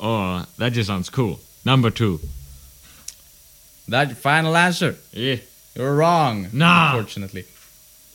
oh, 0.02 0.46
that 0.58 0.74
just 0.74 0.88
sounds 0.88 1.10
cool. 1.10 1.39
Number 1.66 1.89
two. 1.89 2.20
That 3.88 4.18
final 4.18 4.56
answer. 4.56 4.96
Yeah. 5.12 5.38
You're 5.75 5.95
wrong. 5.95 6.47
Nah. 6.53 6.95
Unfortunately, 6.95 7.45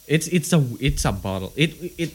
it's 0.06 0.28
it's 0.28 0.52
a 0.52 0.64
it's 0.80 1.04
a 1.04 1.12
bottle. 1.12 1.52
It 1.56 1.70
it 1.98 2.14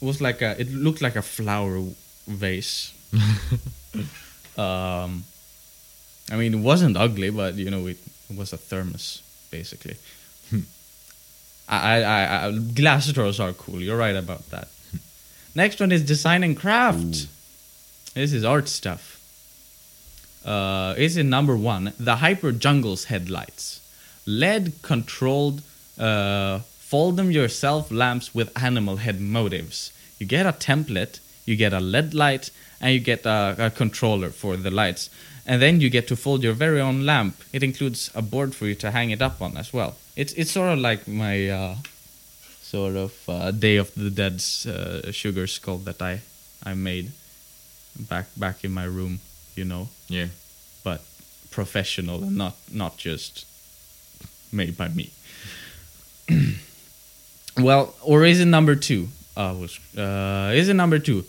was 0.00 0.20
like 0.20 0.42
a 0.42 0.60
it 0.60 0.72
looked 0.72 1.02
like 1.02 1.16
a 1.16 1.22
flower 1.22 1.82
vase. 2.26 2.94
um, 4.58 5.24
I 6.30 6.36
mean, 6.36 6.54
it 6.54 6.60
wasn't 6.60 6.96
ugly, 6.96 7.30
but 7.30 7.54
you 7.54 7.70
know, 7.70 7.86
it, 7.86 7.98
it 8.30 8.36
was 8.36 8.52
a 8.52 8.56
thermos 8.56 9.22
basically. 9.50 9.96
I, 11.68 12.02
I, 12.02 12.46
I 12.46 12.58
glass 12.74 13.06
straws 13.06 13.40
are 13.40 13.52
cool. 13.52 13.82
You're 13.82 13.98
right 13.98 14.16
about 14.16 14.48
that. 14.50 14.68
Next 15.54 15.80
one 15.80 15.92
is 15.92 16.04
design 16.04 16.42
and 16.42 16.56
craft. 16.56 17.26
This 18.14 18.32
is 18.32 18.44
art 18.44 18.68
stuff. 18.68 19.16
Uh, 20.44 20.94
is 20.96 21.16
in 21.16 21.28
number 21.28 21.56
one 21.56 21.92
the 21.98 22.16
Hyper 22.16 22.52
Jungles 22.52 23.04
headlights, 23.04 23.80
LED 24.28 24.82
controlled, 24.82 25.62
uh, 25.98 26.58
fold 26.78 27.16
them 27.16 27.30
yourself 27.30 27.90
lamps 27.90 28.34
with 28.34 28.52
animal 28.62 28.96
head 28.96 29.20
motives. 29.20 29.90
You 30.18 30.26
get 30.26 30.44
a 30.46 30.52
template, 30.52 31.20
you 31.46 31.56
get 31.56 31.72
a 31.72 31.80
LED 31.80 32.12
light, 32.14 32.50
and 32.80 32.92
you 32.92 33.00
get 33.00 33.24
a, 33.26 33.56
a 33.58 33.70
controller 33.70 34.28
for 34.30 34.56
the 34.56 34.70
lights. 34.70 35.08
And 35.46 35.62
then 35.62 35.80
you 35.80 35.88
get 35.88 36.06
to 36.08 36.16
fold 36.16 36.42
your 36.42 36.52
very 36.52 36.80
own 36.80 37.06
lamp. 37.06 37.36
It 37.52 37.62
includes 37.62 38.10
a 38.14 38.20
board 38.22 38.54
for 38.54 38.66
you 38.66 38.74
to 38.76 38.90
hang 38.90 39.10
it 39.10 39.22
up 39.22 39.40
on 39.40 39.56
as 39.56 39.72
well. 39.72 39.94
It's 40.14 40.32
it's 40.34 40.50
sort 40.50 40.72
of 40.72 40.78
like 40.78 41.08
my 41.08 41.48
uh, 41.48 41.76
sort 42.60 42.96
of 42.96 43.12
uh, 43.28 43.50
Day 43.52 43.76
of 43.78 43.94
the 43.94 44.10
Dead's 44.10 44.66
uh, 44.66 45.10
sugar 45.12 45.46
skull 45.46 45.78
that 45.84 46.02
I 46.02 46.20
I 46.70 46.74
made 46.74 47.12
back 48.10 48.26
back 48.36 48.62
in 48.64 48.72
my 48.72 48.84
room, 48.84 49.20
you 49.56 49.64
know, 49.64 49.88
Yeah. 50.08 50.28
but 50.84 51.00
professional 51.50 52.22
and 52.24 52.36
not 52.36 52.54
not 52.70 52.98
just 52.98 53.46
made 54.52 54.76
by 54.76 54.88
me. 54.88 55.10
well, 57.58 57.94
or 58.02 58.24
is 58.24 58.40
it 58.40 58.46
number 58.46 58.74
two? 58.74 59.08
Uh, 59.36 59.54
was 59.58 59.78
uh, 59.96 60.52
is 60.54 60.68
it 60.68 60.74
number 60.74 60.98
two? 60.98 61.24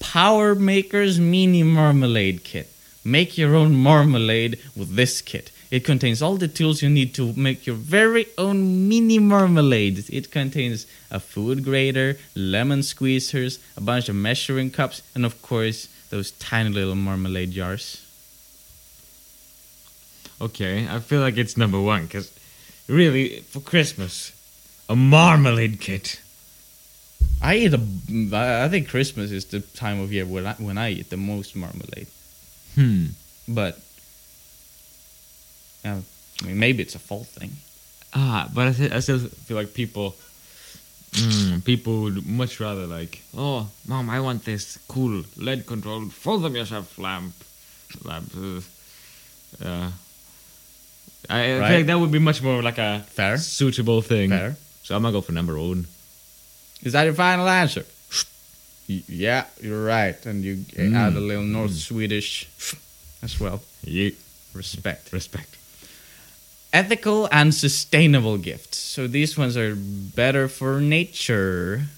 Power 0.00 0.54
Maker's 0.54 1.18
Mini 1.18 1.62
Marmalade 1.62 2.44
Kit. 2.44 2.68
Make 3.04 3.38
your 3.38 3.54
own 3.54 3.74
marmalade 3.74 4.58
with 4.76 4.94
this 4.94 5.22
kit. 5.22 5.50
It 5.70 5.84
contains 5.84 6.22
all 6.22 6.36
the 6.36 6.48
tools 6.48 6.82
you 6.82 6.88
need 6.88 7.14
to 7.14 7.32
make 7.34 7.66
your 7.66 7.76
very 7.76 8.26
own 8.38 8.88
mini 8.88 9.18
marmalade. 9.18 10.04
It 10.08 10.30
contains 10.30 10.86
a 11.10 11.20
food 11.20 11.64
grater, 11.64 12.18
lemon 12.34 12.80
squeezers, 12.80 13.58
a 13.76 13.80
bunch 13.80 14.08
of 14.08 14.16
measuring 14.16 14.70
cups, 14.70 15.02
and 15.14 15.26
of 15.26 15.42
course, 15.42 15.88
those 16.10 16.30
tiny 16.32 16.70
little 16.70 16.94
marmalade 16.94 17.52
jars. 17.52 18.04
Okay, 20.40 20.88
I 20.88 21.00
feel 21.00 21.20
like 21.20 21.36
it's 21.36 21.56
number 21.56 21.80
one 21.80 22.06
because 22.06 22.32
really 22.88 23.40
for 23.40 23.60
Christmas, 23.60 24.32
a 24.88 24.96
marmalade 24.96 25.80
kit. 25.80 26.20
I 27.40 27.56
eat 27.56 27.74
a. 27.74 27.80
I 28.64 28.68
think 28.68 28.88
Christmas 28.88 29.30
is 29.30 29.44
the 29.46 29.60
time 29.60 30.00
of 30.00 30.12
year 30.12 30.26
when 30.26 30.46
I, 30.46 30.54
when 30.54 30.78
I 30.78 30.90
eat 30.90 31.10
the 31.10 31.16
most 31.16 31.54
marmalade. 31.54 32.08
Hmm. 32.74 33.06
But, 33.46 33.78
I 35.84 36.02
mean, 36.44 36.58
maybe 36.58 36.82
it's 36.82 36.94
a 36.94 36.98
fall 36.98 37.24
thing. 37.24 37.52
Ah, 38.14 38.50
but 38.52 38.68
I, 38.68 38.72
th- 38.72 38.92
I 38.92 39.00
still 39.00 39.18
feel 39.18 39.56
like 39.56 39.74
people, 39.74 40.16
mm, 41.12 41.64
people 41.64 42.02
would 42.02 42.26
much 42.26 42.60
rather 42.60 42.86
like, 42.86 43.22
oh, 43.36 43.68
mom, 43.86 44.10
I 44.10 44.20
want 44.20 44.44
this 44.44 44.78
cool 44.88 45.22
LED 45.36 45.66
controlled 45.66 46.12
fold 46.12 46.42
them 46.42 46.56
yourself 46.56 46.98
lamp, 46.98 47.34
lamp. 48.04 48.32
Uh, 48.36 48.60
uh, 49.64 49.90
I, 51.28 51.40
I 51.40 51.46
feel 51.46 51.58
Right. 51.60 51.76
like 51.76 51.86
that 51.86 51.98
would 51.98 52.12
be 52.12 52.18
much 52.18 52.42
more 52.42 52.62
like 52.62 52.78
a 52.78 53.04
Fair. 53.10 53.38
suitable 53.38 54.02
thing. 54.02 54.30
Fair. 54.30 54.56
So 54.82 54.94
I'm 54.96 55.02
gonna 55.02 55.12
go 55.12 55.20
for 55.20 55.32
number 55.32 55.58
one. 55.58 55.86
Is 56.82 56.92
that 56.92 57.04
your 57.04 57.14
final 57.14 57.48
answer? 57.48 57.84
Yeah, 58.86 59.44
you're 59.60 59.84
right. 59.84 60.16
And 60.24 60.42
you 60.44 60.64
Mm. 60.76 60.94
add 60.96 61.12
a 61.14 61.20
little 61.20 61.42
North 61.44 61.74
Swedish 61.74 62.46
as 63.22 63.38
well. 63.38 63.60
Yeah. 63.84 64.10
Respect. 64.54 65.12
Respect. 65.12 65.56
Ethical 66.72 67.28
and 67.32 67.54
sustainable 67.54 68.38
gifts. 68.38 68.78
So 68.78 69.06
these 69.06 69.36
ones 69.36 69.56
are 69.56 69.74
better 69.76 70.48
for 70.48 70.80
nature. 70.80 71.88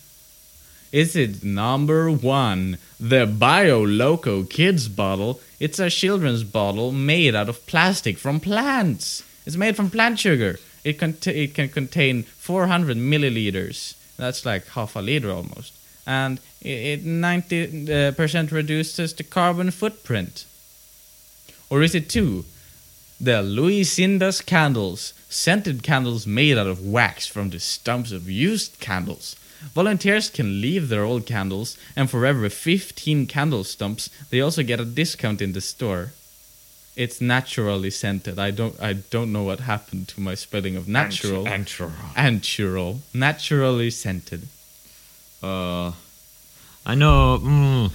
Is 0.92 1.14
it 1.14 1.44
number 1.44 2.10
one, 2.10 2.78
the 2.98 3.24
Bio 3.24 3.80
Loco 3.80 4.42
Kids 4.42 4.88
bottle? 4.88 5.40
It's 5.60 5.78
a 5.78 5.88
children's 5.88 6.42
bottle 6.42 6.90
made 6.90 7.36
out 7.36 7.48
of 7.48 7.64
plastic 7.66 8.18
from 8.18 8.40
plants. 8.40 9.22
It's 9.46 9.56
made 9.56 9.76
from 9.76 9.90
plant 9.90 10.18
sugar. 10.18 10.58
It, 10.82 10.98
cont- 10.98 11.26
it 11.28 11.54
can 11.54 11.68
contain 11.68 12.24
400 12.24 12.96
milliliters. 12.96 13.94
That's 14.16 14.44
like 14.44 14.66
half 14.68 14.96
a 14.96 15.00
liter 15.00 15.30
almost. 15.30 15.74
And 16.06 16.40
it, 16.60 17.04
it 17.04 17.04
90% 17.04 18.52
uh, 18.52 18.56
reduces 18.56 19.14
the 19.14 19.22
carbon 19.22 19.70
footprint. 19.70 20.44
Or 21.68 21.82
is 21.82 21.94
it 21.94 22.08
two? 22.08 22.46
The 23.20 23.42
Luisinda's 23.42 24.40
candles, 24.40 25.14
scented 25.28 25.84
candles 25.84 26.26
made 26.26 26.58
out 26.58 26.66
of 26.66 26.84
wax 26.84 27.26
from 27.26 27.50
the 27.50 27.60
stumps 27.60 28.10
of 28.10 28.28
used 28.28 28.80
candles. 28.80 29.36
Volunteers 29.74 30.30
can 30.30 30.60
leave 30.60 30.88
their 30.88 31.04
old 31.04 31.26
candles, 31.26 31.76
and 31.94 32.10
for 32.10 32.24
every 32.24 32.48
15 32.48 33.26
candle 33.26 33.64
stumps, 33.64 34.08
they 34.30 34.40
also 34.40 34.62
get 34.62 34.80
a 34.80 34.84
discount 34.84 35.42
in 35.42 35.52
the 35.52 35.60
store. 35.60 36.12
It's 36.96 37.20
naturally 37.20 37.90
scented. 37.90 38.38
I 38.38 38.50
don't 38.50 38.78
I 38.80 38.94
don't 38.94 39.32
know 39.32 39.42
what 39.44 39.60
happened 39.60 40.08
to 40.08 40.20
my 40.20 40.34
spelling 40.34 40.76
of 40.76 40.88
natural. 40.88 41.44
Natural. 41.44 41.92
Natural. 42.16 43.00
Naturally 43.14 43.90
scented. 43.90 44.48
Uh, 45.42 45.92
I 46.84 46.94
know. 46.94 47.38
Mm, 47.42 47.92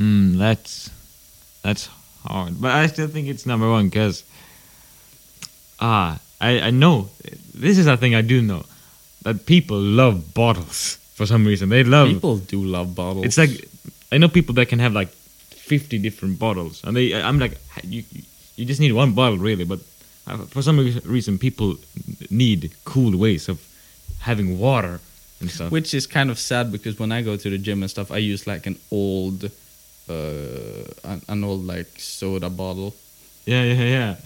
mm, 0.00 0.38
that's 0.38 0.90
that's 1.62 1.88
hard, 2.24 2.60
but 2.60 2.70
I 2.70 2.86
still 2.86 3.08
think 3.08 3.28
it's 3.28 3.44
number 3.44 3.68
one 3.68 3.88
because 3.88 4.22
ah, 5.80 6.20
I 6.40 6.60
I 6.68 6.70
know 6.70 7.08
this 7.54 7.78
is 7.78 7.86
a 7.86 7.96
thing 7.96 8.14
I 8.14 8.22
do 8.22 8.40
know 8.42 8.64
that 9.22 9.46
people 9.46 9.78
love 9.78 10.34
bottles 10.34 10.98
for 11.14 11.26
some 11.26 11.44
reason. 11.44 11.68
They 11.68 11.84
love. 11.84 12.08
People 12.08 12.38
do 12.38 12.62
love 12.62 12.94
bottles. 12.94 13.24
It's 13.26 13.38
like 13.38 13.50
I 14.12 14.18
know 14.18 14.28
people 14.28 14.54
that 14.54 14.66
can 14.68 14.78
have 14.78 14.92
like 14.92 15.08
fifty 15.50 15.98
different 15.98 16.38
bottles, 16.38 16.82
and 16.84 16.96
they. 16.96 17.14
I'm 17.14 17.38
like 17.38 17.58
you. 17.82 18.04
You 18.56 18.64
just 18.64 18.80
need 18.80 18.92
one 18.92 19.12
bottle, 19.12 19.38
really, 19.38 19.64
but 19.64 19.78
uh, 20.26 20.38
for 20.46 20.62
some 20.62 20.78
reason, 21.04 21.38
people 21.38 21.76
need 22.28 22.72
cool 22.84 23.16
ways 23.16 23.48
of 23.48 23.64
having 24.18 24.58
water 24.58 25.00
and 25.40 25.48
stuff. 25.48 25.70
Which 25.70 25.94
is 25.94 26.08
kind 26.08 26.28
of 26.30 26.38
sad 26.38 26.72
because 26.72 26.98
when 26.98 27.12
I 27.12 27.22
go 27.22 27.36
to 27.36 27.50
the 27.50 27.58
gym 27.58 27.82
and 27.82 27.90
stuff, 27.90 28.10
I 28.10 28.18
use 28.18 28.46
like 28.46 28.66
an 28.66 28.76
old, 28.90 29.44
uh, 30.08 30.10
an, 31.04 31.22
an 31.28 31.44
old 31.44 31.64
like 31.66 32.00
soda 32.00 32.50
bottle. 32.50 32.96
Yeah, 33.46 33.62
yeah, 33.62 33.84
yeah. 33.84 34.16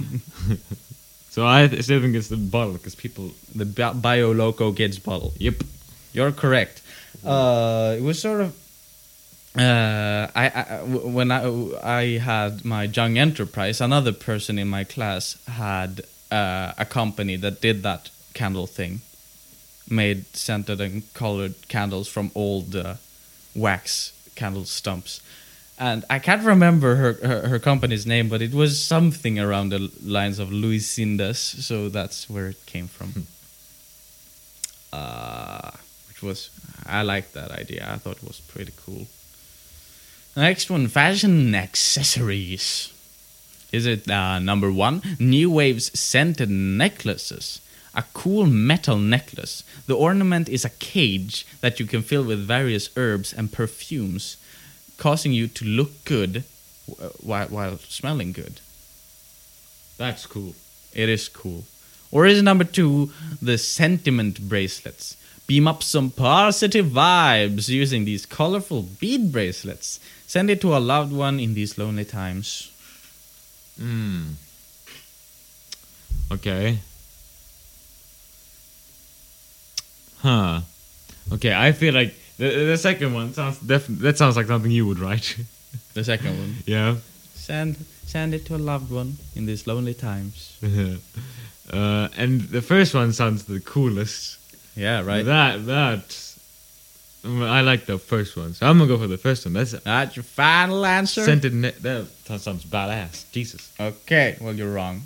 so 1.33 1.47
I 1.47 1.67
still 1.81 2.03
think 2.03 2.15
it's 2.15 2.29
the 2.29 2.37
bottle 2.37 2.75
because 2.75 2.95
people. 2.95 3.31
The 3.55 3.65
Bio 3.65 4.33
Loco 4.33 4.71
Kids 4.71 4.99
bottle. 4.99 5.33
Yep. 5.39 5.63
You're 6.13 6.31
correct. 6.31 6.83
Uh, 7.25 7.97
it 7.97 8.03
was 8.03 8.21
sort 8.21 8.43
of. 8.43 8.55
Uh, 9.57 10.29
I, 10.35 10.49
I 10.49 10.83
when 10.85 11.31
I 11.31 11.41
I 11.83 12.19
had 12.19 12.67
my 12.67 12.83
young 12.83 13.17
enterprise, 13.17 13.81
another 13.81 14.13
person 14.13 14.59
in 14.59 14.69
my 14.69 14.85
class 14.85 15.39
had 15.49 16.03
uh, 16.31 16.75
a 16.77 16.85
company 16.85 17.37
that 17.37 17.63
did 17.63 17.83
that 17.83 18.11
candle 18.35 18.67
thing, 18.67 19.01
made 19.89 20.27
scented 20.37 20.83
and 20.83 21.15
colored 21.15 21.55
candles 21.69 22.09
from 22.09 22.31
old 22.35 22.77
uh, 22.77 22.97
wax 23.55 24.13
candle 24.35 24.67
stumps, 24.67 25.23
and 25.83 26.05
I 26.09 26.19
can't 26.21 26.45
remember 26.45 26.95
her, 26.95 27.13
her 27.15 27.49
her 27.49 27.59
company's 27.59 28.07
name, 28.07 28.29
but 28.29 28.41
it 28.41 28.55
was 28.55 28.79
something 28.79 29.39
around 29.41 29.71
the 29.71 29.91
lines 30.19 30.39
of 30.39 30.53
Louis 30.53 30.79
Luisindas, 30.79 31.39
so 31.39 31.89
that's 31.89 32.31
where 32.31 32.49
it 32.55 32.65
came 32.67 32.87
from. 32.87 33.27
uh, 34.93 35.71
which 36.09 36.23
was 36.23 36.51
I 36.87 37.03
liked 37.03 37.33
that 37.35 37.51
idea. 37.51 37.83
I 37.91 37.97
thought 37.99 38.19
it 38.23 38.29
was 38.29 38.41
pretty 38.41 38.73
cool. 38.85 39.07
Next 40.37 40.71
one, 40.71 40.87
fashion 40.89 41.55
accessories. 41.55 42.93
Is 43.73 43.85
it 43.87 44.09
uh, 44.09 44.39
number 44.39 44.71
one? 44.71 45.03
New 45.19 45.51
Wave's 45.51 45.99
scented 45.99 46.51
necklaces. 46.51 47.61
A 47.95 48.05
cool 48.15 48.47
metal 48.47 48.97
necklace. 48.97 49.65
The 49.87 49.97
ornament 49.97 50.49
is 50.49 50.65
a 50.65 50.71
cage 50.79 51.45
that 51.61 51.81
you 51.81 51.87
can 51.87 52.03
fill 52.03 52.25
with 52.25 52.47
various 52.47 52.89
herbs 52.97 53.33
and 53.35 53.53
perfumes, 53.53 54.37
causing 55.03 55.33
you 55.33 55.49
to 55.49 55.65
look 55.65 56.05
good 56.05 56.45
while, 57.21 57.49
while 57.49 57.77
smelling 57.79 58.31
good. 58.31 58.61
That's 59.99 60.27
cool. 60.27 60.55
It 60.95 61.09
is 61.09 61.29
cool. 61.29 61.65
Or 62.13 62.25
is 62.25 62.41
number 62.41 62.63
two, 62.63 63.11
the 63.41 63.59
sentiment 63.59 64.49
bracelets? 64.49 65.17
Beam 65.49 65.67
up 65.67 65.83
some 65.83 66.11
positive 66.11 66.87
vibes 66.87 67.69
using 67.69 68.05
these 68.05 68.25
colorful 68.27 68.83
bead 68.83 69.33
bracelets. 69.33 69.99
Send 70.29 70.51
it 70.51 70.61
to 70.61 70.77
a 70.77 70.79
loved 70.79 71.13
one 71.13 71.41
in 71.41 71.55
these 71.55 71.77
lonely 71.77 72.05
times. 72.05 72.71
Hmm. 73.77 74.35
Okay. 76.31 76.79
Huh. 80.21 80.61
Okay, 81.33 81.53
I 81.53 81.73
feel 81.73 81.93
like 81.93 82.15
the, 82.43 82.65
the 82.73 82.77
second 82.77 83.15
one 83.15 83.33
sounds 83.35 83.59
definitely 83.59 84.03
that 84.07 84.19
sounds 84.19 84.37
like 84.37 84.47
something 84.47 84.71
you 84.71 84.87
would 84.87 84.99
write. 84.99 85.37
The 85.95 86.05
second 86.05 86.39
one. 86.39 86.55
yeah. 86.67 86.97
Send 87.35 87.77
send 88.07 88.35
it 88.35 88.45
to 88.47 88.55
a 88.57 88.63
loved 88.73 88.91
one 88.91 89.17
in 89.37 89.47
these 89.47 89.67
lonely 89.67 89.95
times. 89.95 90.59
uh, 91.73 92.09
and 92.23 92.41
the 92.57 92.63
first 92.63 92.95
one 92.95 93.13
sounds 93.13 93.45
the 93.45 93.61
coolest. 93.61 94.39
Yeah, 94.77 95.01
right. 95.05 95.25
That 95.25 95.67
that 95.67 96.05
I 97.25 97.61
like 97.61 97.87
the 97.87 97.99
first 97.99 98.37
one, 98.37 98.53
so 98.55 98.67
I'm 98.67 98.79
gonna 98.79 98.89
go 98.89 98.99
for 98.99 99.07
the 99.07 99.19
first 99.19 99.47
one. 99.47 99.55
That's 99.55 99.73
That's 99.73 100.17
your 100.17 100.25
final 100.25 100.85
answer. 100.85 101.25
scented. 101.25 101.55
Ne- 101.55 101.79
that 101.83 102.07
sounds 102.41 102.65
badass. 102.65 103.31
Jesus. 103.33 103.73
okay, 103.81 104.37
well 104.41 104.55
you're 104.55 104.73
wrong. 104.73 105.03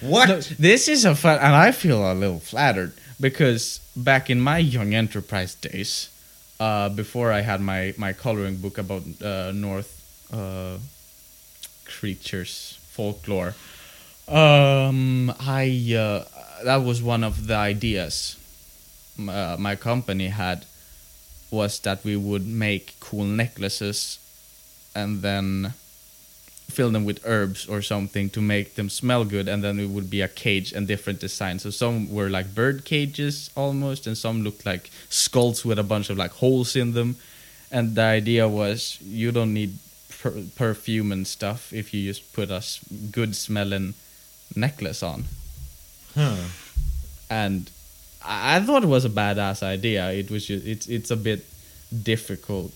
What? 0.00 0.28
No, 0.28 0.40
this 0.58 0.88
is 0.88 1.04
a 1.04 1.14
fun, 1.14 1.38
and 1.38 1.54
I 1.54 1.72
feel 1.72 2.00
a 2.12 2.14
little 2.14 2.40
flattered 2.40 2.92
because 3.20 3.80
back 3.96 4.28
in 4.28 4.40
my 4.40 4.58
young 4.58 4.94
enterprise 4.94 5.54
days, 5.54 6.10
uh, 6.60 6.88
before 6.88 7.32
I 7.32 7.40
had 7.40 7.60
my 7.60 7.94
my 7.96 8.12
coloring 8.12 8.56
book 8.56 8.78
about 8.78 9.02
uh, 9.22 9.52
North 9.52 9.92
uh, 10.32 10.78
creatures 11.84 12.78
folklore, 12.90 13.54
um, 14.28 15.32
I 15.40 15.94
uh, 15.96 16.24
that 16.64 16.82
was 16.82 17.02
one 17.02 17.24
of 17.24 17.46
the 17.46 17.56
ideas 17.56 18.36
uh, 19.18 19.56
my 19.58 19.76
company 19.76 20.28
had 20.28 20.64
was 21.50 21.80
that 21.80 22.04
we 22.04 22.16
would 22.16 22.46
make 22.46 22.94
cool 23.00 23.24
necklaces 23.24 24.18
and 24.94 25.22
then 25.22 25.72
fill 26.68 26.90
them 26.90 27.04
with 27.04 27.20
herbs 27.24 27.66
or 27.68 27.80
something 27.80 28.28
to 28.30 28.40
make 28.40 28.74
them 28.74 28.90
smell 28.90 29.24
good 29.24 29.48
and 29.48 29.62
then 29.62 29.78
it 29.78 29.88
would 29.88 30.10
be 30.10 30.20
a 30.20 30.28
cage 30.28 30.72
and 30.72 30.86
different 30.86 31.20
designs. 31.20 31.62
So 31.62 31.70
some 31.70 32.12
were 32.12 32.28
like 32.28 32.54
bird 32.54 32.84
cages 32.84 33.50
almost 33.56 34.06
and 34.06 34.18
some 34.18 34.42
looked 34.42 34.66
like 34.66 34.90
skulls 35.08 35.64
with 35.64 35.78
a 35.78 35.82
bunch 35.82 36.10
of 36.10 36.18
like 36.18 36.32
holes 36.32 36.76
in 36.76 36.92
them. 36.92 37.16
And 37.70 37.94
the 37.94 38.02
idea 38.02 38.48
was 38.48 38.98
you 39.02 39.32
don't 39.32 39.54
need 39.54 39.78
per- 40.20 40.42
perfume 40.54 41.12
and 41.12 41.26
stuff 41.26 41.72
if 41.72 41.94
you 41.94 42.08
just 42.08 42.32
put 42.32 42.50
a 42.50 42.62
good 43.10 43.36
smelling 43.36 43.94
necklace 44.54 45.02
on. 45.02 45.24
Huh. 46.14 46.36
and 47.28 47.70
I, 48.24 48.56
I 48.56 48.60
thought 48.60 48.82
it 48.82 48.88
was 48.88 49.04
a 49.04 49.10
badass 49.10 49.62
idea. 49.62 50.10
It 50.12 50.30
was 50.30 50.46
just 50.46 50.66
it's 50.66 50.86
it's 50.88 51.10
a 51.10 51.16
bit 51.16 51.44
difficult 52.02 52.72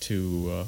to 0.00 0.50
uh, 0.52 0.64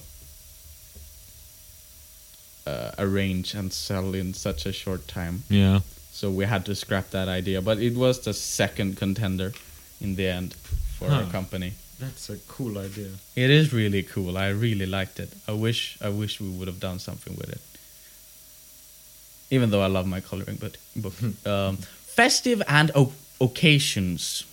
uh, 2.67 2.91
arrange 2.99 3.55
and 3.55 3.73
sell 3.73 4.15
in 4.15 4.35
such 4.35 4.67
a 4.67 4.73
short 4.73 5.07
time. 5.09 5.43
Yeah. 5.49 5.81
so 6.13 6.31
we 6.31 6.45
had 6.47 6.65
to 6.65 6.75
scrap 6.75 7.11
that 7.11 7.29
idea 7.29 7.61
but 7.63 7.79
it 7.79 7.95
was 7.97 8.21
the 8.21 8.33
second 8.33 8.97
contender 8.97 9.53
in 10.01 10.17
the 10.17 10.27
end 10.29 10.55
for 10.99 11.09
our 11.11 11.25
company. 11.25 11.73
That's 12.01 12.29
a 12.31 12.37
cool 12.49 12.77
idea. 12.79 13.11
it 13.35 13.51
is 13.51 13.73
really 13.73 14.03
cool. 14.03 14.37
I 14.37 14.49
really 14.49 14.87
liked 14.87 15.19
it. 15.21 15.31
I 15.49 15.53
wish 15.53 15.97
i 16.03 16.09
wish 16.09 16.41
we 16.41 16.49
would 16.57 16.69
have 16.69 16.81
done 16.81 16.99
something 16.99 17.35
with 17.37 17.51
it. 17.57 17.61
Even 19.51 19.71
though 19.71 19.83
i 19.83 19.87
love 19.87 20.07
my 20.07 20.21
coloring 20.21 20.57
book, 20.57 20.77
book. 20.97 21.15
um, 21.47 21.77
festive 22.17 22.63
and 22.69 22.91
o- 22.95 23.13
occasions. 23.41 24.45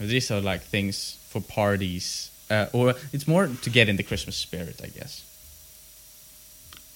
These 0.00 0.30
are 0.34 0.40
like 0.40 0.62
things 0.62 1.16
for 1.30 1.40
parties 1.40 2.30
uh, 2.50 2.66
or 2.72 2.94
it's 3.12 3.26
more 3.26 3.46
to 3.62 3.70
get 3.70 3.88
in 3.88 3.96
the 3.96 4.02
christmas 4.02 4.36
spirit 4.36 4.80
i 4.84 4.86
guess 4.98 5.24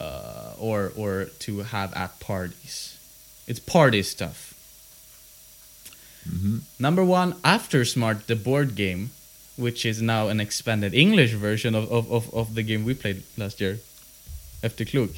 uh, 0.01 0.53
or 0.59 0.93
or 0.97 1.27
to 1.39 1.61
have 1.61 1.93
at 1.95 2.19
parties 2.21 2.99
it's 3.47 3.61
party 3.61 4.03
stuff 4.03 4.49
Mm-hmm. 6.29 6.59
Number 6.79 7.05
one, 7.05 7.37
After 7.43 7.85
Smart, 7.85 8.27
the 8.27 8.37
board 8.37 8.75
game, 8.75 9.11
which 9.57 9.87
is 9.87 10.03
now 10.03 10.29
an 10.29 10.41
expanded 10.41 10.95
English 10.95 11.33
version 11.33 11.75
of, 11.75 11.91
of, 11.91 12.11
of, 12.11 12.33
of 12.35 12.55
the 12.55 12.63
game 12.63 12.85
we 12.85 12.95
played 12.95 13.23
last 13.37 13.61
year, 13.61 13.79
Klok. 14.63 15.17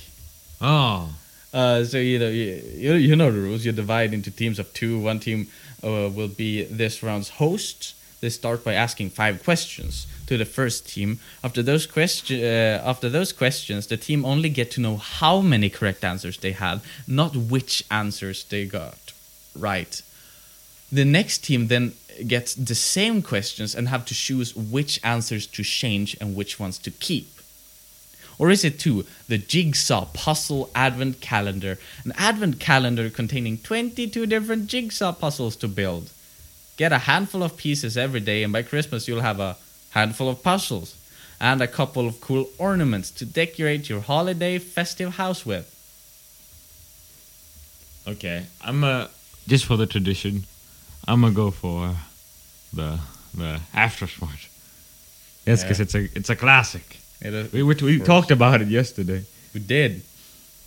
Oh. 0.60 1.14
Uh, 1.52 1.82
so 1.82 1.98
you 1.98 2.18
know 2.18 2.28
you, 2.28 2.62
you 2.76 2.94
you 2.94 3.16
know 3.16 3.32
the 3.32 3.40
rules. 3.40 3.64
You 3.64 3.72
divide 3.72 4.14
into 4.14 4.30
teams 4.30 4.60
of 4.60 4.72
two. 4.72 5.00
One 5.00 5.18
team 5.18 5.48
uh, 5.82 6.08
will 6.14 6.28
be 6.28 6.62
this 6.62 7.02
round's 7.02 7.28
host. 7.28 7.94
They 8.20 8.28
start 8.28 8.64
by 8.64 8.74
asking 8.74 9.10
five 9.10 9.42
questions 9.42 10.06
to 10.26 10.36
the 10.36 10.44
first 10.44 10.88
team. 10.88 11.18
After 11.42 11.62
those 11.62 11.86
question 11.86 12.44
uh, 12.44 12.82
after 12.84 13.08
those 13.08 13.32
questions, 13.32 13.86
the 13.86 13.96
team 13.96 14.24
only 14.24 14.50
get 14.50 14.70
to 14.72 14.80
know 14.80 14.96
how 14.96 15.40
many 15.40 15.70
correct 15.70 16.04
answers 16.04 16.36
they 16.38 16.52
had, 16.52 16.80
not 17.06 17.34
which 17.34 17.84
answers 17.90 18.44
they 18.44 18.66
got 18.66 19.12
right. 19.58 20.02
The 20.92 21.04
next 21.04 21.44
team 21.44 21.68
then 21.68 21.92
gets 22.26 22.54
the 22.54 22.74
same 22.74 23.22
questions 23.22 23.74
and 23.74 23.88
have 23.88 24.04
to 24.06 24.14
choose 24.14 24.54
which 24.54 25.00
answers 25.02 25.46
to 25.46 25.62
change 25.62 26.16
and 26.20 26.36
which 26.36 26.58
ones 26.60 26.78
to 26.78 26.90
keep. 26.90 27.28
Or 28.38 28.50
is 28.50 28.64
it 28.64 28.78
two, 28.78 29.04
the 29.28 29.38
Jigsaw 29.38 30.06
Puzzle 30.06 30.70
Advent 30.74 31.20
Calendar, 31.20 31.78
an 32.04 32.12
advent 32.16 32.58
calendar 32.58 33.10
containing 33.10 33.58
22 33.58 34.26
different 34.26 34.66
jigsaw 34.66 35.12
puzzles 35.12 35.56
to 35.56 35.68
build? 35.68 36.10
Get 36.80 36.92
a 36.92 36.98
handful 36.98 37.42
of 37.42 37.58
pieces 37.58 37.98
every 37.98 38.20
day, 38.20 38.42
and 38.42 38.54
by 38.54 38.62
Christmas 38.62 39.06
you'll 39.06 39.20
have 39.20 39.38
a 39.38 39.58
handful 39.90 40.30
of 40.30 40.42
puzzles 40.42 40.96
and 41.38 41.60
a 41.60 41.66
couple 41.68 42.06
of 42.08 42.22
cool 42.22 42.48
ornaments 42.56 43.10
to 43.18 43.26
decorate 43.26 43.90
your 43.90 44.00
holiday 44.00 44.58
festive 44.58 45.16
house 45.16 45.44
with. 45.44 45.66
Okay, 48.08 48.46
I'm 48.64 48.82
uh 48.82 49.08
just 49.46 49.66
for 49.66 49.76
the 49.76 49.86
tradition, 49.86 50.44
I'm 51.06 51.20
gonna 51.20 51.34
go 51.34 51.50
for 51.50 51.96
the 52.72 52.98
the 53.36 53.60
after 53.74 54.06
smart. 54.06 54.48
Yes, 55.44 55.62
because 55.62 55.78
Yeah. 55.80 55.82
it's 55.84 55.94
a 55.94 56.02
it's 56.18 56.30
a 56.30 56.36
classic. 56.36 56.96
It 57.20 57.34
is- 57.34 57.52
We 57.52 57.62
we, 57.62 57.74
we 57.74 57.98
talked 57.98 58.30
about 58.30 58.62
it 58.62 58.68
yesterday. 58.68 59.22
We 59.52 59.60
did. 59.60 60.00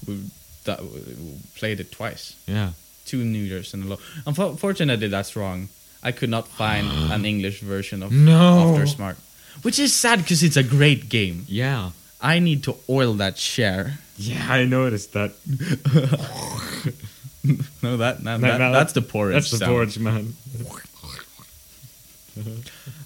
We, 0.08 0.20
that, 0.66 0.80
we 0.84 1.40
played 1.56 1.80
it 1.80 1.92
twice. 1.92 2.36
Yeah. 2.46 2.70
Two 3.06 3.24
New 3.24 3.44
Year's 3.52 3.74
in 3.74 3.82
a 3.84 3.86
row. 3.88 4.00
Unfortunately, 4.28 5.08
that's 5.08 5.36
wrong. 5.36 5.70
I 6.04 6.12
could 6.12 6.30
not 6.30 6.48
find 6.48 6.88
an 7.12 7.26
English 7.34 7.62
version 7.62 8.04
of 8.04 8.12
No. 8.12 8.74
After 8.76 8.86
Smart, 8.88 9.18
which 9.62 9.80
is 9.80 9.96
sad 9.96 10.20
because 10.20 10.44
it's 10.44 10.58
a 10.58 10.64
great 10.64 11.10
game. 11.10 11.46
Yeah. 11.48 11.92
I 12.22 12.40
need 12.40 12.64
to 12.64 12.76
oil 12.90 13.14
that 13.16 13.38
share. 13.38 14.00
Yeah, 14.18 14.46
I 14.50 14.66
noticed 14.66 15.14
that. 15.14 15.32
No, 17.82 17.98
that, 17.98 18.24
no, 18.24 18.38
No, 18.38 18.48
that 18.48 18.58
no, 18.58 18.72
that's 18.72 18.94
the 18.94 19.02
porridge. 19.02 19.34
That's 19.36 19.52
the 19.52 19.58
sound. 19.58 19.72
porridge, 19.72 20.00
man. 20.00 20.34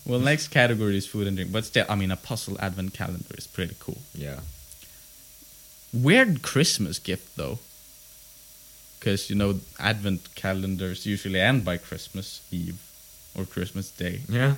Well, 0.06 0.20
next 0.20 0.50
category 0.50 0.96
is 0.96 1.06
food 1.06 1.28
and 1.28 1.36
drink, 1.36 1.52
but 1.52 1.66
still, 1.66 1.86
I 1.90 1.96
mean, 1.96 2.12
a 2.12 2.16
puzzle 2.16 2.56
advent 2.62 2.94
calendar 2.94 3.36
is 3.38 3.46
pretty 3.46 3.76
cool. 3.80 3.98
Yeah. 4.16 4.40
Weird 5.92 6.42
Christmas 6.44 6.98
gift 7.00 7.36
though, 7.36 7.60
because 9.00 9.30
you 9.30 9.36
know 9.36 9.60
advent 9.80 10.34
calendars 10.36 11.06
usually 11.06 11.42
end 11.42 11.66
by 11.66 11.76
Christmas 11.78 12.42
Eve 12.52 12.80
or 13.38 13.45
Christmas 13.45 13.91
Day. 13.91 14.21
Yeah. 14.28 14.56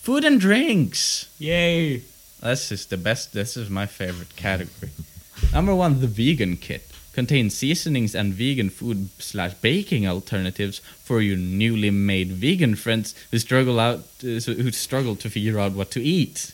Food 0.00 0.24
and 0.24 0.40
drinks. 0.40 1.28
Yay. 1.38 2.02
This 2.42 2.72
is 2.72 2.86
the 2.86 2.96
best. 2.96 3.32
This 3.32 3.56
is 3.56 3.68
my 3.68 3.86
favorite 3.86 4.36
category. 4.36 4.90
Number 5.52 5.74
one, 5.74 6.00
the 6.00 6.06
vegan 6.06 6.56
kit 6.56 6.82
contains 7.12 7.54
seasonings 7.54 8.14
and 8.14 8.32
vegan 8.32 8.70
food 8.70 9.08
slash 9.18 9.54
baking 9.54 10.06
alternatives 10.06 10.78
for 10.78 11.20
your 11.20 11.36
newly 11.36 11.90
made 11.90 12.28
vegan 12.28 12.76
friends 12.76 13.14
who 13.30 13.38
struggle 13.38 13.80
out 13.80 14.00
uh, 14.22 14.38
who 14.38 14.70
struggle 14.70 15.16
to 15.16 15.28
figure 15.28 15.58
out 15.58 15.72
what 15.72 15.90
to 15.90 16.00
eat. 16.00 16.52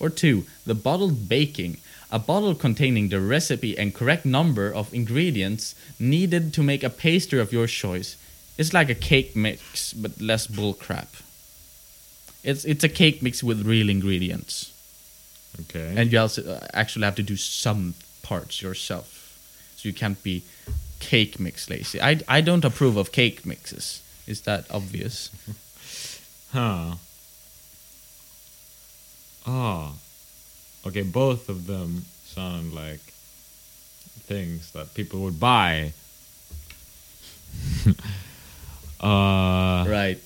Or 0.00 0.10
two, 0.10 0.44
the 0.66 0.74
bottled 0.74 1.28
baking, 1.28 1.78
a 2.10 2.18
bottle 2.18 2.54
containing 2.54 3.08
the 3.08 3.20
recipe 3.20 3.76
and 3.78 3.94
correct 3.94 4.24
number 4.24 4.72
of 4.72 4.92
ingredients 4.94 5.74
needed 6.00 6.52
to 6.54 6.62
make 6.62 6.82
a 6.82 6.90
pastry 6.90 7.40
of 7.40 7.52
your 7.52 7.66
choice. 7.66 8.16
It's 8.58 8.72
like 8.72 8.90
a 8.90 8.94
cake 8.94 9.36
mix, 9.36 9.92
but 9.94 10.20
less 10.20 10.46
bullcrap. 10.48 11.06
It's 12.44 12.64
it's 12.64 12.84
a 12.84 12.88
cake 12.88 13.22
mix 13.22 13.42
with 13.42 13.66
real 13.66 13.88
ingredients 13.88 14.72
Okay. 15.60 15.94
and 15.96 16.12
you 16.12 16.20
also 16.20 16.42
uh, 16.42 16.66
actually 16.72 17.04
have 17.04 17.16
to 17.16 17.22
do 17.22 17.36
some 17.36 17.94
parts 18.22 18.62
yourself 18.62 19.08
so 19.76 19.88
you 19.88 19.92
can't 19.94 20.22
be 20.22 20.42
cake 21.00 21.40
mix 21.40 21.68
lazy 21.68 22.00
i, 22.00 22.20
I 22.28 22.40
don't 22.42 22.64
approve 22.64 22.96
of 22.96 23.10
cake 23.10 23.44
mixes 23.44 24.00
is 24.26 24.42
that 24.42 24.64
obvious 24.70 25.30
Huh. 26.52 26.94
Oh. 29.46 29.94
Okay, 30.86 31.02
both 31.02 31.48
of 31.48 31.66
them 31.66 32.04
sound 32.24 32.72
like 32.72 33.00
things 34.26 34.70
that 34.72 34.94
people 34.94 35.20
would 35.20 35.38
buy. 35.40 35.92
uh, 39.00 39.84
right 39.88 40.20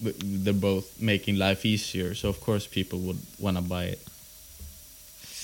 they're 0.00 0.52
both 0.52 1.00
making 1.00 1.36
life 1.38 1.64
easier 1.64 2.14
so 2.14 2.28
of 2.28 2.40
course 2.40 2.66
people 2.66 2.98
would 3.00 3.18
want 3.38 3.56
to 3.56 3.62
buy 3.62 3.84
it 3.84 4.00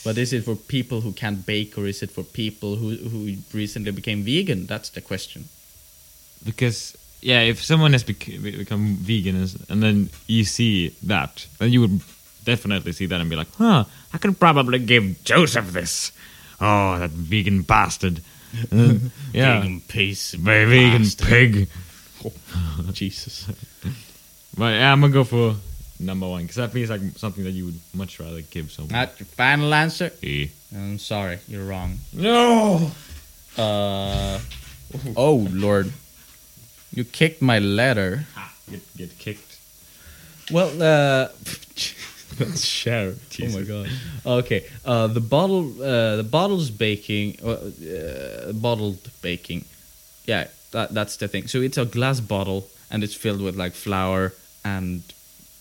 but 0.05 0.19
is 0.19 0.33
it 0.33 0.45
for 0.45 0.57
people 0.57 1.01
who 1.01 1.13
can't 1.13 1.47
bake 1.47 1.79
or 1.79 1.87
is 1.87 2.03
it 2.03 2.11
for 2.11 2.23
people 2.23 2.77
who, 2.77 2.97
who 2.97 3.35
recently 3.55 3.93
became 3.93 4.23
vegan 4.23 4.67
that's 4.67 4.91
the 4.91 5.01
question 5.01 5.45
because 6.45 6.97
yeah, 7.23 7.41
if 7.43 7.63
someone 7.63 7.93
has 7.93 8.03
bec- 8.03 8.43
become 8.43 8.97
vegan 8.97 9.47
and 9.69 9.83
then 9.83 10.11
you 10.27 10.45
see 10.45 10.89
that, 11.05 11.47
then 11.59 11.71
you 11.71 11.81
would 11.81 12.01
definitely 12.45 12.93
see 12.93 13.07
that 13.07 13.21
and 13.21 13.31
be 13.31 13.37
like, 13.37 13.55
huh, 13.57 13.85
I 14.13 14.19
can 14.19 14.35
probably 14.35 14.81
give 14.81 15.23
Joseph 15.23 15.73
this. 15.73 16.11
Oh, 16.61 16.99
that 16.99 17.11
vegan 17.11 17.63
bastard. 17.63 18.21
Then, 18.71 19.13
yeah, 19.33 19.61
vegan 19.61 19.81
piece 19.83 20.35
vegan 20.35 21.03
bastard. 21.03 21.29
pig. 21.29 21.69
jesus 22.93 23.47
But 24.57 24.75
yeah, 24.75 24.93
I'm 24.93 25.01
gonna 25.01 25.13
go 25.13 25.25
for 25.25 25.57
number 25.99 26.29
one 26.29 26.43
because 26.43 26.57
that 26.57 26.73
feels 26.73 26.91
like 26.91 27.01
something 27.17 27.45
that 27.45 27.53
you 27.53 27.67
would 27.67 27.81
much 27.95 28.19
rather 28.21 28.43
give 28.43 28.71
someone. 28.71 28.93
that's 28.93 29.19
your 29.21 29.27
final 29.27 29.73
answer 29.73 30.11
Eh. 30.23 30.47
i'm 30.75 30.99
sorry 30.99 31.39
you're 31.49 31.65
wrong 31.65 31.99
No. 32.13 32.91
Uh, 33.59 34.39
oh 35.17 35.47
Lord, 35.53 35.93
you 36.95 37.05
kicked 37.05 37.43
my 37.43 37.59
letter. 37.59 38.25
Get 38.71 38.81
get 38.97 39.19
kicked. 39.19 39.59
Well, 40.51 40.71
uh, 40.83 41.29
that's 42.39 42.65
share. 42.81 43.13
Oh 43.43 43.49
my 43.53 43.63
god. 43.63 43.89
Okay. 44.25 44.65
Uh, 44.87 45.07
the 45.09 45.21
bottle, 45.21 45.69
uh, 45.83 46.17
the 46.17 46.25
bottle's 46.25 46.71
baking, 46.71 47.37
uh, 47.45 47.51
uh, 47.51 48.53
bottled 48.53 48.99
baking. 49.21 49.65
Yeah, 50.27 50.47
that 50.73 50.93
that's 50.93 51.17
the 51.17 51.29
thing. 51.29 51.47
So 51.47 51.61
it's 51.61 51.79
a 51.79 51.85
glass 51.85 52.21
bottle 52.21 52.69
and 52.91 53.03
it's 53.05 53.15
filled 53.15 53.41
with 53.41 53.57
like 53.57 53.73
flour 53.73 54.33
and 54.65 55.03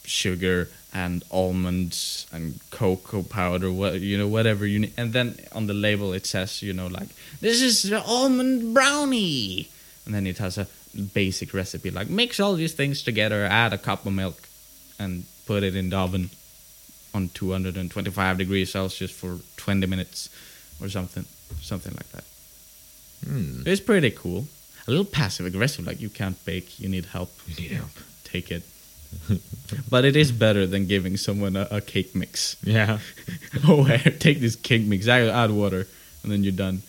sugar 0.04 0.70
and 0.94 1.24
almonds 1.32 2.28
and 2.34 2.60
cocoa 2.70 3.24
powder, 3.24 3.72
what 3.72 4.02
you 4.02 4.18
know, 4.18 4.28
whatever 4.28 4.66
you 4.66 4.80
need. 4.80 4.94
And 4.98 5.14
then 5.14 5.38
on 5.54 5.68
the 5.68 5.74
label 5.74 6.14
it 6.14 6.26
says, 6.26 6.62
you 6.62 6.74
know, 6.74 6.88
like 6.88 7.10
this 7.40 7.62
is 7.62 7.84
the 7.84 8.02
almond 8.02 8.74
brownie, 8.74 9.70
and 10.06 10.14
then 10.14 10.28
it 10.28 10.40
has 10.40 10.58
a 10.58 10.68
basic 11.14 11.54
recipe 11.54 11.90
like 11.90 12.10
mix 12.10 12.40
all 12.40 12.56
these 12.56 12.74
things 12.74 13.02
together, 13.02 13.46
add 13.46 13.72
a 13.72 13.78
cup 13.78 14.06
of 14.06 14.14
milk, 14.14 14.48
and 15.00 15.24
put 15.46 15.64
it 15.64 15.76
in 15.76 15.90
the 15.90 15.98
oven 15.98 16.30
on 17.14 17.30
225 17.30 18.38
degrees 18.38 18.72
Celsius 18.72 19.12
for 19.12 19.40
20 19.58 19.86
minutes 19.86 20.30
or 20.82 20.90
something, 20.90 21.26
something 21.62 21.94
like 21.94 22.10
that. 22.12 22.24
Hmm. 23.28 23.64
It's 23.66 23.82
pretty 23.82 24.12
cool. 24.12 24.48
A 24.88 24.90
little 24.90 25.06
passive 25.06 25.46
aggressive, 25.46 25.86
like 25.86 26.02
you 26.02 26.10
can't 26.10 26.44
bake, 26.46 26.80
you 26.80 26.90
need 26.90 27.06
help. 27.06 27.32
You 27.48 27.56
need 27.56 27.72
help. 27.72 27.92
Take 28.24 28.52
it. 28.52 28.64
but 29.90 30.06
it 30.06 30.16
is 30.16 30.32
better 30.32 30.66
than 30.66 30.88
giving 30.88 31.18
someone 31.18 31.56
a, 31.56 31.68
a 31.70 31.82
cake 31.82 32.16
mix. 32.16 32.56
Yeah. 32.64 33.00
oh, 33.68 33.84
here, 33.84 34.12
take 34.12 34.40
this 34.40 34.56
cake 34.56 34.84
mix, 34.84 35.08
add, 35.08 35.28
add 35.28 35.52
water, 35.52 35.88
and 36.24 36.32
then 36.32 36.44
you're 36.44 36.54
done. 36.54 36.82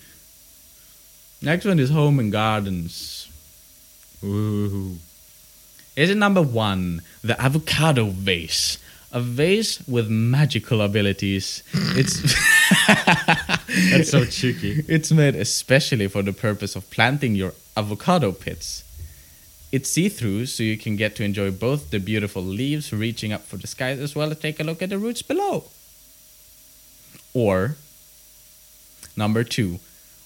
Next 1.40 1.64
one 1.64 1.78
is 1.78 1.90
home 1.90 2.18
and 2.18 2.30
gardens. 2.30 3.28
Ooh. 4.22 4.96
Is 5.96 6.08
it 6.08 6.16
number 6.16 6.40
one, 6.40 7.02
the 7.22 7.40
avocado 7.40 8.06
vase? 8.06 8.78
A 9.10 9.20
vase 9.20 9.86
with 9.86 10.08
magical 10.08 10.80
abilities. 10.80 11.62
It's 11.94 12.22
That's 13.90 14.10
so 14.10 14.24
cheeky. 14.24 14.84
It's 14.88 15.12
made 15.12 15.34
especially 15.34 16.08
for 16.08 16.22
the 16.22 16.32
purpose 16.32 16.76
of 16.76 16.88
planting 16.90 17.34
your 17.34 17.52
avocado 17.76 18.32
pits. 18.32 18.84
It's 19.70 19.88
see-through, 19.88 20.46
so 20.46 20.62
you 20.62 20.76
can 20.76 20.96
get 20.96 21.16
to 21.16 21.24
enjoy 21.24 21.50
both 21.50 21.90
the 21.90 21.98
beautiful 21.98 22.42
leaves 22.42 22.92
reaching 22.92 23.32
up 23.32 23.42
for 23.46 23.56
the 23.56 23.66
skies 23.66 23.98
as 23.98 24.14
well 24.14 24.30
as 24.30 24.38
take 24.38 24.60
a 24.60 24.64
look 24.64 24.82
at 24.82 24.90
the 24.90 24.98
roots 24.98 25.22
below. 25.22 25.64
Or 27.32 27.76
number 29.16 29.44
two, 29.44 29.78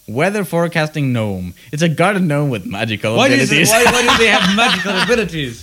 weather 0.08 0.44
forecasting 0.44 1.12
gnome. 1.12 1.54
It's 1.72 1.82
a 1.82 1.88
garden 1.88 2.26
gnome 2.26 2.50
with 2.50 2.66
magical 2.66 3.16
Why, 3.16 3.28
is 3.28 3.50
abilities. 3.52 3.70
it, 3.70 3.84
why, 3.86 3.92
why 3.92 4.02
do 4.02 4.18
they 4.18 4.28
have 4.28 4.56
magical 4.62 4.96
abilities? 5.02 5.62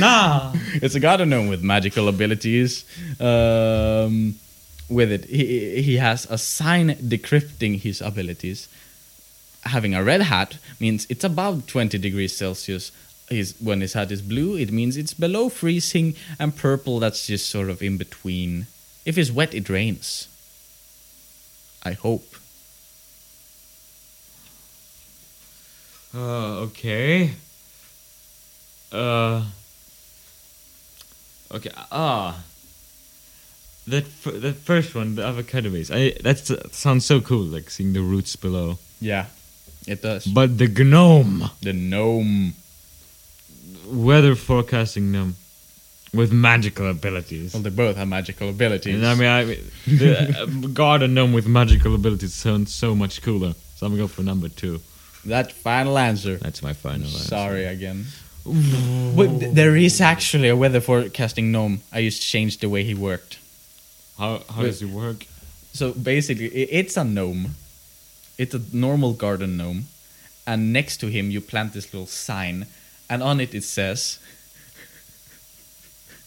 nah. 0.00 0.54
it's 0.82 0.94
a 0.94 1.00
garden 1.00 1.28
gnome 1.28 1.48
with 1.48 1.62
magical 1.62 2.08
abilities. 2.08 2.86
Um, 3.20 4.36
with 4.88 5.12
it, 5.12 5.24
he, 5.26 5.82
he 5.82 5.96
has 5.96 6.26
a 6.30 6.38
sign 6.38 6.90
decrypting 6.96 7.78
his 7.78 8.00
abilities. 8.00 8.68
Having 9.64 9.94
a 9.94 10.04
red 10.04 10.22
hat 10.22 10.58
means 10.78 11.06
it's 11.08 11.24
above 11.24 11.66
20 11.66 11.98
degrees 11.98 12.36
Celsius. 12.36 12.92
His, 13.30 13.54
when 13.58 13.80
his 13.80 13.94
hat 13.94 14.12
is 14.12 14.20
blue, 14.20 14.56
it 14.56 14.70
means 14.70 14.96
it's 14.96 15.14
below 15.14 15.48
freezing, 15.48 16.14
and 16.38 16.54
purple, 16.54 16.98
that's 17.00 17.26
just 17.26 17.48
sort 17.48 17.70
of 17.70 17.82
in 17.82 17.96
between. 17.96 18.66
If 19.06 19.16
it's 19.16 19.30
wet, 19.30 19.54
it 19.54 19.70
rains. 19.70 20.28
I 21.82 21.92
hope. 21.92 22.34
Uh, 26.14 26.60
okay. 26.68 27.32
Uh. 28.92 29.44
Okay. 31.52 31.70
Ah. 31.90 32.42
that 33.86 34.04
f- 34.04 34.40
that 34.40 34.56
first 34.56 34.94
one, 34.94 35.16
the 35.16 35.24
avocado 35.24 35.70
base. 35.70 35.90
I 35.90 36.12
that 36.22 36.38
sounds 36.72 37.04
so 37.04 37.20
cool, 37.20 37.42
like 37.44 37.70
seeing 37.70 37.92
the 37.92 38.00
roots 38.00 38.36
below. 38.36 38.78
Yeah, 39.00 39.26
it 39.86 40.02
does. 40.02 40.24
But 40.26 40.58
the 40.58 40.68
gnome, 40.68 41.50
the 41.62 41.72
gnome. 41.72 42.54
weather 43.86 44.34
forecasting 44.34 45.12
gnome, 45.12 45.36
with 46.12 46.32
magical 46.32 46.88
abilities. 46.90 47.54
Well, 47.54 47.62
they 47.62 47.70
both 47.70 47.96
have 47.96 48.08
magical 48.08 48.48
abilities. 48.48 48.94
And 48.94 49.06
I 49.06 49.14
mean, 49.14 49.28
I 49.28 49.44
mean, 49.44 49.70
the 49.86 50.40
uh, 50.40 50.68
garden 50.68 51.14
gnome 51.14 51.32
with 51.32 51.46
magical 51.46 51.94
abilities 51.94 52.34
sounds 52.34 52.72
so 52.72 52.94
much 52.94 53.20
cooler. 53.22 53.54
So 53.76 53.86
I'm 53.86 53.92
gonna 53.92 54.04
go 54.04 54.08
for 54.08 54.22
number 54.22 54.48
two. 54.48 54.80
that 55.26 55.52
final 55.52 55.98
answer. 55.98 56.36
That's 56.36 56.62
my 56.62 56.72
final 56.72 57.06
answer. 57.06 57.18
Sorry 57.18 57.64
again. 57.66 58.06
But 59.16 59.40
th- 59.40 59.54
there 59.54 59.74
is 59.74 60.00
actually 60.00 60.48
a 60.48 60.56
weather 60.56 60.80
forecasting 60.80 61.50
gnome. 61.50 61.80
I 61.92 62.02
just 62.02 62.22
changed 62.22 62.60
the 62.60 62.68
way 62.68 62.84
he 62.84 62.94
worked. 62.94 63.38
How 64.18 64.42
how 64.48 64.60
Wait. 64.62 64.66
does 64.68 64.82
it 64.82 64.90
work? 64.90 65.26
So 65.72 65.92
basically, 65.92 66.46
it's 66.48 66.96
a 66.96 67.04
gnome. 67.04 67.54
It's 68.36 68.54
a 68.54 68.62
normal 68.72 69.12
garden 69.12 69.56
gnome, 69.56 69.86
and 70.46 70.72
next 70.72 70.98
to 70.98 71.06
him 71.08 71.30
you 71.30 71.40
plant 71.40 71.72
this 71.72 71.92
little 71.92 72.06
sign, 72.06 72.66
and 73.08 73.22
on 73.22 73.40
it 73.40 73.54
it 73.54 73.64
says, 73.64 74.18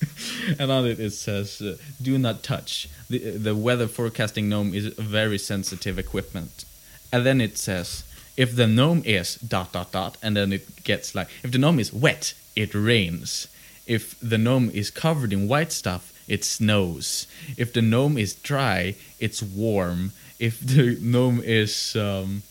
and 0.59 0.71
on 0.71 0.85
it 0.85 0.99
it 0.99 1.11
says, 1.11 1.61
uh, 1.61 1.77
"Do 2.01 2.17
not 2.17 2.43
touch." 2.43 2.87
The 3.09 3.19
the 3.37 3.55
weather 3.55 3.87
forecasting 3.87 4.47
gnome 4.49 4.73
is 4.73 4.87
very 4.97 5.37
sensitive 5.37 5.99
equipment, 5.99 6.65
and 7.11 7.25
then 7.25 7.41
it 7.41 7.57
says, 7.57 8.03
"If 8.37 8.55
the 8.55 8.67
gnome 8.67 9.03
is 9.05 9.35
dot 9.35 9.73
dot 9.73 9.91
dot," 9.91 10.17
and 10.21 10.37
then 10.37 10.53
it 10.53 10.83
gets 10.83 11.13
like, 11.13 11.29
"If 11.43 11.51
the 11.51 11.57
gnome 11.57 11.79
is 11.79 11.91
wet, 11.91 12.33
it 12.55 12.73
rains. 12.73 13.47
If 13.85 14.15
the 14.21 14.37
gnome 14.37 14.69
is 14.71 14.91
covered 14.91 15.31
in 15.31 15.47
white 15.47 15.71
stuff, 15.71 16.11
it 16.27 16.43
snows. 16.43 17.25
If 17.55 17.71
the 17.71 17.81
gnome 17.81 18.17
is 18.17 18.33
dry, 18.33 18.95
it's 19.19 19.41
warm. 19.41 20.11
If 20.39 20.59
the 20.59 20.97
gnome 21.01 21.41
is 21.43 21.95
um, 21.95 22.43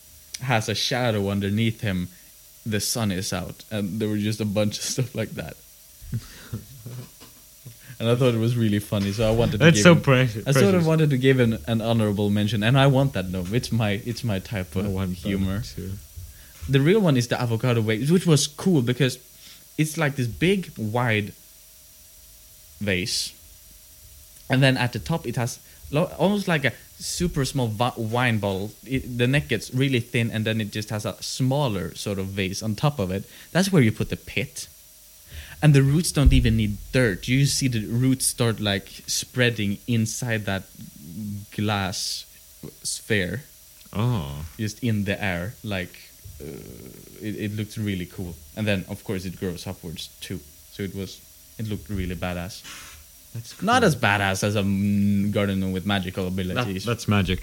has 0.43 0.69
a 0.69 0.75
shadow 0.75 1.29
underneath 1.31 1.81
him, 1.81 2.09
the 2.65 2.81
sun 2.81 3.13
is 3.13 3.33
out." 3.33 3.65
And 3.71 4.01
there 4.01 4.09
were 4.09 4.19
just 4.19 4.41
a 4.41 4.45
bunch 4.45 4.79
of 4.79 4.85
stuff 4.95 5.15
like 5.15 5.31
that. 5.31 5.57
and 7.99 8.09
I 8.09 8.15
thought 8.15 8.35
it 8.35 8.39
was 8.39 8.57
really 8.57 8.79
funny, 8.79 9.13
so 9.13 9.27
I 9.27 9.31
wanted 9.31 9.53
to 9.53 9.59
That's 9.59 9.77
give 9.77 9.83
so 9.85 9.93
him- 9.95 10.03
precious. 10.03 10.47
I 10.47 10.53
sort 10.53 10.75
of 10.75 10.87
wanted 10.87 11.11
to 11.11 11.19
give 11.19 11.41
an, 11.41 11.59
an 11.67 11.81
honorable 11.81 12.29
mention, 12.31 12.63
and 12.63 12.79
I 12.79 12.87
want 12.89 13.13
that 13.15 13.29
gnome. 13.29 13.55
It's 13.55 13.73
my 13.73 14.03
it's 14.05 14.23
my 14.25 14.39
type 14.39 14.77
of 14.77 15.13
humor. 15.13 15.63
The 16.69 16.81
real 16.81 17.01
one 17.01 17.17
is 17.17 17.29
the 17.29 17.41
avocado 17.41 17.81
vase, 17.81 18.11
which 18.11 18.27
was 18.27 18.47
cool 18.49 18.83
because 18.83 19.19
it's 19.79 19.97
like 19.97 20.17
this 20.17 20.27
big, 20.27 20.73
wide 20.77 21.33
vase, 22.81 23.33
and 24.51 24.63
then 24.63 24.77
at 24.77 24.93
the 24.93 24.99
top 24.99 25.27
it 25.27 25.37
has 25.37 25.59
lo- 25.93 26.11
almost 26.19 26.49
like 26.49 26.65
a 26.65 26.73
super 26.99 27.45
small 27.45 27.69
wine 27.97 28.39
bottle. 28.39 28.73
It, 28.87 29.19
the 29.19 29.27
neck 29.27 29.49
gets 29.49 29.73
really 29.75 30.01
thin, 30.01 30.31
and 30.31 30.45
then 30.45 30.61
it 30.61 30.71
just 30.71 30.91
has 30.91 31.05
a 31.05 31.21
smaller 31.23 31.95
sort 31.95 32.19
of 32.19 32.27
vase 32.27 32.63
on 32.63 32.75
top 32.75 32.99
of 32.99 33.11
it. 33.11 33.25
That's 33.53 33.71
where 33.73 33.83
you 33.83 33.93
put 33.93 34.11
the 34.11 34.17
pit. 34.17 34.69
And 35.63 35.73
the 35.75 35.83
roots 35.83 36.13
don't 36.13 36.33
even 36.33 36.57
need 36.57 36.77
dirt. 36.93 37.29
You 37.29 37.47
see 37.47 37.69
the 37.69 37.87
roots 37.87 38.27
start 38.27 38.61
like 38.61 38.89
spreading 39.07 39.79
inside 39.87 40.45
that 40.45 40.65
glass 41.51 42.27
sphere 42.83 43.43
Oh, 43.93 44.45
just 44.59 44.83
in 44.83 45.05
the 45.05 45.23
air 45.23 45.55
like 45.65 46.11
uh, 46.41 46.45
it, 47.23 47.37
it 47.37 47.57
looked 47.57 47.77
really 47.77 48.05
cool 48.05 48.35
and 48.57 48.67
then 48.67 48.85
of 48.89 49.03
course 49.05 49.25
it 49.25 49.39
grows 49.41 49.67
upwards 49.67 50.09
too 50.21 50.41
so 50.71 50.83
it 50.83 50.95
was 50.95 51.21
it 51.59 51.67
looked 51.69 51.89
really 51.89 52.15
badass 52.15 52.63
that's 53.37 53.63
not 53.63 53.85
as 53.85 53.95
badass 53.97 54.43
as 54.43 54.55
a 54.57 54.63
gardener 55.31 55.69
with 55.71 55.85
magical 55.87 56.25
That, 56.31 56.33
abilities. 56.47 56.85
that's 56.85 57.07
magic. 57.09 57.41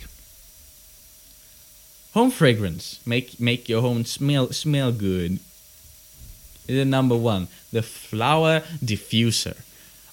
home 2.14 2.32
fragrance. 2.32 3.00
Make 3.06 3.40
make 3.40 3.68
your 3.70 3.82
home 3.82 4.06
smell 4.06 4.52
smell 4.52 4.92
good. 4.92 5.40
Is 6.68 6.76
the 6.78 6.86
number 6.86 7.16
one? 7.18 7.48
The 7.72 7.82
flower 7.82 8.62
diffuser. 8.84 9.58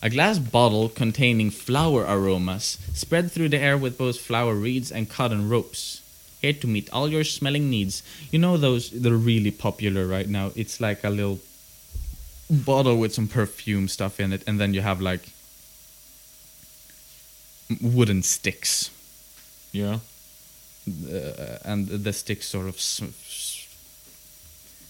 A 0.02 0.08
glass 0.10 0.38
bottle 0.38 0.88
containing 0.88 1.50
flower 1.50 2.02
aromas 2.08 2.78
spread 2.94 3.30
through 3.30 3.50
the 3.50 3.58
air 3.58 3.76
with 3.76 3.98
both 3.98 4.18
flower 4.18 4.54
reeds 4.54 4.90
and 4.90 5.08
cotton 5.10 5.48
ropes. 5.48 6.00
Here 6.40 6.54
to 6.54 6.66
meet 6.66 6.88
all 6.90 7.08
your 7.10 7.22
smelling 7.24 7.68
needs. 7.68 8.02
You 8.32 8.38
know 8.38 8.56
those 8.56 8.90
they're 8.90 9.12
really 9.32 9.50
popular 9.50 10.06
right 10.06 10.28
now. 10.28 10.52
It's 10.56 10.80
like 10.80 11.04
a 11.04 11.10
little 11.10 11.38
bottle 12.50 12.96
with 12.96 13.12
some 13.14 13.28
perfume 13.28 13.86
stuff 13.88 14.18
in 14.18 14.32
it 14.32 14.42
and 14.46 14.58
then 14.58 14.74
you 14.74 14.80
have 14.80 15.00
like 15.00 15.28
wooden 17.80 18.22
sticks 18.22 18.90
Yeah. 19.72 19.98
uh, 20.88 21.58
and 21.64 21.88
the 21.88 22.12
sticks 22.12 22.46
sort 22.46 22.66
of 22.66 22.80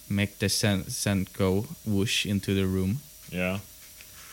make 0.09 0.39
the 0.39 0.49
scent, 0.49 0.91
scent 0.93 1.33
go 1.33 1.67
whoosh 1.87 2.27
into 2.27 2.55
the 2.55 2.67
room. 2.67 3.01
Yeah. 3.31 3.59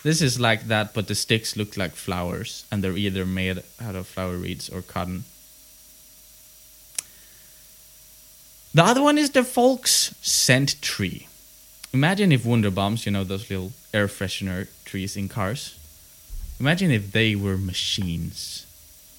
This 0.04 0.22
is 0.22 0.40
like 0.40 0.68
that, 0.68 0.94
but 0.94 1.08
the 1.08 1.16
sticks 1.16 1.56
look 1.58 1.76
like 1.76 1.92
flowers, 1.96 2.64
and 2.72 2.84
they're 2.84 2.98
either 2.98 3.26
made 3.26 3.62
out 3.82 3.96
of 3.96 4.08
flower 4.08 4.38
reeds 4.38 4.70
or 4.70 4.82
cotton. 4.82 5.26
The 8.74 8.84
other 8.84 9.02
one 9.02 9.18
is 9.18 9.32
the 9.32 9.44
Folks 9.44 10.14
scent 10.22 10.82
tree. 10.82 11.28
Imagine 11.94 12.32
if 12.32 12.44
Wunderbaums, 12.44 13.06
you 13.06 13.12
know 13.12 13.24
those 13.24 13.50
little 13.50 13.72
air 13.94 14.08
freshener 14.08 14.68
trees 14.86 15.18
in 15.18 15.30
cars. 15.30 15.77
Imagine 16.60 16.92
if 16.92 17.12
they 17.12 17.36
were 17.36 17.58
machines. 17.58 18.66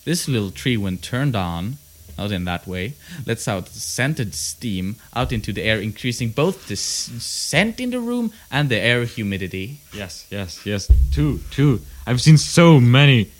This 0.04 0.26
little 0.28 0.50
tree, 0.50 0.76
when 0.76 0.98
turned 0.98 1.36
on, 1.36 1.78
not 2.16 2.32
in 2.32 2.44
that 2.44 2.66
way, 2.66 2.94
lets 3.26 3.46
out 3.46 3.68
scented 3.68 4.34
steam 4.34 4.96
out 5.14 5.32
into 5.32 5.52
the 5.52 5.62
air, 5.62 5.78
increasing 5.80 6.30
both 6.30 6.66
the 6.66 6.72
s- 6.74 7.10
scent 7.22 7.78
in 7.78 7.90
the 7.90 8.00
room 8.00 8.32
and 8.50 8.68
the 8.68 8.76
air 8.78 9.04
humidity. 9.04 9.78
Yes, 9.94 10.26
yes, 10.30 10.64
yes. 10.66 10.88
Two, 11.12 11.40
two. 11.50 11.80
I've 12.06 12.20
seen 12.20 12.38
so 12.38 12.80
many 12.80 13.30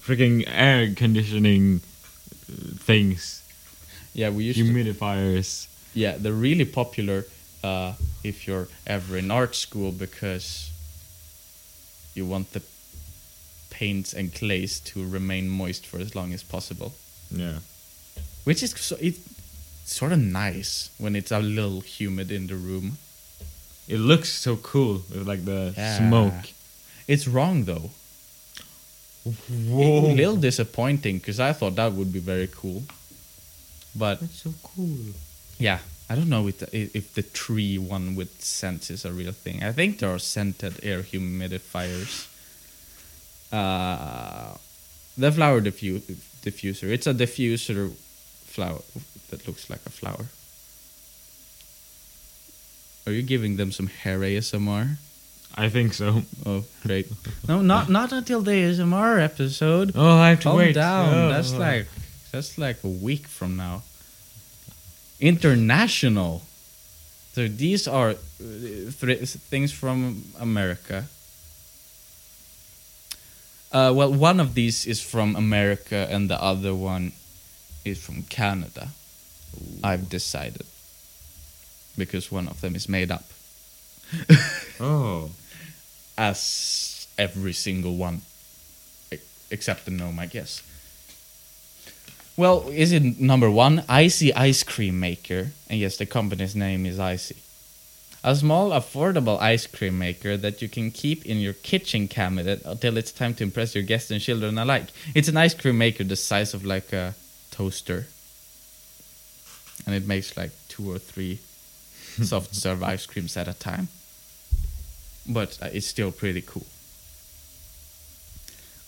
freaking 0.00 0.44
air 0.46 0.92
conditioning 0.94 1.80
uh, 2.48 2.76
things, 2.78 3.42
Yeah, 4.12 4.28
we 4.30 4.44
used 4.44 4.58
to 4.58 4.64
humidifiers. 4.64 5.66
Yeah, 5.94 6.16
they're 6.18 6.32
really 6.32 6.66
popular 6.66 7.24
uh, 7.64 7.94
if 8.22 8.46
you're 8.46 8.68
ever 8.86 9.16
in 9.16 9.30
art 9.30 9.56
school 9.56 9.90
because 9.90 10.70
you 12.14 12.26
want 12.26 12.52
the 12.52 12.60
paints 13.78 14.14
and 14.18 14.32
clays 14.40 14.80
to 14.90 14.96
remain 15.16 15.48
moist 15.48 15.82
for 15.86 15.98
as 16.00 16.14
long 16.14 16.32
as 16.32 16.42
possible. 16.54 16.90
Yeah. 17.30 17.58
Which 18.44 18.62
is 18.62 18.70
so, 18.72 18.96
it, 19.00 19.14
sort 19.84 20.12
of 20.12 20.18
nice 20.18 20.90
when 20.98 21.16
it's 21.16 21.32
a 21.32 21.40
little 21.40 21.80
humid 21.80 22.30
in 22.30 22.46
the 22.46 22.54
room. 22.68 22.98
It 23.88 23.98
looks 24.10 24.30
so 24.30 24.56
cool 24.56 24.94
with 25.10 25.26
like 25.26 25.44
the 25.44 25.60
Yeah. 25.76 25.98
smoke. 25.98 26.44
It's 27.06 27.26
wrong 27.28 27.64
though. 27.64 27.90
Whoa. 29.70 30.12
A 30.12 30.14
little 30.14 30.36
disappointing 30.36 31.18
because 31.18 31.40
I 31.40 31.52
thought 31.52 31.74
that 31.76 31.92
would 31.92 32.12
be 32.12 32.20
very 32.20 32.48
cool. 32.60 32.82
But 33.96 34.20
That's 34.20 34.42
so 34.42 34.52
cool. 34.62 34.98
Yeah, 35.58 35.78
I 36.10 36.14
don't 36.16 36.28
know 36.28 36.46
if 36.48 36.58
the, 36.58 36.68
if 36.98 37.14
the 37.14 37.22
tree 37.22 37.78
one 37.78 38.16
with 38.16 38.30
scents 38.42 38.90
is 38.90 39.04
a 39.04 39.12
real 39.12 39.32
thing. 39.32 39.62
I 39.62 39.72
think 39.72 39.98
there 39.98 40.12
are 40.12 40.18
scented 40.18 40.74
air 40.82 41.02
humidifiers. 41.02 42.26
Uh, 43.52 44.54
the 45.16 45.30
flower 45.30 45.60
diffu- 45.60 46.00
diffuser. 46.42 46.90
It's 46.90 47.06
a 47.06 47.14
diffuser 47.14 47.92
flower 48.46 48.80
that 49.30 49.46
looks 49.46 49.70
like 49.70 49.80
a 49.86 49.90
flower. 49.90 50.26
Are 53.06 53.12
you 53.12 53.22
giving 53.22 53.56
them 53.56 53.70
some 53.70 53.86
hair 53.88 54.18
ASMR? 54.20 54.96
I 55.56 55.68
think 55.68 55.94
so. 55.94 56.22
Oh, 56.46 56.64
great. 56.82 57.06
no, 57.48 57.60
not 57.62 57.88
not 57.88 58.12
until 58.12 58.40
the 58.42 58.50
ASMR 58.52 59.20
episode. 59.22 59.92
Oh, 59.94 60.16
I 60.18 60.30
have 60.30 60.40
to 60.40 60.44
Calm 60.48 60.56
wait. 60.56 60.74
down. 60.74 61.14
Oh. 61.14 61.28
That's 61.28 61.52
like 61.54 61.86
that's 62.32 62.58
like 62.58 62.82
a 62.82 62.88
week 62.88 63.28
from 63.28 63.56
now. 63.56 63.82
International. 65.20 66.42
So 67.34 67.46
these 67.48 67.86
are 67.86 68.10
uh, 68.10 68.14
th- 68.40 69.28
things 69.50 69.70
from 69.72 70.24
America. 70.40 71.04
Uh, 73.74 73.92
well, 73.92 74.12
one 74.12 74.38
of 74.38 74.54
these 74.54 74.86
is 74.86 75.00
from 75.02 75.34
America, 75.34 76.06
and 76.08 76.30
the 76.30 76.40
other 76.40 76.72
one 76.74 77.10
is 77.84 77.98
from 77.98 78.22
Canada. 78.22 78.88
I've 79.82 80.08
decided 80.08 80.62
because 81.98 82.30
one 82.30 82.48
of 82.48 82.60
them 82.60 82.74
is 82.76 82.88
made 82.88 83.10
up, 83.10 83.24
Oh. 84.80 85.30
as 86.16 87.06
every 87.18 87.52
single 87.52 87.96
one, 87.96 88.22
except 89.50 89.84
the 89.84 89.90
gnome, 89.90 90.18
I 90.20 90.26
guess. 90.26 90.62
Well, 92.36 92.68
is 92.70 92.90
it 92.92 93.20
number 93.20 93.48
one? 93.50 93.84
Icy 93.88 94.34
Ice 94.34 94.62
Cream 94.64 94.98
Maker. 94.98 95.50
And 95.70 95.78
yes, 95.78 95.96
the 95.96 96.06
company's 96.06 96.56
name 96.56 96.84
is 96.86 96.98
Icy. 96.98 97.36
A 98.26 98.34
small, 98.34 98.70
affordable 98.70 99.38
ice 99.38 99.66
cream 99.66 99.98
maker 99.98 100.38
that 100.38 100.62
you 100.62 100.68
can 100.68 100.90
keep 100.90 101.26
in 101.26 101.40
your 101.40 101.52
kitchen 101.52 102.08
cabinet 102.08 102.62
until 102.64 102.96
it's 102.96 103.12
time 103.12 103.34
to 103.34 103.44
impress 103.44 103.74
your 103.74 103.84
guests 103.84 104.10
and 104.10 104.18
children 104.18 104.56
alike. 104.56 104.86
It's 105.14 105.28
an 105.28 105.36
ice 105.36 105.52
cream 105.52 105.76
maker 105.76 106.04
the 106.04 106.16
size 106.16 106.54
of 106.54 106.64
like 106.64 106.90
a 106.94 107.14
toaster. 107.50 108.06
And 109.84 109.94
it 109.94 110.06
makes 110.06 110.38
like 110.38 110.52
two 110.68 110.90
or 110.90 110.98
three 110.98 111.38
soft 112.22 112.54
serve 112.54 112.82
ice 112.82 113.04
creams 113.04 113.36
at 113.36 113.46
a 113.46 113.52
time. 113.52 113.88
But 115.28 115.58
uh, 115.60 115.68
it's 115.70 115.86
still 115.86 116.10
pretty 116.10 116.40
cool. 116.40 116.66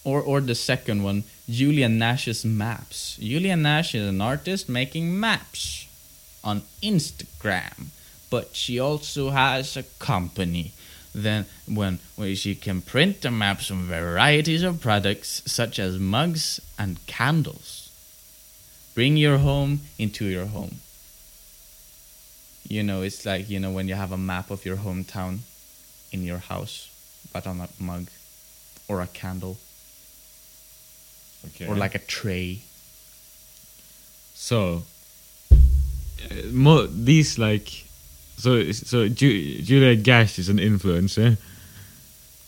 Or, 0.03 0.23
or 0.23 0.41
the 0.41 0.55
second 0.55 1.03
one, 1.03 1.25
Julia 1.51 1.91
Gash's 1.91 2.43
Maps. 2.45 3.19
Julia 3.21 3.57
Gash 3.57 3.95
is 3.95 4.09
an 4.09 4.23
artist 4.23 4.67
making 4.69 5.21
maps 5.21 5.89
on 6.43 6.63
Instagram, 6.83 7.89
but 8.31 8.55
she 8.55 8.79
also 8.81 9.31
has 9.31 9.77
a 9.77 9.83
company. 9.99 10.73
Then, 11.15 11.47
when 11.67 11.99
where 12.17 12.35
she 12.37 12.55
can 12.55 12.83
print 12.83 13.23
the 13.23 13.31
maps 13.31 13.71
on 13.71 13.85
varieties 13.87 14.63
of 14.63 14.81
products 14.83 15.43
such 15.47 15.79
as 15.79 15.99
mugs 15.99 16.61
and 16.79 17.05
candles. 17.07 17.91
Bring 18.95 19.17
your 19.17 19.39
home 19.39 19.81
into 19.99 20.27
your 20.27 20.47
home. 20.47 20.77
You 22.69 22.83
know, 22.83 23.03
it's 23.03 23.25
like 23.25 23.49
you 23.49 23.61
know 23.61 23.71
when 23.71 23.89
you 23.89 23.95
have 23.95 24.13
a 24.13 24.17
map 24.19 24.51
of 24.51 24.65
your 24.67 24.77
hometown 24.77 25.39
in 26.13 26.23
your 26.23 26.39
house, 26.39 26.91
but 27.33 27.47
on 27.47 27.61
a 27.61 27.69
mug 27.79 28.09
or 28.89 29.01
a 29.01 29.07
candle 29.07 29.57
Okay. 31.47 31.67
or 31.67 31.77
like 31.77 31.95
a 31.95 31.99
tray. 32.01 32.61
So, 34.35 34.83
uh, 35.51 35.55
mo- 36.51 36.87
these 36.87 37.39
like, 37.39 37.86
so 38.37 38.73
so 38.73 39.09
Ju- 39.09 39.63
Julia 39.63 39.95
Gash 39.97 40.39
is 40.39 40.49
an 40.49 40.59
influencer, 40.59 41.37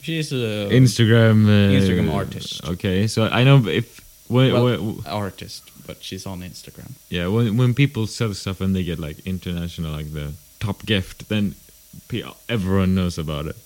She's 0.03 0.33
a 0.33 0.69
Instagram 0.71 1.47
uh, 1.47 1.73
Instagram 1.81 2.13
artist. 2.13 2.65
Okay, 2.69 3.07
so 3.09 3.25
I 3.25 3.45
know 3.45 3.67
if 3.69 4.01
when, 4.29 4.53
well, 4.53 4.65
when- 4.65 5.07
artist, 5.07 5.63
but 5.87 5.97
she's 6.03 6.25
on 6.27 6.41
Instagram. 6.41 6.91
yeah 7.11 7.27
when 7.27 7.57
when 7.57 7.75
people 7.75 8.07
sell 8.07 8.33
stuff 8.35 8.61
and 8.61 8.75
they 8.77 8.85
get 8.85 8.99
like 8.99 9.19
international 9.27 9.93
like 9.93 10.13
the 10.13 10.33
top 10.61 10.85
gift, 10.87 11.29
then 11.29 11.55
everyone 12.49 12.95
knows 12.95 13.19
about 13.19 13.47
it. 13.47 13.57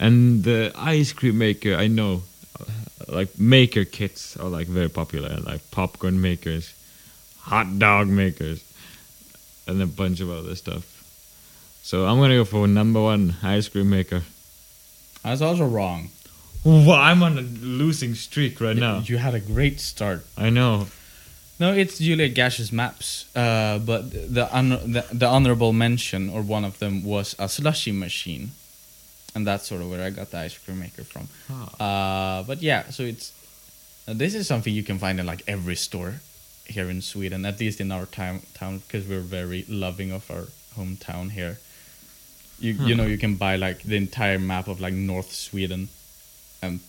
And 0.00 0.42
the 0.44 0.72
ice 0.76 1.12
cream 1.12 1.38
maker, 1.38 1.74
I 1.76 1.86
know, 1.86 2.22
uh, 2.60 2.64
like 3.08 3.38
maker 3.38 3.84
kits 3.84 4.36
are 4.36 4.48
like 4.48 4.66
very 4.66 4.88
popular, 4.88 5.36
like 5.40 5.60
popcorn 5.70 6.20
makers, 6.20 6.74
hot 7.42 7.78
dog 7.78 8.08
makers, 8.08 8.62
and 9.66 9.80
a 9.82 9.86
bunch 9.86 10.20
of 10.20 10.30
other 10.30 10.54
stuff. 10.54 10.84
So 11.82 12.06
I'm 12.06 12.18
gonna 12.18 12.36
go 12.36 12.44
for 12.44 12.66
number 12.66 13.00
one 13.02 13.36
ice 13.42 13.68
cream 13.68 13.90
maker. 13.90 14.22
That's 15.22 15.40
also 15.42 15.66
wrong. 15.66 16.10
Wow, 16.64 17.00
I'm 17.00 17.22
on 17.22 17.36
a 17.38 17.42
losing 17.42 18.14
streak 18.14 18.60
right 18.60 18.76
now. 18.76 19.00
You 19.04 19.18
had 19.18 19.34
a 19.34 19.40
great 19.40 19.80
start. 19.80 20.24
I 20.36 20.48
know. 20.50 20.86
No, 21.60 21.72
it's 21.72 21.98
Julia 21.98 22.28
Gash's 22.28 22.72
maps. 22.72 23.26
Uh, 23.36 23.78
but 23.78 24.10
the, 24.10 24.48
un- 24.50 24.92
the 24.92 25.04
the 25.12 25.26
honorable 25.26 25.72
mention, 25.72 26.30
or 26.30 26.40
one 26.42 26.64
of 26.64 26.78
them, 26.78 27.04
was 27.04 27.36
a 27.38 27.48
slushy 27.48 27.92
machine, 27.92 28.52
and 29.34 29.46
that's 29.46 29.66
sort 29.68 29.82
of 29.82 29.90
where 29.90 30.02
I 30.02 30.10
got 30.10 30.30
the 30.30 30.38
ice 30.38 30.56
cream 30.58 30.80
maker 30.80 31.04
from. 31.04 31.28
Uh, 31.78 32.42
but 32.44 32.62
yeah, 32.62 32.84
so 32.90 33.02
it's 33.02 33.32
uh, 34.08 34.14
this 34.14 34.34
is 34.34 34.46
something 34.46 34.72
you 34.74 34.82
can 34.82 34.98
find 34.98 35.20
in 35.20 35.26
like 35.26 35.42
every 35.46 35.76
store 35.76 36.14
here 36.66 36.88
in 36.90 37.02
Sweden, 37.02 37.44
at 37.44 37.60
least 37.60 37.80
in 37.80 37.92
our 37.92 38.06
town, 38.06 38.42
town, 38.54 38.78
because 38.86 39.06
we're 39.06 39.20
very 39.20 39.64
loving 39.68 40.12
of 40.12 40.30
our 40.30 40.46
hometown 40.76 41.30
here. 41.30 41.58
You 42.58 42.72
you 42.72 42.94
know 42.94 43.04
you 43.06 43.18
can 43.18 43.34
buy 43.34 43.56
like 43.56 43.82
the 43.82 43.96
entire 43.96 44.38
map 44.38 44.68
of 44.68 44.80
like 44.80 44.94
North 44.94 45.32
Sweden, 45.32 45.88
and 46.62 46.80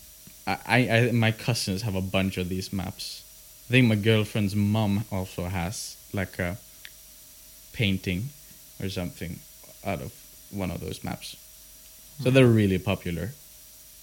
I, 0.46 0.58
I, 0.66 0.78
I 0.90 1.10
my 1.12 1.32
cousins 1.32 1.82
have 1.82 1.94
a 1.96 2.00
bunch 2.00 2.38
of 2.38 2.48
these 2.48 2.72
maps. 2.72 3.22
I 3.68 3.72
think 3.72 3.88
my 3.88 3.96
girlfriend's 3.96 4.54
mom 4.54 5.04
also 5.10 5.44
has 5.46 5.96
like 6.12 6.38
a 6.38 6.56
painting 7.72 8.28
or 8.80 8.88
something 8.88 9.40
out 9.84 10.00
of 10.00 10.12
one 10.50 10.70
of 10.70 10.80
those 10.80 11.02
maps. 11.02 11.36
So 12.22 12.30
they're 12.30 12.46
really 12.46 12.78
popular. 12.78 13.30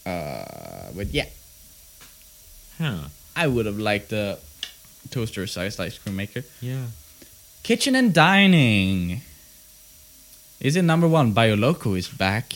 Uh, 0.05 0.91
but 0.95 1.07
yeah, 1.07 1.25
Huh. 2.77 3.07
I 3.35 3.47
would 3.47 3.65
have 3.65 3.79
liked 3.79 4.09
the 4.09 4.37
toaster 5.09 5.47
sized 5.47 5.79
ice 5.79 5.97
cream 5.97 6.15
maker. 6.15 6.43
Yeah. 6.61 6.85
Kitchen 7.63 7.95
and 7.95 8.13
dining. 8.13 9.21
Is 10.59 10.75
it 10.75 10.83
number 10.83 11.07
one? 11.07 11.33
Bioloco 11.33 11.97
is 11.97 12.07
back 12.07 12.53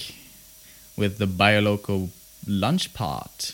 with 0.97 1.17
the 1.17 1.27
Bioloco 1.27 2.09
lunch 2.47 2.93
pot. 2.93 3.53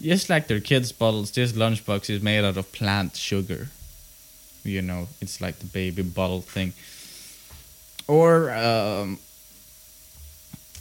Just 0.00 0.28
like 0.28 0.46
their 0.46 0.60
kids' 0.60 0.92
bottles, 0.92 1.30
this 1.30 1.52
lunchbox 1.52 2.10
is 2.10 2.22
made 2.22 2.44
out 2.44 2.56
of 2.56 2.70
plant 2.72 3.16
sugar. 3.16 3.68
You 4.62 4.82
know, 4.82 5.08
it's 5.20 5.40
like 5.40 5.58
the 5.58 5.66
baby 5.66 6.02
bottle 6.02 6.42
thing. 6.42 6.74
Or 8.06 8.50
um, 8.50 9.18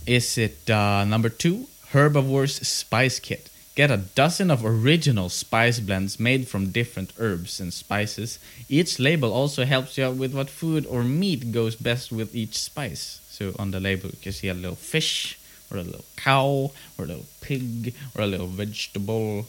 is 0.05 0.37
it 0.37 0.69
uh, 0.69 1.05
number 1.05 1.29
two? 1.29 1.67
Herbivore's 1.91 2.67
Spice 2.67 3.19
Kit. 3.19 3.49
Get 3.75 3.91
a 3.91 3.97
dozen 3.97 4.49
of 4.49 4.65
original 4.65 5.27
spice 5.27 5.81
blends 5.81 6.17
made 6.17 6.47
from 6.47 6.71
different 6.71 7.11
herbs 7.19 7.59
and 7.59 7.73
spices. 7.73 8.39
Each 8.69 8.99
label 8.99 9.33
also 9.33 9.65
helps 9.65 9.97
you 9.97 10.05
out 10.05 10.15
with 10.15 10.33
what 10.33 10.49
food 10.49 10.85
or 10.85 11.03
meat 11.03 11.51
goes 11.51 11.75
best 11.75 12.09
with 12.09 12.33
each 12.33 12.57
spice. 12.57 13.19
So 13.29 13.53
on 13.59 13.71
the 13.71 13.81
label, 13.81 14.11
you 14.11 14.17
can 14.21 14.31
see 14.31 14.47
a 14.47 14.53
little 14.53 14.77
fish, 14.77 15.37
or 15.69 15.77
a 15.77 15.83
little 15.83 16.05
cow, 16.15 16.71
or 16.97 17.03
a 17.03 17.07
little 17.07 17.25
pig, 17.41 17.93
or 18.15 18.23
a 18.23 18.27
little 18.27 18.47
vegetable. 18.47 19.45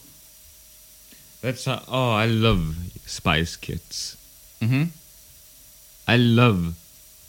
That's 1.41 1.69
uh, 1.69 1.85
oh, 1.87 2.11
I 2.11 2.27
love 2.27 2.75
spice 3.07 3.55
kits. 3.55 4.17
Mm-hmm. 4.61 4.85
I 6.09 6.17
love 6.17 6.75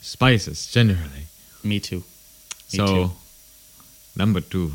spices 0.02 0.66
generally. 0.72 1.28
Me 1.64 1.80
too. 1.80 2.04
Me 2.74 2.80
so 2.80 2.86
too. 2.88 3.12
number 4.16 4.42
two, 4.42 4.72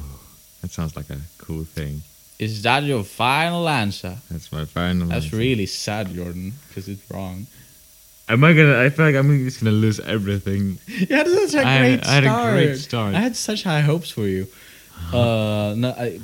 that 0.61 0.71
sounds 0.71 0.95
like 0.95 1.11
a 1.11 1.19
cool 1.39 1.65
thing. 1.65 2.03
Is 2.43 2.63
that 2.63 2.83
your 2.83 3.05
final 3.05 3.69
answer? 3.69 4.17
That's 4.31 4.51
my 4.51 4.65
final. 4.65 5.03
Answer. 5.03 5.15
That's 5.15 5.25
answer. 5.27 5.37
really 5.37 5.67
sad, 5.67 6.05
Jordan, 6.15 6.53
because 6.69 6.89
it's 6.89 7.09
wrong. 7.11 7.47
Am 8.29 8.43
I 8.45 8.53
gonna? 8.53 8.79
I 8.85 8.89
feel 8.91 9.05
like 9.07 9.15
I'm 9.15 9.31
just 9.45 9.61
gonna 9.61 9.77
lose 9.87 10.01
everything. 10.01 10.79
You 10.89 11.15
had 11.17 11.29
such 11.29 11.55
a 11.55 11.67
I- 11.67 11.79
great 11.81 12.07
I 12.07 12.15
had 12.19 12.25
a 12.25 12.53
great 12.53 12.77
start. 12.79 13.15
I 13.15 13.21
had 13.21 13.37
such 13.37 13.63
high 13.63 13.81
hopes 13.91 14.11
for 14.11 14.27
you. 14.27 14.47
Uh, 15.13 15.75
no, 15.77 15.89
I, 16.07 16.21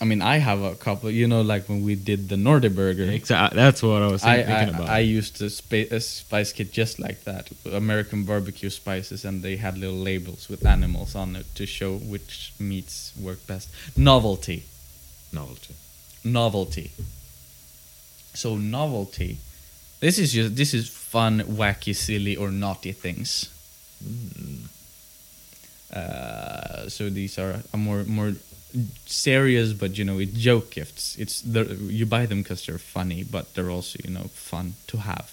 I 0.00 0.04
mean, 0.06 0.22
I 0.22 0.36
have 0.38 0.60
a 0.62 0.74
couple. 0.74 1.10
You 1.10 1.26
know, 1.32 1.42
like 1.42 1.68
when 1.68 1.84
we 1.84 1.94
did 1.94 2.28
the 2.28 2.36
Nordic 2.36 2.74
burger. 2.74 3.04
Exactly. 3.04 3.56
That's 3.56 3.82
what 3.82 4.02
I 4.02 4.08
was 4.16 4.24
I, 4.24 4.36
thinking 4.36 4.74
I, 4.74 4.76
about. 4.76 4.88
I 4.88 4.98
used 5.18 5.40
a, 5.42 5.50
spa- 5.50 5.90
a 5.98 6.00
spice 6.00 6.52
kit 6.52 6.72
just 6.72 6.98
like 6.98 7.24
that, 7.24 7.50
American 7.72 8.24
barbecue 8.24 8.70
spices, 8.70 9.24
and 9.24 9.42
they 9.42 9.56
had 9.56 9.78
little 9.78 10.02
labels 10.10 10.48
with 10.48 10.66
animals 10.66 11.14
on 11.14 11.36
it 11.36 11.46
to 11.54 11.64
show 11.66 11.96
which 11.96 12.52
meats 12.58 13.12
work 13.20 13.46
best. 13.46 13.68
Novelty, 13.96 14.64
Novelty. 15.34 15.74
novelty. 16.24 16.90
So 18.34 18.56
novelty. 18.56 19.38
This 20.00 20.18
is 20.18 20.32
just 20.32 20.56
this 20.56 20.74
is 20.74 20.88
fun, 20.88 21.40
wacky, 21.42 21.94
silly, 21.94 22.36
or 22.36 22.50
naughty 22.50 22.92
things. 22.92 23.50
Uh, 25.92 26.88
so 26.88 27.08
these 27.08 27.38
are 27.38 27.62
more 27.76 28.04
more 28.04 28.32
serious, 29.06 29.72
but 29.72 29.96
you 29.96 30.04
know, 30.04 30.18
it's 30.18 30.32
joke 30.32 30.70
gifts. 30.70 31.16
It's 31.16 31.40
the 31.40 31.64
you 31.88 32.06
buy 32.06 32.26
them 32.26 32.42
because 32.42 32.66
they're 32.66 32.78
funny, 32.78 33.22
but 33.24 33.54
they're 33.54 33.70
also 33.70 33.98
you 34.04 34.10
know 34.10 34.28
fun 34.34 34.74
to 34.88 34.98
have. 34.98 35.32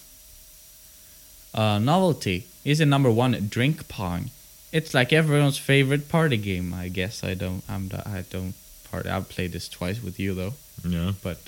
Uh, 1.54 1.78
novelty 1.78 2.46
is 2.64 2.80
a 2.80 2.86
number 2.86 3.10
one 3.10 3.32
drink 3.50 3.88
pong. 3.88 4.30
It's 4.72 4.94
like 4.94 5.12
everyone's 5.12 5.58
favorite 5.58 6.08
party 6.08 6.38
game. 6.38 6.72
I 6.72 6.88
guess 6.88 7.22
I 7.24 7.34
don't. 7.34 7.62
I'm. 7.68 7.88
The, 7.88 8.08
I 8.08 8.24
don't 8.30 8.54
I've 8.92 9.28
played 9.28 9.52
this 9.52 9.68
twice 9.68 10.02
with 10.02 10.18
you 10.20 10.34
though 10.34 10.54
Yeah. 10.86 11.12
but 11.22 11.38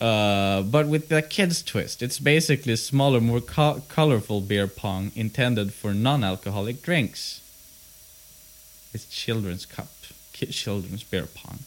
uh, 0.00 0.62
but 0.62 0.86
with 0.88 1.08
the 1.10 1.20
kids 1.20 1.62
twist, 1.62 2.00
it's 2.02 2.18
basically 2.18 2.74
smaller, 2.76 3.20
more 3.20 3.42
co- 3.42 3.82
colorful 3.88 4.40
beer 4.40 4.66
pong 4.66 5.12
intended 5.14 5.74
for 5.74 5.92
non-alcoholic 5.92 6.80
drinks. 6.80 7.42
It's 8.94 9.04
children's 9.04 9.66
cup, 9.66 9.88
kid 10.32 10.52
children's 10.52 11.02
beer 11.02 11.26
pong, 11.26 11.58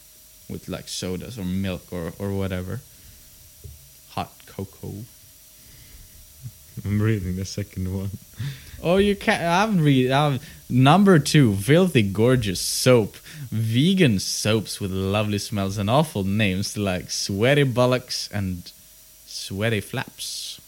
with 0.50 0.68
like 0.68 0.88
sodas 0.88 1.38
or 1.38 1.44
milk 1.44 1.92
or 1.92 2.12
or 2.18 2.32
whatever. 2.32 2.80
Hot 4.16 4.32
cocoa. 4.46 5.04
I'm 6.84 7.00
reading 7.00 7.36
the 7.36 7.44
second 7.44 7.96
one. 7.96 8.10
Oh, 8.82 8.96
you 8.96 9.14
can't. 9.14 9.42
I'm 9.44 9.80
read. 9.80 10.10
Number 10.74 11.20
two, 11.20 11.54
filthy 11.54 12.02
gorgeous 12.02 12.60
soap, 12.60 13.14
vegan 13.52 14.18
soaps 14.18 14.80
with 14.80 14.90
lovely 14.90 15.38
smells 15.38 15.78
and 15.78 15.88
awful 15.88 16.24
names 16.24 16.76
like 16.76 17.12
sweaty 17.12 17.62
bullocks 17.62 18.28
and 18.32 18.72
sweaty 19.24 19.80
flaps. 19.80 20.60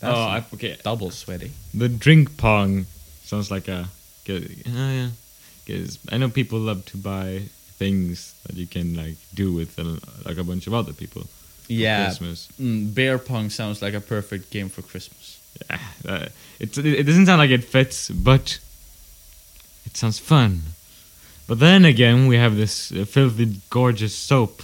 That's 0.00 0.14
oh, 0.18 0.20
I, 0.20 0.44
okay. 0.52 0.76
double 0.84 1.10
sweaty. 1.10 1.52
The 1.72 1.88
drink 1.88 2.36
pong 2.36 2.84
sounds 3.24 3.50
like 3.50 3.66
a. 3.68 3.88
Good, 4.26 4.64
oh 4.68 4.90
yeah, 4.92 5.08
'Cause 5.66 5.98
I 6.10 6.18
know 6.18 6.28
people 6.28 6.58
love 6.58 6.84
to 6.86 6.96
buy 6.98 7.44
things 7.78 8.34
that 8.46 8.56
you 8.56 8.66
can 8.66 8.94
like 8.94 9.16
do 9.34 9.52
with 9.54 9.78
uh, 9.78 9.96
like 10.28 10.36
a 10.36 10.44
bunch 10.44 10.66
of 10.66 10.74
other 10.74 10.92
people. 10.92 11.26
Yeah, 11.66 12.04
Christmas. 12.08 12.48
mm, 12.60 12.94
bear 12.94 13.16
pong 13.18 13.48
sounds 13.48 13.80
like 13.80 13.94
a 13.94 14.00
perfect 14.00 14.50
game 14.50 14.68
for 14.68 14.82
Christmas. 14.82 15.38
Yeah, 15.70 15.78
uh, 16.08 16.26
it, 16.58 16.76
it 16.78 17.04
doesn't 17.04 17.26
sound 17.26 17.38
like 17.38 17.50
it 17.50 17.64
fits, 17.64 18.10
but 18.10 18.58
it 19.86 19.96
sounds 19.96 20.18
fun. 20.18 20.62
But 21.48 21.58
then 21.58 21.84
again, 21.84 22.26
we 22.28 22.36
have 22.36 22.56
this 22.56 22.92
uh, 22.92 23.04
filthy, 23.04 23.56
gorgeous 23.70 24.14
soap 24.14 24.62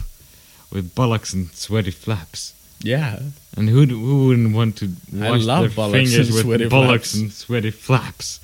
with 0.73 0.95
bullocks 0.95 1.33
and 1.33 1.51
sweaty 1.53 1.91
flaps. 1.91 2.55
Yeah, 2.81 3.19
And 3.57 3.69
who 3.69 3.85
who 3.87 4.29
wouldn't 4.29 4.55
want 4.55 4.77
to 4.77 4.93
I 5.21 5.31
wash 5.31 5.43
love 5.43 5.75
their 5.75 5.91
fingers 5.91 6.29
and 6.39 6.49
with 6.49 6.71
flaps. 6.71 7.15
and 7.15 7.33
sweaty 7.33 7.73
flaps? 7.73 8.39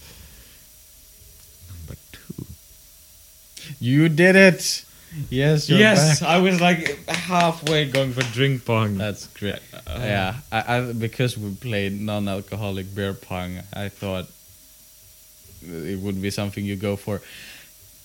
Number 1.70 1.94
two. 2.10 2.46
you 3.78 4.08
did 4.08 4.34
it. 4.34 4.84
Yes, 5.30 5.68
you're 5.68 5.78
yes, 5.78 6.20
back. 6.20 6.28
I 6.28 6.38
was 6.38 6.60
like 6.60 7.06
halfway 7.08 7.88
going 7.90 8.12
for 8.12 8.22
drink 8.32 8.64
pong. 8.64 8.98
That's 8.98 9.26
great. 9.28 9.60
Uh, 9.72 9.78
uh, 9.86 9.98
yeah, 10.00 10.36
I, 10.50 10.78
I 10.78 10.92
because 10.92 11.38
we 11.38 11.54
played 11.54 12.00
non-alcoholic 12.00 12.94
beer 12.94 13.14
pong, 13.14 13.60
I 13.72 13.88
thought 13.88 14.26
it 15.62 15.98
would 16.00 16.20
be 16.20 16.30
something 16.30 16.64
you 16.64 16.76
go 16.76 16.96
for. 16.96 17.20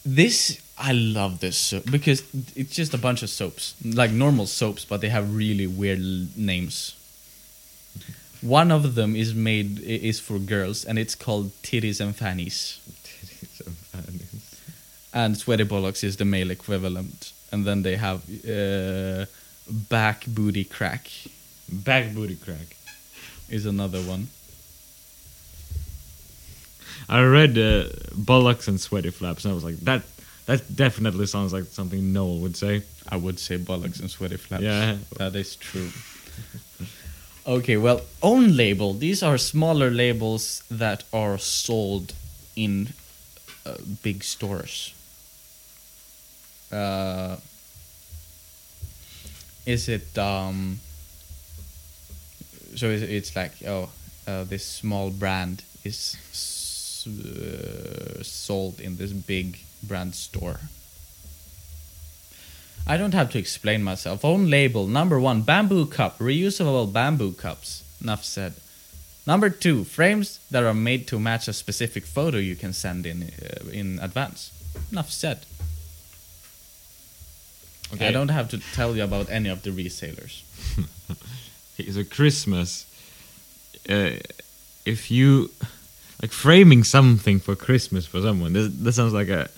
This 0.06 0.62
I 0.78 0.94
love 0.94 1.40
this 1.40 1.58
soap 1.58 1.92
because 1.92 2.24
it's 2.56 2.74
just 2.76 2.94
a 2.94 2.98
bunch 2.98 3.22
of 3.24 3.30
soaps, 3.30 3.76
like 3.84 4.12
normal 4.12 4.46
soaps, 4.46 4.86
but 4.86 5.02
they 5.02 5.10
have 5.10 5.36
really 5.36 5.68
weird 5.68 6.00
l- 6.00 6.28
names. 6.38 6.96
One 8.42 8.72
of 8.72 8.96
them 8.96 9.16
is 9.16 9.34
made 9.36 9.80
is 9.82 10.20
for 10.20 10.40
girls, 10.40 10.86
and 10.86 10.98
it's 10.98 11.16
called 11.16 11.52
titties 11.64 12.00
and 12.00 12.16
fannies. 12.16 12.80
And 13.94 14.24
sweaty 15.38 15.66
bollocks 15.66 16.04
is 16.04 16.18
the 16.18 16.26
male 16.26 16.52
equivalent, 16.52 17.34
and 17.52 17.66
then 17.66 17.82
they 17.82 17.96
have 17.96 18.22
uh, 18.48 19.26
back 19.90 20.26
booty 20.28 20.64
crack 20.64 21.10
Back 21.72 22.14
booty 22.14 22.36
crack. 22.36 22.76
is 23.50 23.66
another 23.66 24.02
one. 24.02 24.28
I 27.08 27.22
read 27.24 27.58
uh, 27.58 27.90
bullocks 28.16 28.68
and 28.68 28.80
sweaty 28.80 29.12
flaps, 29.12 29.46
and 29.46 29.52
I 29.52 29.56
was 29.56 29.64
like, 29.64 29.78
that 29.78 30.04
that 30.46 30.76
definitely 30.76 31.28
sounds 31.28 31.54
like 31.54 31.66
something 31.66 32.12
Noel 32.12 32.40
would 32.40 32.56
say. 32.56 32.82
I 33.08 33.18
would 33.18 33.40
say 33.40 33.58
bollocks 33.58 34.00
and 34.00 34.10
sweaty 34.10 34.38
flaps. 34.38 34.64
Yeah. 34.64 34.98
that 35.18 35.36
is 35.36 35.56
true. 35.56 35.90
okay, 37.48 37.78
well, 37.78 38.02
own 38.22 38.56
label. 38.56 38.94
These 38.94 39.22
are 39.24 39.38
smaller 39.38 39.92
labels 39.92 40.64
that 40.72 41.04
are 41.14 41.38
sold 41.38 42.14
in 42.56 42.90
uh, 43.66 43.76
big 44.04 44.24
stores. 44.24 44.94
Uh, 46.72 47.38
is 49.66 49.90
it 49.90 50.18
um? 50.18 50.80
So 52.76 52.90
it's, 52.90 53.36
like 53.36 53.54
oh, 53.68 53.90
uh, 54.28 54.44
this 54.44 54.66
small 54.66 55.10
brand 55.10 55.64
is 55.84 56.16
uh, 57.08 58.24
sold 58.24 58.80
in 58.80 58.98
this 58.98 59.12
big 59.12 59.60
brand 59.84 60.16
store. 60.16 60.60
I 62.88 62.98
don't 62.98 63.14
have 63.14 63.32
to 63.32 63.40
explain 63.40 63.84
myself. 63.84 64.24
Own 64.24 64.50
label. 64.50 64.88
Number 64.88 65.20
one, 65.20 65.42
bamboo 65.42 65.86
cup. 65.88 66.20
Reusable 66.20 66.92
bamboo 66.92 67.34
cups. 67.34 67.84
Enough 68.02 68.24
said. 68.24 68.54
Number 69.28 69.50
two, 69.50 69.84
frames 69.84 70.40
that 70.50 70.64
are 70.64 70.74
made 70.74 71.08
to 71.08 71.20
match 71.20 71.48
a 71.48 71.54
specific 71.54 72.06
photo 72.06 72.38
you 72.38 72.56
can 72.56 72.74
send 72.74 73.06
in 73.06 73.24
uh, 73.24 73.70
in 73.72 74.00
advance. 74.00 74.52
Enough 74.92 75.12
said. 75.12 75.46
I 78.00 78.12
don't 78.12 78.30
have 78.30 78.50
to 78.50 78.60
tell 78.74 78.96
you 78.96 79.04
about 79.04 79.30
any 79.30 79.50
of 79.50 79.64
the 79.64 79.72
resellers. 79.72 80.44
Okay, 81.80 81.92
so 81.92 82.04
Christmas, 82.04 82.86
uh, 83.88 84.12
if 84.86 85.10
you 85.10 85.50
like 86.22 86.32
framing 86.32 86.84
something 86.84 87.40
for 87.40 87.56
Christmas 87.56 88.06
for 88.06 88.22
someone, 88.22 88.52
this, 88.52 88.68
this 88.74 88.96
sounds 88.98 89.14
like 89.14 89.30
a. 89.30 89.50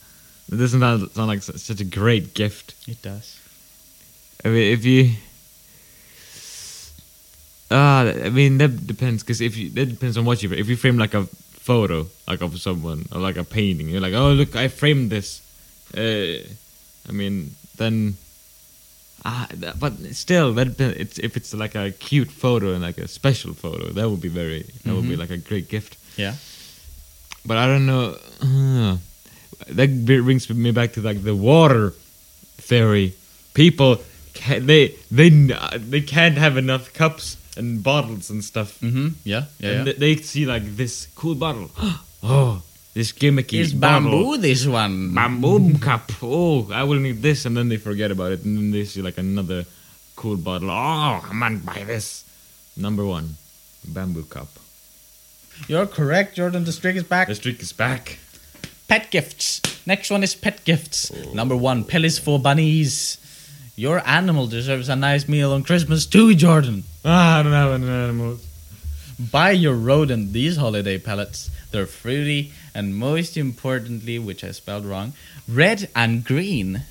This 0.49 0.71
doesn't 0.71 1.13
sound 1.15 1.27
like 1.27 1.41
such 1.41 1.79
a 1.79 1.84
great 1.84 2.34
gift. 2.36 2.75
It 2.88 3.01
does. 3.01 3.39
I 4.45 4.49
mean, 4.49 4.73
if 4.73 4.86
you. 4.86 5.13
Ah, 7.71 8.01
I 8.01 8.29
mean 8.29 8.57
that 8.57 8.86
depends 8.86 9.23
because 9.23 9.39
if 9.39 9.55
you 9.57 9.69
that 9.71 9.86
depends 9.86 10.17
on 10.17 10.25
what 10.25 10.43
you 10.43 10.51
if 10.51 10.67
you 10.67 10.75
frame 10.75 10.97
like 10.97 11.13
a 11.13 11.23
photo 11.23 12.05
like 12.27 12.41
of 12.41 12.59
someone 12.59 13.05
or 13.13 13.21
like 13.21 13.38
a 13.38 13.45
painting 13.45 13.88
you're 13.88 14.01
like 14.01 14.13
oh 14.13 14.34
look 14.34 14.57
I 14.57 14.67
framed 14.67 15.09
this, 15.09 15.41
uh, 15.95 16.43
I 17.07 17.11
mean 17.13 17.55
then, 17.82 17.95
ah 19.25 19.45
but 19.84 19.93
still 20.23 20.49
that 20.57 20.69
it's 21.03 21.17
if 21.27 21.32
it's 21.39 21.51
like 21.63 21.75
a 21.84 21.91
cute 22.07 22.32
photo 22.43 22.67
and 22.75 22.82
like 22.88 22.97
a 23.07 23.07
special 23.19 23.53
photo 23.63 23.86
that 23.97 24.05
would 24.09 24.21
be 24.27 24.34
very 24.41 24.61
that 24.84 24.93
would 24.95 25.07
be 25.11 25.15
Mhm. 25.15 25.23
like 25.23 25.34
a 25.39 25.41
great 25.49 25.67
gift 25.75 25.93
Yeah. 26.17 26.36
but 27.47 27.57
I 27.63 27.65
don't 27.71 27.86
know. 27.93 28.05
uh, 28.47 28.93
that 29.77 29.89
brings 30.05 30.49
me 30.49 30.71
back 30.79 30.89
to 30.93 31.01
like 31.09 31.19
the 31.23 31.36
water 31.36 31.93
theory. 32.69 33.13
People, 33.53 33.91
ca 34.34 34.59
they 34.59 34.84
they 35.17 35.29
they 35.91 36.01
can't 36.15 36.38
have 36.45 36.55
enough 36.57 36.86
cups 37.01 37.38
and 37.59 37.84
bottles 37.84 38.29
and 38.32 38.41
stuff, 38.51 38.69
Mm-hmm. 38.82 39.07
Yeah. 39.23 39.43
Yeah. 39.59 39.69
and 39.69 39.77
yeah. 39.77 39.84
th- 39.86 39.97
they 40.03 40.13
see 40.32 40.45
like 40.53 40.65
this 40.82 41.07
cool 41.19 41.36
bottle. 41.36 41.69
oh, 42.23 42.61
this 42.93 43.11
gimmicky 43.11 43.59
Is 43.59 43.73
bottle. 43.73 44.11
bamboo 44.11 44.37
this 44.37 44.65
one? 44.67 45.13
bamboo 45.13 45.77
cup. 45.79 46.11
Oh, 46.21 46.69
I 46.71 46.83
will 46.83 46.99
need 46.99 47.21
this, 47.21 47.45
and 47.45 47.55
then 47.55 47.69
they 47.69 47.77
forget 47.77 48.11
about 48.11 48.31
it, 48.33 48.43
and 48.43 48.57
then 48.57 48.71
they 48.71 48.85
see 48.85 49.01
like 49.01 49.17
another 49.17 49.65
cool 50.15 50.37
bottle. 50.37 50.69
Oh, 50.69 51.21
come 51.23 51.43
on, 51.43 51.59
buy 51.59 51.83
this. 51.85 52.23
Number 52.75 53.05
one, 53.05 53.35
bamboo 53.87 54.23
cup. 54.23 54.49
You're 55.67 55.85
correct, 55.87 56.35
Jordan. 56.35 56.63
The 56.65 56.71
streak 56.71 56.95
is 56.95 57.03
back. 57.03 57.27
The 57.27 57.35
streak 57.35 57.61
is 57.61 57.71
back. 57.73 58.19
Pet 58.87 59.09
gifts. 59.11 59.61
Next 59.85 60.09
one 60.11 60.23
is 60.23 60.35
pet 60.35 60.63
gifts. 60.65 61.11
Number 61.33 61.55
one, 61.55 61.83
pellets 61.83 62.17
for 62.19 62.39
bunnies. 62.39 63.17
Your 63.75 64.01
animal 64.07 64.47
deserves 64.47 64.89
a 64.89 64.95
nice 64.95 65.27
meal 65.27 65.53
on 65.53 65.63
Christmas 65.63 66.05
too, 66.05 66.35
Jordan. 66.35 66.83
Ah, 67.05 67.39
I 67.39 67.43
don't 67.43 67.53
have 67.53 67.71
any 67.81 67.87
animals. 67.89 68.45
Buy 69.31 69.51
your 69.51 69.75
rodent 69.75 70.33
these 70.33 70.57
holiday 70.57 70.97
pellets. 70.97 71.49
They're 71.71 71.85
fruity 71.85 72.51
and 72.74 72.95
most 72.95 73.38
importantly, 73.38 74.19
which 74.19 74.43
I 74.43 74.51
spelled 74.51 74.86
wrong, 74.86 75.13
red 75.47 75.89
and 75.95 76.24
green. 76.24 76.84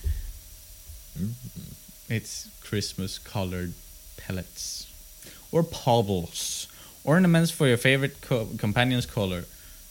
It's 2.08 2.48
Christmas 2.62 3.18
colored 3.18 3.72
pellets. 4.16 4.86
Or 5.52 5.62
pobbles. 5.62 6.66
Ornaments 7.04 7.50
for 7.50 7.66
your 7.66 7.76
favorite 7.76 8.20
co- 8.20 8.48
companion's 8.58 9.06
color. 9.06 9.44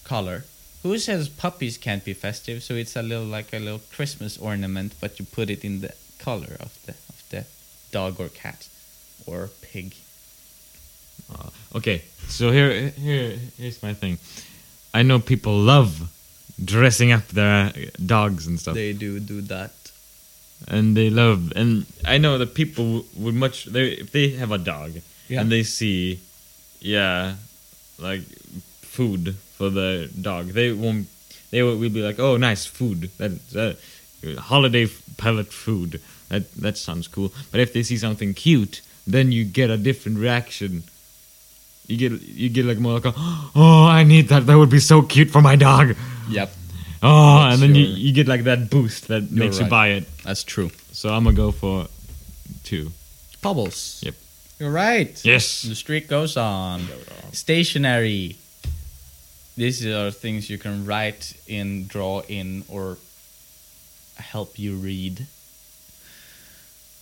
Color. 0.04 0.46
Who 0.84 0.98
says 0.98 1.28
puppies 1.28 1.78
can't 1.78 2.06
be 2.06 2.14
festive? 2.14 2.64
So 2.64 2.76
it's 2.76 2.96
a 2.96 3.02
little 3.02 3.26
like 3.26 3.52
a 3.52 3.60
little 3.60 3.82
Christmas 3.92 4.38
ornament, 4.38 4.96
but 5.02 5.20
you 5.20 5.26
put 5.26 5.50
it 5.50 5.66
in 5.66 5.82
the 5.82 5.94
color 6.20 6.56
of 6.60 6.78
the 6.86 6.94
of 7.10 7.24
the 7.30 7.46
dog 7.92 8.20
or 8.20 8.30
cat 8.30 8.68
or 9.26 9.50
pig. 9.62 9.96
Uh, 11.34 11.50
okay, 11.76 12.02
so 12.28 12.52
here, 12.52 12.90
here, 12.90 13.38
here's 13.58 13.84
my 13.84 13.94
thing. 13.94 14.18
I 14.94 15.04
know 15.04 15.20
people 15.20 15.54
love 15.58 16.10
dressing 16.64 17.12
up 17.12 17.28
their 17.30 17.72
dogs 18.06 18.48
and 18.48 18.60
stuff, 18.60 18.74
They 18.76 18.94
do 18.94 19.20
do 19.20 19.42
that. 19.42 19.72
and 20.68 20.96
they 20.98 21.10
love. 21.10 21.54
And 21.56 21.86
I 22.06 22.18
know 22.18 22.38
that 22.38 22.54
people 22.54 23.06
would 23.16 23.36
much. 23.36 23.66
They, 23.66 23.92
if 24.04 24.12
they 24.12 24.30
have 24.32 24.52
a 24.52 24.58
dog 24.58 24.92
Yeah. 25.30 25.42
and 25.42 25.52
they 25.52 25.64
see, 25.64 26.20
yeah, 26.82 27.36
like 27.98 28.22
food 28.82 29.36
for 29.58 29.70
the 29.70 30.10
dog, 30.22 30.48
they 30.54 30.72
won't. 30.74 31.08
They 31.52 31.64
will, 31.64 31.78
be 31.78 32.02
like, 32.02 32.20
"Oh, 32.20 32.38
nice 32.38 32.66
food. 32.66 33.10
That, 33.18 33.32
that 33.54 33.78
holiday 34.38 34.88
pellet 35.18 35.52
food. 35.52 36.00
That 36.30 36.44
that 36.62 36.78
sounds 36.78 37.08
cool." 37.08 37.32
But 37.52 37.60
if 37.62 37.72
they 37.74 37.84
see 37.84 37.98
something 37.98 38.34
cute, 38.36 38.82
then 39.08 39.32
you 39.32 39.46
get 39.46 39.70
a 39.70 39.78
different 39.78 40.20
reaction. 40.20 40.84
You 41.90 41.98
get 41.98 42.22
you 42.22 42.50
get 42.50 42.66
like 42.66 42.78
more 42.80 42.94
like, 42.94 43.06
a, 43.06 43.14
"Oh, 43.18 43.86
I 43.90 44.04
need 44.04 44.28
that. 44.30 44.46
That 44.46 44.56
would 44.58 44.70
be 44.70 44.80
so 44.80 45.02
cute 45.02 45.32
for 45.32 45.42
my 45.42 45.56
dog." 45.56 45.96
Yep, 46.30 46.52
Oh, 47.02 47.40
That's 47.40 47.54
and 47.56 47.64
then 47.64 47.76
you, 47.76 47.86
your- 47.86 47.98
you 47.98 48.12
get 48.14 48.28
like 48.28 48.44
that 48.44 48.70
boost 48.70 49.08
that 49.08 49.24
You're 49.24 49.40
makes 49.46 49.58
you 49.58 49.64
right. 49.64 49.70
buy 49.70 49.88
it. 49.98 50.06
that's 50.24 50.44
true. 50.44 50.70
So 50.92 51.10
I'm 51.10 51.24
gonna 51.24 51.36
go 51.36 51.52
for 51.52 51.88
two. 52.64 52.92
Bubbles. 53.42 54.02
Yep. 54.06 54.16
You're 54.60 54.72
right. 54.72 55.20
Yes. 55.26 55.64
The 55.64 55.74
streak 55.76 56.08
goes 56.08 56.38
on. 56.38 56.82
Stationery. 57.32 58.36
These 59.58 59.86
are 59.88 60.12
things 60.12 60.50
you 60.50 60.58
can 60.60 60.86
write 60.86 61.34
in, 61.48 61.88
draw 61.88 62.22
in, 62.28 62.64
or 62.70 62.98
help 64.18 64.60
you 64.60 64.76
read. 64.76 65.26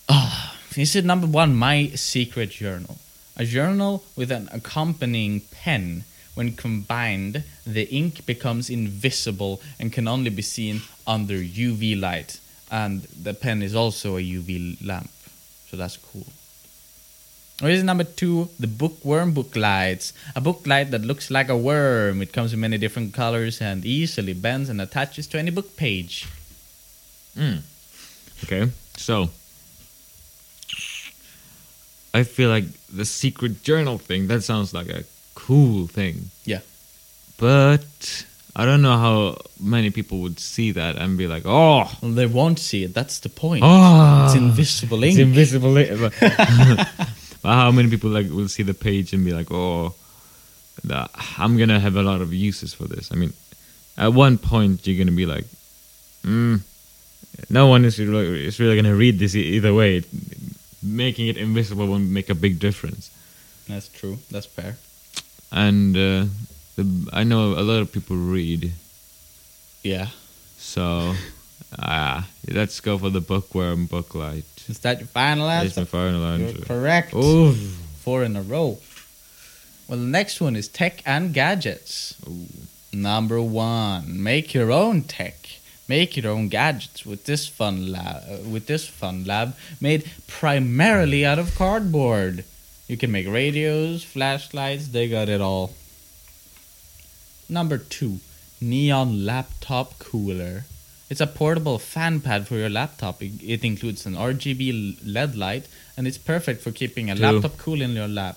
Ah, 0.08 0.56
this 0.74 0.96
is 0.96 1.04
number 1.04 1.26
one. 1.26 1.54
My 1.56 1.88
secret 1.94 2.50
journal. 2.50 2.96
A 3.38 3.44
journal 3.44 4.04
with 4.16 4.32
an 4.32 4.48
accompanying 4.52 5.40
pen. 5.40 6.04
When 6.34 6.52
combined, 6.52 7.44
the 7.66 7.88
ink 7.90 8.26
becomes 8.26 8.70
invisible 8.70 9.60
and 9.78 9.92
can 9.92 10.06
only 10.06 10.30
be 10.30 10.42
seen 10.42 10.82
under 11.06 11.34
UV 11.34 12.00
light. 12.00 12.40
And 12.70 13.02
the 13.02 13.34
pen 13.34 13.62
is 13.62 13.74
also 13.74 14.16
a 14.16 14.20
UV 14.20 14.84
lamp. 14.84 15.10
So 15.70 15.76
that's 15.76 15.96
cool. 15.96 16.26
Reason 17.60 17.86
number 17.86 18.04
two, 18.04 18.50
the 18.60 18.68
bookworm 18.68 19.32
book 19.32 19.56
lights. 19.56 20.12
A 20.36 20.40
book 20.40 20.64
light 20.64 20.92
that 20.92 21.02
looks 21.02 21.28
like 21.28 21.48
a 21.48 21.56
worm. 21.56 22.22
It 22.22 22.32
comes 22.32 22.52
in 22.52 22.60
many 22.60 22.78
different 22.78 23.14
colors 23.14 23.60
and 23.60 23.84
easily 23.84 24.32
bends 24.32 24.68
and 24.68 24.80
attaches 24.80 25.26
to 25.28 25.38
any 25.38 25.50
book 25.50 25.76
page. 25.76 26.26
Hmm. 27.34 27.58
Okay, 28.44 28.70
so 28.96 29.30
I 32.14 32.22
feel 32.24 32.48
like 32.50 32.64
the 32.94 33.04
secret 33.04 33.62
journal 33.62 33.98
thing 33.98 34.28
that 34.28 34.42
sounds 34.42 34.72
like 34.72 34.88
a 34.88 35.04
cool 35.34 35.86
thing, 35.86 36.30
Yeah. 36.46 36.60
but 37.38 38.24
I 38.56 38.64
don't 38.64 38.82
know 38.82 38.96
how 38.96 39.36
many 39.60 39.90
people 39.90 40.18
would 40.20 40.40
see 40.40 40.72
that 40.72 40.96
and 40.96 41.16
be 41.18 41.26
like, 41.28 41.44
"Oh, 41.46 41.86
Well, 42.02 42.12
they 42.12 42.26
won't 42.26 42.58
see 42.58 42.82
it. 42.84 42.92
That's 42.94 43.20
the 43.20 43.28
point. 43.28 43.62
oh, 43.64 44.24
it's 44.26 44.34
invisible 44.34 45.04
ink. 45.04 45.12
It's 45.18 45.20
invisible. 45.22 45.70
li- 45.72 45.90
but, 47.42 47.52
how 47.54 47.70
many 47.70 47.88
people 47.90 48.10
like 48.10 48.28
will 48.30 48.48
see 48.48 48.64
the 48.64 48.74
page 48.74 49.12
and 49.12 49.24
be 49.24 49.32
like, 49.32 49.50
"Oh, 49.52 49.94
I'm 51.38 51.56
gonna 51.58 51.78
have 51.80 51.96
a 51.96 52.02
lot 52.02 52.20
of 52.20 52.32
uses 52.32 52.74
for 52.74 52.84
this." 52.88 53.12
I 53.12 53.16
mean, 53.16 53.32
at 53.96 54.12
one 54.12 54.38
point 54.38 54.86
you're 54.86 54.98
gonna 54.98 55.16
be 55.16 55.26
like, 55.26 55.44
mm, 56.24 56.60
"No 57.50 57.66
one 57.68 57.84
is 57.84 57.98
really, 57.98 58.46
is 58.46 58.58
really 58.58 58.76
gonna 58.76 58.94
read 58.96 59.18
this 59.18 59.34
either 59.36 59.72
way." 59.74 60.02
Making 60.82 61.28
it 61.28 61.36
invisible 61.36 61.86
won't 61.86 62.08
make 62.10 62.30
a 62.30 62.34
big 62.34 62.58
difference. 62.58 63.10
That's 63.68 63.88
true. 63.88 64.18
That's 64.30 64.46
fair. 64.46 64.76
And 65.50 65.96
uh, 65.96 66.26
the, 66.76 67.08
I 67.12 67.24
know 67.24 67.52
a 67.58 67.62
lot 67.64 67.80
of 67.82 67.90
people 67.92 68.16
read, 68.16 68.72
Yeah. 69.82 70.08
so 70.58 71.14
ah, 71.78 72.28
let's 72.48 72.80
go 72.80 72.96
for 72.98 73.10
the 73.10 73.20
bookworm 73.20 73.88
booklight. 73.88 74.44
Is 74.68 74.78
that 74.80 74.98
your 75.00 75.08
final 75.08 75.48
It's 75.48 75.76
answer? 75.76 75.80
my 75.80 75.84
final 75.86 76.20
You're 76.38 76.48
answer. 76.48 76.64
correct. 76.64 77.12
Oh, 77.14 77.52
Four 78.04 78.24
in 78.24 78.36
a 78.36 78.42
row. 78.42 78.78
Well, 79.88 79.98
the 79.98 80.04
next 80.06 80.40
one 80.40 80.54
is 80.56 80.68
tech 80.68 81.02
and 81.06 81.32
gadgets. 81.34 82.14
Number 82.92 83.40
one, 83.40 84.22
make 84.22 84.54
your 84.54 84.70
own 84.70 85.02
tech. 85.02 85.57
Make 85.88 86.16
your 86.16 86.30
own 86.30 86.48
gadgets 86.48 87.06
with 87.06 87.24
this 87.24 87.46
fun 87.48 87.90
lab. 87.90 88.22
Uh, 88.30 88.36
with 88.48 88.66
this 88.66 88.86
fun 88.86 89.24
lab 89.24 89.56
made 89.80 90.04
primarily 90.26 91.24
out 91.24 91.38
of 91.38 91.54
cardboard. 91.54 92.44
You 92.86 92.96
can 92.96 93.10
make 93.10 93.26
radios, 93.26 94.04
flashlights. 94.04 94.88
They 94.88 95.08
got 95.08 95.28
it 95.28 95.40
all. 95.40 95.72
Number 97.48 97.78
two, 97.78 98.18
neon 98.60 99.24
laptop 99.24 99.98
cooler. 99.98 100.64
It's 101.10 101.22
a 101.22 101.26
portable 101.26 101.78
fan 101.78 102.20
pad 102.20 102.46
for 102.46 102.56
your 102.56 102.68
laptop. 102.68 103.22
It, 103.22 103.64
includes 103.64 104.04
an 104.04 104.14
RGB 104.14 104.98
LED 105.06 105.34
light, 105.36 105.66
and 105.96 106.06
it's 106.06 106.18
perfect 106.18 106.60
for 106.60 106.70
keeping 106.70 107.10
a 107.10 107.16
Two. 107.16 107.22
laptop 107.22 107.56
cool 107.56 107.80
in 107.80 107.92
your 107.92 108.08
lap. 108.08 108.36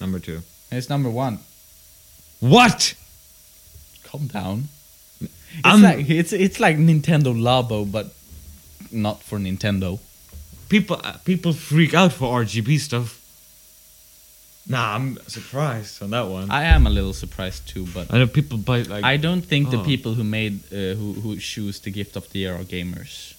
number 0.00 0.18
two. 0.18 0.42
It's 0.70 0.90
number 0.90 1.08
one. 1.08 1.38
What? 2.40 2.94
Calm 4.04 4.26
down. 4.26 4.68
It's 5.58 5.66
I'm- 5.66 5.82
like 5.82 6.08
it's 6.10 6.32
it's 6.32 6.60
like 6.60 6.76
Nintendo 6.78 7.34
Labo, 7.34 7.90
but 7.90 8.12
not 8.92 9.22
for 9.22 9.38
Nintendo. 9.38 9.98
people 10.68 11.00
uh, 11.02 11.14
people 11.24 11.52
freak 11.52 11.94
out 11.94 12.12
for 12.12 12.40
RGB 12.44 12.78
stuff. 12.78 13.16
Nah, 14.68 14.94
I'm 14.94 15.18
surprised 15.26 16.02
on 16.02 16.10
that 16.10 16.28
one. 16.28 16.50
I, 16.50 16.64
am 16.64 16.86
a 16.86 16.90
little 16.90 17.12
surprised 17.14 17.66
too, 17.68 17.86
but 17.94 18.12
I 18.12 18.18
know 18.18 18.26
people 18.28 18.58
buy 18.58 18.82
like 18.82 19.02
I 19.02 19.16
don't 19.16 19.42
think 19.42 19.70
the 19.70 19.78
Oh. 19.80 19.84
people 19.84 20.14
who 20.14 20.22
made 20.22 20.60
uh, 20.72 20.94
who 20.94 21.14
who 21.22 21.36
choose 21.38 21.80
the 21.80 21.90
gift 21.90 22.14
of 22.16 22.28
the 22.30 22.38
year 22.40 22.54
are 22.54 22.64
gamers. 22.64 23.34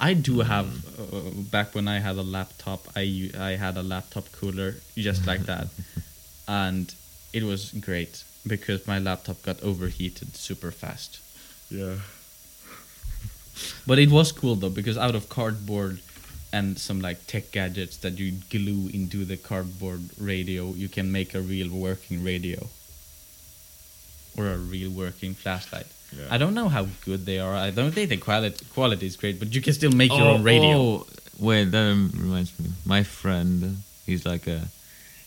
I 0.00 0.14
do 0.14 0.40
have 0.40 0.68
uh, 0.98 1.30
back 1.50 1.74
when 1.74 1.86
I 1.88 1.98
had 2.00 2.16
a 2.16 2.22
laptop, 2.22 2.80
I 2.96 3.30
I 3.38 3.50
had 3.64 3.76
a 3.76 3.82
laptop 3.82 4.24
cooler 4.32 4.74
just 4.96 5.26
like 5.26 5.44
that, 5.46 5.66
and 6.48 6.94
it 7.32 7.42
was 7.42 7.72
great 7.72 8.24
because 8.46 8.86
my 8.86 8.98
laptop 8.98 9.42
got 9.42 9.62
overheated 9.62 10.36
super 10.36 10.70
fast. 10.70 11.20
yeah. 11.70 11.96
But 13.86 13.98
it 13.98 14.10
was 14.10 14.32
cool 14.32 14.54
though 14.56 14.70
because 14.70 14.96
out 14.96 15.14
of 15.14 15.28
cardboard 15.28 16.00
and 16.52 16.78
some 16.78 17.00
like 17.00 17.26
tech 17.26 17.52
gadgets 17.52 17.96
that 17.98 18.18
you 18.18 18.32
glue 18.50 18.88
into 18.92 19.24
the 19.24 19.36
cardboard 19.36 20.00
radio, 20.18 20.72
you 20.72 20.88
can 20.88 21.12
make 21.12 21.34
a 21.34 21.40
real 21.40 21.70
working 21.70 22.24
radio 22.24 22.68
or 24.36 24.48
a 24.48 24.56
real 24.56 24.90
working 24.90 25.34
flashlight. 25.34 25.86
Yeah. 26.16 26.26
I 26.30 26.38
don't 26.38 26.54
know 26.54 26.68
how 26.68 26.86
good 27.04 27.24
they 27.24 27.38
are. 27.38 27.54
I 27.54 27.70
don't 27.70 27.92
think 27.92 28.10
the 28.10 28.18
quality 28.18 28.64
quality 28.74 29.06
is 29.06 29.16
great, 29.16 29.38
but 29.38 29.54
you 29.54 29.62
can 29.62 29.72
still 29.72 29.92
make 29.92 30.10
your 30.10 30.22
oh, 30.22 30.34
own 30.34 30.42
radio. 30.42 30.76
Oh, 30.76 31.06
wait, 31.38 31.70
that 31.70 32.10
reminds 32.14 32.58
me. 32.60 32.70
My 32.84 33.02
friend, 33.02 33.78
he's 34.04 34.26
like 34.26 34.46
a. 34.46 34.68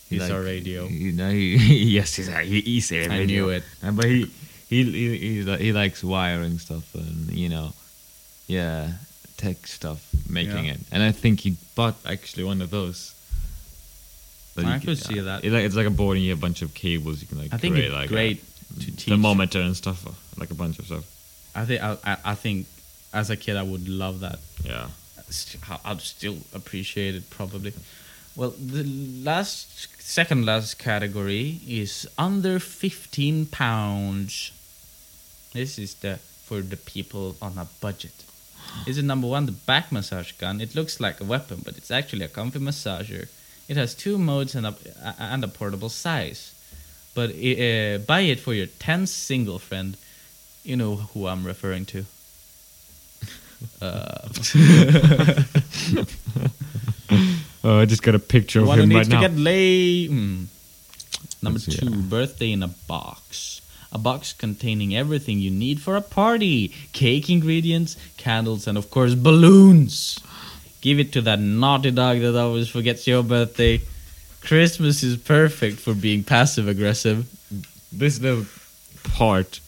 he 0.08 0.16
He's 0.18 0.22
like, 0.22 0.38
a 0.38 0.40
radio. 0.42 0.86
He, 0.86 1.12
no, 1.12 1.30
he, 1.30 1.56
yes, 1.96 2.14
he's 2.14 2.28
a, 2.28 2.40
he, 2.42 2.60
he's 2.60 2.92
I 2.92 2.96
radio. 3.06 3.24
knew 3.26 3.48
it. 3.50 3.64
Uh, 3.82 3.90
but 3.92 4.04
he 4.06 4.30
he 4.68 4.84
he 4.84 5.18
he, 5.42 5.56
he 5.56 5.72
likes 5.72 6.02
wiring 6.04 6.58
stuff 6.58 6.94
and 6.94 7.30
you 7.32 7.48
know, 7.48 7.72
yeah, 8.46 8.92
tech 9.36 9.66
stuff, 9.66 10.00
making 10.28 10.66
Yeah. 10.66 10.72
it. 10.74 10.80
And 10.92 11.02
I 11.02 11.12
think 11.12 11.40
he 11.40 11.56
bought 11.74 11.96
actually 12.06 12.44
one 12.44 12.62
of 12.62 12.70
those. 12.70 13.14
that 14.54 14.64
you 14.64 14.70
I 14.72 14.78
could 14.78 14.98
see 14.98 15.20
that. 15.20 15.44
It, 15.44 15.52
like, 15.52 15.64
it's 15.64 15.74
like 15.76 15.86
a 15.86 15.90
board 15.90 16.16
and 16.16 16.24
you 16.24 16.30
have 16.30 16.38
a 16.38 16.46
bunch 16.48 16.62
of 16.62 16.72
cables 16.74 17.20
you 17.20 17.26
can 17.28 17.38
like. 17.38 17.52
I 17.52 17.58
think 17.58 17.74
create, 17.74 17.86
it's 17.86 17.94
like 17.94 18.08
great 18.08 18.42
a 18.76 18.80
to 18.80 18.86
teach. 18.86 19.04
thermometer 19.06 19.60
and 19.60 19.76
stuff, 19.76 20.06
uh, 20.06 20.12
like 20.38 20.50
a 20.50 20.54
bunch 20.54 20.78
of 20.78 20.86
stuff. 20.86 21.04
I 21.54 21.64
think 21.64 21.82
I, 21.82 21.96
I, 22.04 22.16
I 22.32 22.34
think 22.34 22.66
as 23.12 23.30
a 23.30 23.36
kid 23.36 23.56
I 23.56 23.62
would 23.62 23.88
love 23.88 24.20
that. 24.20 24.38
Yeah. 24.64 24.88
I'd 25.84 26.00
still 26.00 26.36
appreciate 26.54 27.14
it 27.16 27.28
probably. 27.30 27.72
Well, 28.36 28.50
the 28.50 28.84
last, 29.24 29.88
second 29.98 30.44
last 30.44 30.78
category 30.78 31.58
is 31.66 32.06
under 32.18 32.58
15 32.58 33.46
pounds. 33.46 34.52
This 35.54 35.78
is 35.78 35.94
the 35.94 36.18
for 36.44 36.60
the 36.60 36.76
people 36.76 37.34
on 37.42 37.58
a 37.58 37.66
budget. 37.80 38.12
This 38.84 38.98
is 38.98 39.02
number 39.02 39.26
one, 39.26 39.46
the 39.46 39.52
back 39.52 39.90
massage 39.90 40.32
gun. 40.32 40.60
It 40.60 40.74
looks 40.74 41.00
like 41.00 41.20
a 41.20 41.24
weapon, 41.24 41.62
but 41.64 41.78
it's 41.78 41.90
actually 41.90 42.24
a 42.24 42.28
comfy 42.28 42.60
massager. 42.60 43.28
It 43.68 43.76
has 43.76 43.94
two 43.94 44.18
modes 44.18 44.54
and 44.54 44.66
a, 44.66 44.74
and 45.18 45.42
a 45.42 45.48
portable 45.48 45.88
size. 45.88 46.54
But 47.14 47.30
uh, 47.30 47.98
buy 48.06 48.20
it 48.20 48.38
for 48.38 48.52
your 48.52 48.66
10 48.66 49.06
single 49.06 49.58
friend. 49.58 49.96
You 50.62 50.76
know 50.76 50.96
who 50.96 51.26
I'm 51.26 51.44
referring 51.44 51.86
to. 51.86 52.04
Uh, 53.80 54.28
Oh, 57.66 57.80
I 57.80 57.84
just 57.84 58.02
got 58.02 58.14
a 58.14 58.18
picture 58.20 58.60
of 58.60 58.68
one 58.68 58.78
who 58.78 58.84
him 58.84 58.90
needs 58.90 59.08
right 59.08 59.14
to 59.16 59.20
now. 59.22 59.28
get 59.28 59.36
laid. 59.36 60.10
Mm. 60.10 60.46
Number 61.42 61.58
Let's 61.58 61.64
see, 61.66 61.72
two, 61.76 61.90
yeah. 61.90 61.96
birthday 62.16 62.52
in 62.52 62.62
a 62.62 62.68
box. 62.68 63.60
A 63.92 63.98
box 63.98 64.32
containing 64.32 64.94
everything 64.96 65.38
you 65.40 65.50
need 65.50 65.80
for 65.80 65.96
a 65.96 66.00
party 66.00 66.72
cake 66.92 67.28
ingredients, 67.30 67.96
candles, 68.16 68.66
and 68.68 68.76
of 68.78 68.90
course, 68.90 69.14
balloons. 69.14 70.18
Give 70.80 70.98
it 71.00 71.12
to 71.14 71.20
that 71.22 71.40
naughty 71.40 71.90
dog 71.90 72.20
that 72.20 72.36
always 72.36 72.68
forgets 72.68 73.06
your 73.06 73.22
birthday. 73.22 73.80
Christmas 74.42 75.02
is 75.02 75.16
perfect 75.16 75.80
for 75.80 75.94
being 75.94 76.22
passive 76.22 76.68
aggressive. 76.68 77.26
this 77.92 78.20
little 78.20 78.46
part, 79.04 79.60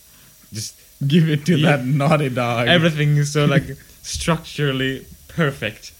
just 0.52 0.74
Give 1.06 1.28
it 1.30 1.46
to 1.46 1.56
Yeah. 1.56 1.76
that 1.76 1.86
naughty 1.86 2.28
dog. 2.28 2.66
everything 2.68 3.16
is 3.16 3.32
so 3.32 3.44
like 3.46 3.64
structurally 4.02 5.06
perfect. 5.28 5.92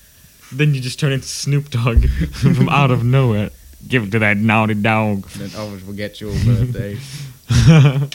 Then 0.52 0.74
you 0.74 0.80
just 0.80 0.98
turn 0.98 1.12
into 1.12 1.26
Snoop 1.28 1.70
Dogg 1.70 2.06
from 2.32 2.68
out 2.68 2.90
of 2.90 3.04
nowhere. 3.04 3.50
Give 3.86 4.04
it 4.04 4.10
to 4.12 4.18
that 4.20 4.36
naughty 4.36 4.74
dog. 4.74 5.26
that 5.38 5.56
always 5.56 5.82
forgets 5.82 6.20
your 6.20 6.32
birthday. 6.44 6.98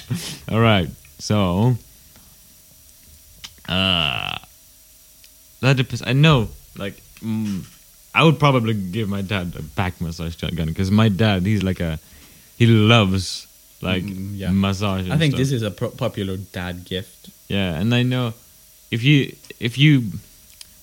All 0.52 0.60
right, 0.60 0.90
so 1.20 1.76
uh, 3.70 4.38
that 5.62 5.78
depends. 5.78 6.04
I 6.06 6.14
know, 6.14 6.50
like, 6.78 6.96
mm, 7.20 7.66
I 8.14 8.24
would 8.24 8.40
probably 8.40 8.74
give 8.74 9.10
my 9.10 9.22
dad 9.22 9.56
a 9.58 9.62
back 9.62 10.00
massage 10.02 10.36
gun 10.36 10.68
because 10.68 10.92
my 10.92 11.10
dad, 11.10 11.44
he's 11.46 11.64
like 11.64 11.80
a, 11.80 12.00
he 12.58 12.68
loves 12.68 13.48
like 13.82 14.04
Mm, 14.04 14.38
yeah. 14.38 14.52
massage. 14.52 15.10
I 15.10 15.18
think 15.18 15.36
this 15.36 15.52
is 15.52 15.62
a 15.62 15.72
pro- 15.72 15.90
popular 15.90 16.38
dad 16.38 16.86
gift. 16.86 17.30
Yeah, 17.48 17.74
and 17.80 17.94
I 17.94 18.04
know 18.04 18.34
if 18.92 19.04
you 19.04 19.36
if 19.60 19.78
you 19.78 20.04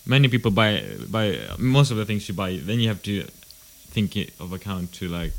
many 0.06 0.28
people 0.28 0.50
buy 0.50 0.82
buy 1.08 1.38
most 1.58 1.90
of 1.90 1.96
the 1.96 2.04
things 2.04 2.28
you 2.28 2.34
buy, 2.34 2.56
then 2.56 2.78
you 2.80 2.88
have 2.88 3.02
to 3.02 3.24
think 3.92 4.16
of 4.40 4.52
account 4.52 4.92
to 4.94 5.08
like 5.08 5.32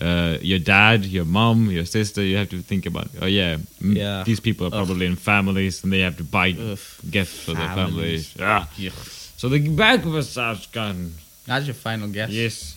uh, 0.00 0.38
your 0.40 0.58
dad, 0.58 1.04
your 1.04 1.24
mom, 1.24 1.70
your 1.70 1.84
sister. 1.84 2.22
You 2.22 2.36
have 2.38 2.48
to 2.50 2.60
think 2.62 2.86
about 2.86 3.08
oh 3.20 3.26
yeah, 3.26 3.56
m- 3.82 3.96
Yeah. 3.96 4.22
these 4.24 4.40
people 4.40 4.66
are 4.66 4.70
probably 4.70 5.06
in 5.06 5.16
families 5.16 5.82
and 5.84 5.92
they 5.92 6.00
have 6.00 6.16
to 6.18 6.24
buy 6.24 6.50
Ugh, 6.50 6.78
gifts 7.10 7.38
for 7.44 7.54
their 7.54 7.68
families. 7.74 8.32
families. 8.32 8.36
Ah. 8.40 8.68
Yeah. 8.76 8.92
So 9.36 9.48
the 9.48 9.58
back 9.68 10.04
massage 10.04 10.66
gun, 10.66 11.14
That's 11.46 11.66
your 11.66 11.74
final 11.74 12.08
guess. 12.08 12.30
yes, 12.30 12.76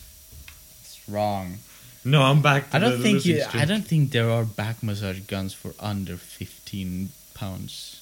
It's 0.82 1.00
Wrong. 1.10 1.58
No, 2.06 2.22
I'm 2.24 2.42
back. 2.42 2.70
To 2.72 2.76
I 2.76 2.80
don't 2.80 2.98
the 2.98 3.04
think 3.04 3.14
losing 3.16 3.36
you, 3.36 3.44
streak. 3.44 3.62
I 3.64 3.66
don't 3.66 3.88
think 3.88 4.12
there 4.12 4.30
are 4.30 4.44
back 4.44 4.82
massage 4.84 5.20
guns 5.22 5.54
for 5.54 5.74
under 5.80 6.18
15 6.18 7.10
pounds. 7.34 8.02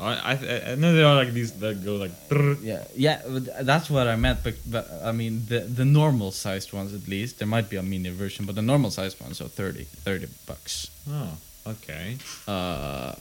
I, 0.00 0.32
I, 0.32 0.72
I 0.72 0.74
know 0.76 0.94
there 0.94 1.06
are 1.06 1.14
like 1.14 1.32
these 1.32 1.52
that 1.60 1.84
go 1.84 1.96
like. 1.96 2.12
brrr. 2.28 2.58
Yeah, 2.62 2.84
yeah, 2.96 3.20
that's 3.62 3.90
what 3.90 4.06
I 4.08 4.16
meant. 4.16 4.42
But, 4.42 4.54
but 4.70 4.90
I 5.04 5.12
mean, 5.12 5.44
the 5.46 5.60
the 5.60 5.84
normal 5.84 6.32
sized 6.32 6.72
ones 6.72 6.94
at 6.94 7.06
least. 7.08 7.38
There 7.38 7.48
might 7.48 7.68
be 7.68 7.76
a 7.76 7.82
mini 7.82 8.10
version, 8.10 8.46
but 8.46 8.54
the 8.54 8.62
normal 8.62 8.90
sized 8.90 9.20
ones 9.20 9.40
are 9.40 9.48
30, 9.48 9.84
30 9.84 10.26
bucks. 10.46 10.90
Oh, 11.08 11.36
okay. 11.66 12.16
Uh, 12.48 13.14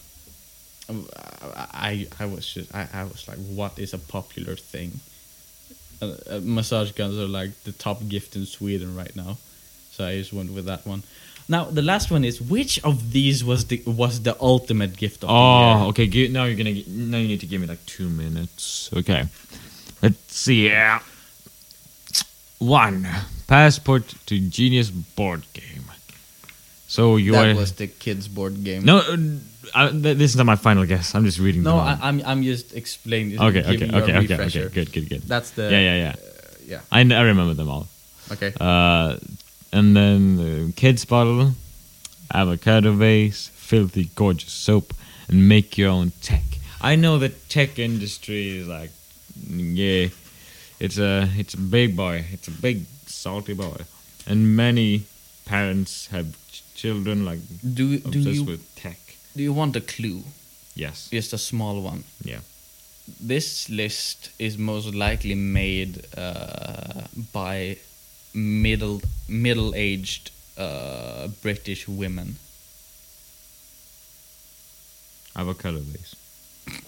I 1.74 2.08
I 2.20 2.26
was 2.26 2.46
just 2.54 2.74
I, 2.74 2.88
I 2.94 3.04
was 3.04 3.28
like, 3.28 3.38
what 3.38 3.78
is 3.78 3.94
a 3.94 4.00
popular 4.00 4.56
thing? 4.56 5.00
Uh, 6.02 6.16
uh, 6.30 6.40
massage 6.42 6.92
guns 6.94 7.18
are 7.20 7.28
like 7.28 7.52
the 7.64 7.74
top 7.74 8.00
gift 8.08 8.36
in 8.36 8.46
Sweden 8.46 8.96
right 8.96 9.16
now, 9.16 9.38
so 9.92 10.06
I 10.06 10.18
just 10.18 10.32
went 10.34 10.52
with 10.52 10.66
that 10.66 10.86
one. 10.86 11.04
Now 11.50 11.64
the 11.66 11.82
last 11.82 12.12
one 12.12 12.24
is 12.24 12.40
which 12.40 12.78
of 12.84 13.12
these 13.12 13.44
was 13.44 13.66
the 13.66 13.82
was 13.86 14.22
the 14.22 14.36
ultimate 14.40 14.96
gift 14.96 15.24
of 15.24 15.30
the 15.30 15.34
Oh, 15.34 15.88
okay. 15.90 16.06
Gi- 16.08 16.28
now 16.30 16.44
you're 16.46 16.56
gonna. 16.56 16.74
gi- 16.74 16.86
Now 16.88 17.18
you 17.18 17.28
need 17.28 17.40
to 17.42 17.48
give 17.50 17.60
me 17.60 17.66
like 17.68 17.84
two 17.88 18.08
minutes. 18.08 18.90
Okay. 18.94 19.26
Let's 20.04 20.22
see. 20.36 20.68
Yeah. 20.70 21.00
One 22.60 23.08
passport 23.48 24.14
to 24.28 24.38
Genius 24.40 24.90
board 24.92 25.44
game. 25.54 25.86
So 26.88 27.18
you 27.18 27.32
that 27.34 27.50
are. 27.50 27.56
was 27.56 27.74
the 27.74 27.88
kids 27.88 28.28
board 28.28 28.64
game. 28.64 28.84
no, 28.84 28.98
uh, 28.98 29.18
uh, 29.74 29.92
th- 29.92 30.18
this 30.18 30.32
is 30.32 30.36
not 30.38 30.46
my 30.46 30.56
final 30.56 30.86
guess. 30.86 31.14
I'm 31.16 31.24
just 31.26 31.40
reading. 31.40 31.64
no, 31.64 31.78
them 31.78 31.88
I, 31.88 31.92
all. 31.94 32.00
I'm 32.02 32.18
I'm 32.26 32.42
just 32.44 32.74
explaining. 32.76 33.40
Okay, 33.40 33.62
okay, 33.62 33.72
giving 33.78 33.92
you 33.94 33.98
a 33.98 34.02
okay, 34.04 34.18
okay, 34.18 34.44
okay. 34.46 34.68
Good, 34.70 34.92
good, 34.92 35.08
good. 35.10 35.22
That's 35.24 35.52
the 35.52 35.70
yeah, 35.70 35.80
yeah, 35.80 35.96
yeah. 35.96 36.16
yeah. 36.66 36.82
I, 36.92 37.00
I 37.02 37.22
remember 37.30 37.54
them 37.54 37.70
all. 37.70 37.88
Okay. 38.32 38.54
Uh, 38.60 39.18
and 39.72 39.96
then 39.96 40.40
uh, 40.40 40.72
kids 40.76 41.06
bottle, 41.06 41.52
avocado 42.34 42.94
vase, 42.94 43.50
filthy 43.56 44.10
gorgeous 44.16 44.52
soap, 44.52 44.94
and 45.28 45.48
make 45.48 45.78
your 45.78 45.90
own 45.90 46.12
tech. 46.22 46.44
I 46.82 46.96
know 46.96 47.18
the 47.18 47.30
tech 47.30 47.78
industry 47.80 48.58
is 48.60 48.68
like, 48.68 48.92
yeah, 49.48 50.08
it's 50.80 50.98
a 50.98 51.30
it's 51.36 51.54
a 51.54 51.58
big 51.60 51.96
boy. 51.96 52.26
It's 52.32 52.48
a 52.48 52.52
big 52.52 52.86
salty 53.06 53.54
boy, 53.54 53.78
and 54.28 54.56
many 54.56 55.04
parents 55.46 56.08
have 56.08 56.28
ch- 56.52 56.64
children 56.76 57.26
like 57.26 57.40
Do 57.74 57.98
do 58.00 58.08
obsessed 58.08 58.36
you 58.36 58.44
with 58.46 58.76
tech. 58.76 59.00
do 59.36 59.44
you 59.44 59.54
want 59.54 59.76
a 59.76 59.82
clue? 59.82 60.24
Yes. 60.76 61.10
Just 61.12 61.34
a 61.34 61.38
small 61.38 61.82
one. 61.82 62.04
Yeah. 62.24 62.40
This 63.20 63.70
list 63.70 64.30
is 64.40 64.58
most 64.58 64.94
likely 64.94 65.36
made 65.36 66.06
uh, 66.16 67.02
by 67.34 67.78
middle 68.34 69.02
middle 69.28 69.74
aged 69.76 70.32
uh, 70.58 71.28
British 71.42 71.88
women. 71.88 72.36
Avocado 75.36 75.80
vase. 75.80 76.16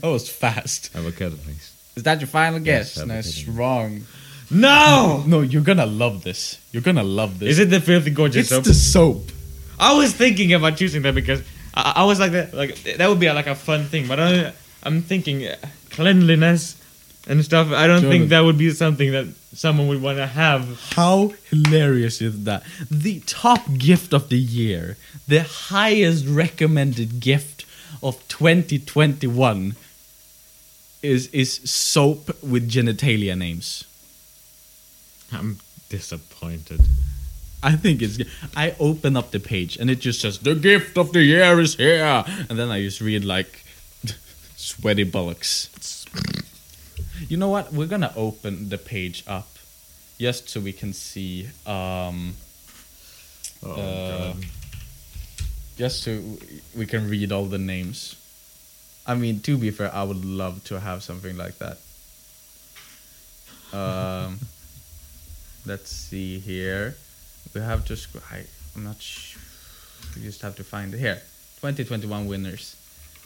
That 0.00 0.08
was 0.08 0.28
fast. 0.28 0.90
Avocado 0.96 1.36
vase. 1.36 1.72
Is 1.96 2.02
that 2.02 2.20
your 2.20 2.26
final 2.28 2.58
guess? 2.60 2.96
Yes, 2.96 3.06
no, 3.06 3.14
it's 3.14 3.46
wrong. 3.48 4.02
No. 4.50 5.22
No, 5.26 5.40
you're 5.42 5.62
gonna 5.62 5.86
love 5.86 6.24
this. 6.24 6.58
You're 6.72 6.82
gonna 6.82 7.04
love 7.04 7.38
this. 7.38 7.50
Is 7.50 7.58
it 7.60 7.70
the 7.70 7.80
filthy 7.80 8.10
gorgeous 8.10 8.40
It's 8.46 8.50
soap? 8.50 8.64
the 8.64 8.74
soap. 8.74 9.30
I 9.78 9.96
was 9.96 10.12
thinking 10.12 10.52
about 10.52 10.76
choosing 10.76 11.02
that 11.02 11.14
because 11.14 11.42
I, 11.74 11.92
I 11.96 12.04
was 12.04 12.18
like 12.18 12.32
that, 12.32 12.52
like 12.54 12.74
that 12.98 13.08
would 13.08 13.20
be 13.20 13.30
like 13.30 13.46
a 13.46 13.54
fun 13.54 13.84
thing, 13.84 14.08
but 14.08 14.18
I, 14.18 14.52
I'm 14.82 15.02
thinking 15.02 15.46
uh, 15.46 15.54
cleanliness 15.90 16.74
and 17.26 17.44
stuff. 17.44 17.72
I 17.72 17.86
don't 17.86 18.02
Jordan. 18.02 18.10
think 18.20 18.30
that 18.30 18.40
would 18.40 18.58
be 18.58 18.70
something 18.70 19.12
that 19.12 19.26
someone 19.54 19.88
would 19.88 20.02
want 20.02 20.18
to 20.18 20.26
have. 20.26 20.80
How 20.94 21.32
hilarious 21.50 22.20
is 22.20 22.44
that? 22.44 22.62
The 22.90 23.20
top 23.26 23.60
gift 23.76 24.12
of 24.12 24.28
the 24.28 24.38
year, 24.38 24.96
the 25.26 25.42
highest 25.42 26.26
recommended 26.26 27.20
gift 27.20 27.64
of 28.02 28.26
2021 28.28 29.74
is 31.02 31.28
is 31.28 31.60
soap 31.70 32.42
with 32.42 32.70
genitalia 32.70 33.36
names. 33.36 33.84
I'm 35.32 35.58
disappointed. 35.88 36.80
I 37.62 37.72
think 37.72 38.02
it's. 38.02 38.18
I 38.56 38.74
open 38.78 39.16
up 39.16 39.30
the 39.32 39.40
page 39.40 39.76
and 39.76 39.90
it 39.90 39.98
just 40.00 40.20
says 40.20 40.38
the 40.38 40.54
gift 40.54 40.96
of 40.96 41.12
the 41.12 41.22
year 41.22 41.58
is 41.60 41.74
here, 41.74 42.24
and 42.48 42.58
then 42.58 42.70
I 42.70 42.82
just 42.82 43.00
read 43.00 43.24
like 43.24 43.64
sweaty 44.56 45.04
bullocks. 45.04 45.68
You 47.26 47.36
know 47.36 47.48
what? 47.48 47.72
We're 47.72 47.86
gonna 47.88 48.12
open 48.16 48.68
the 48.68 48.78
page 48.78 49.24
up 49.26 49.48
just 50.20 50.48
so 50.48 50.60
we 50.60 50.72
can 50.72 50.92
see. 50.92 51.48
Um, 51.66 52.34
Oh 53.60 53.72
Uh, 53.72 54.34
just 55.76 56.02
so 56.02 56.22
we 56.76 56.86
can 56.86 57.08
read 57.08 57.32
all 57.32 57.46
the 57.46 57.58
names. 57.58 58.14
I 59.06 59.14
mean, 59.14 59.40
to 59.40 59.56
be 59.58 59.70
fair, 59.70 59.92
I 59.92 60.02
would 60.04 60.24
love 60.24 60.62
to 60.64 60.78
have 60.78 61.02
something 61.02 61.36
like 61.36 61.58
that. 61.58 61.78
Um, 63.72 64.38
let's 65.66 65.90
see 65.90 66.38
here. 66.38 66.94
We 67.54 67.60
have 67.60 67.84
to. 67.86 67.96
Sc- 67.96 68.22
I, 68.30 68.44
I'm 68.76 68.84
not. 68.84 69.00
Sh- 69.00 69.36
we 70.14 70.22
just 70.22 70.42
have 70.42 70.54
to 70.56 70.64
find 70.64 70.94
it 70.94 70.98
here. 70.98 71.16
2021 71.60 72.26
winners. 72.26 72.76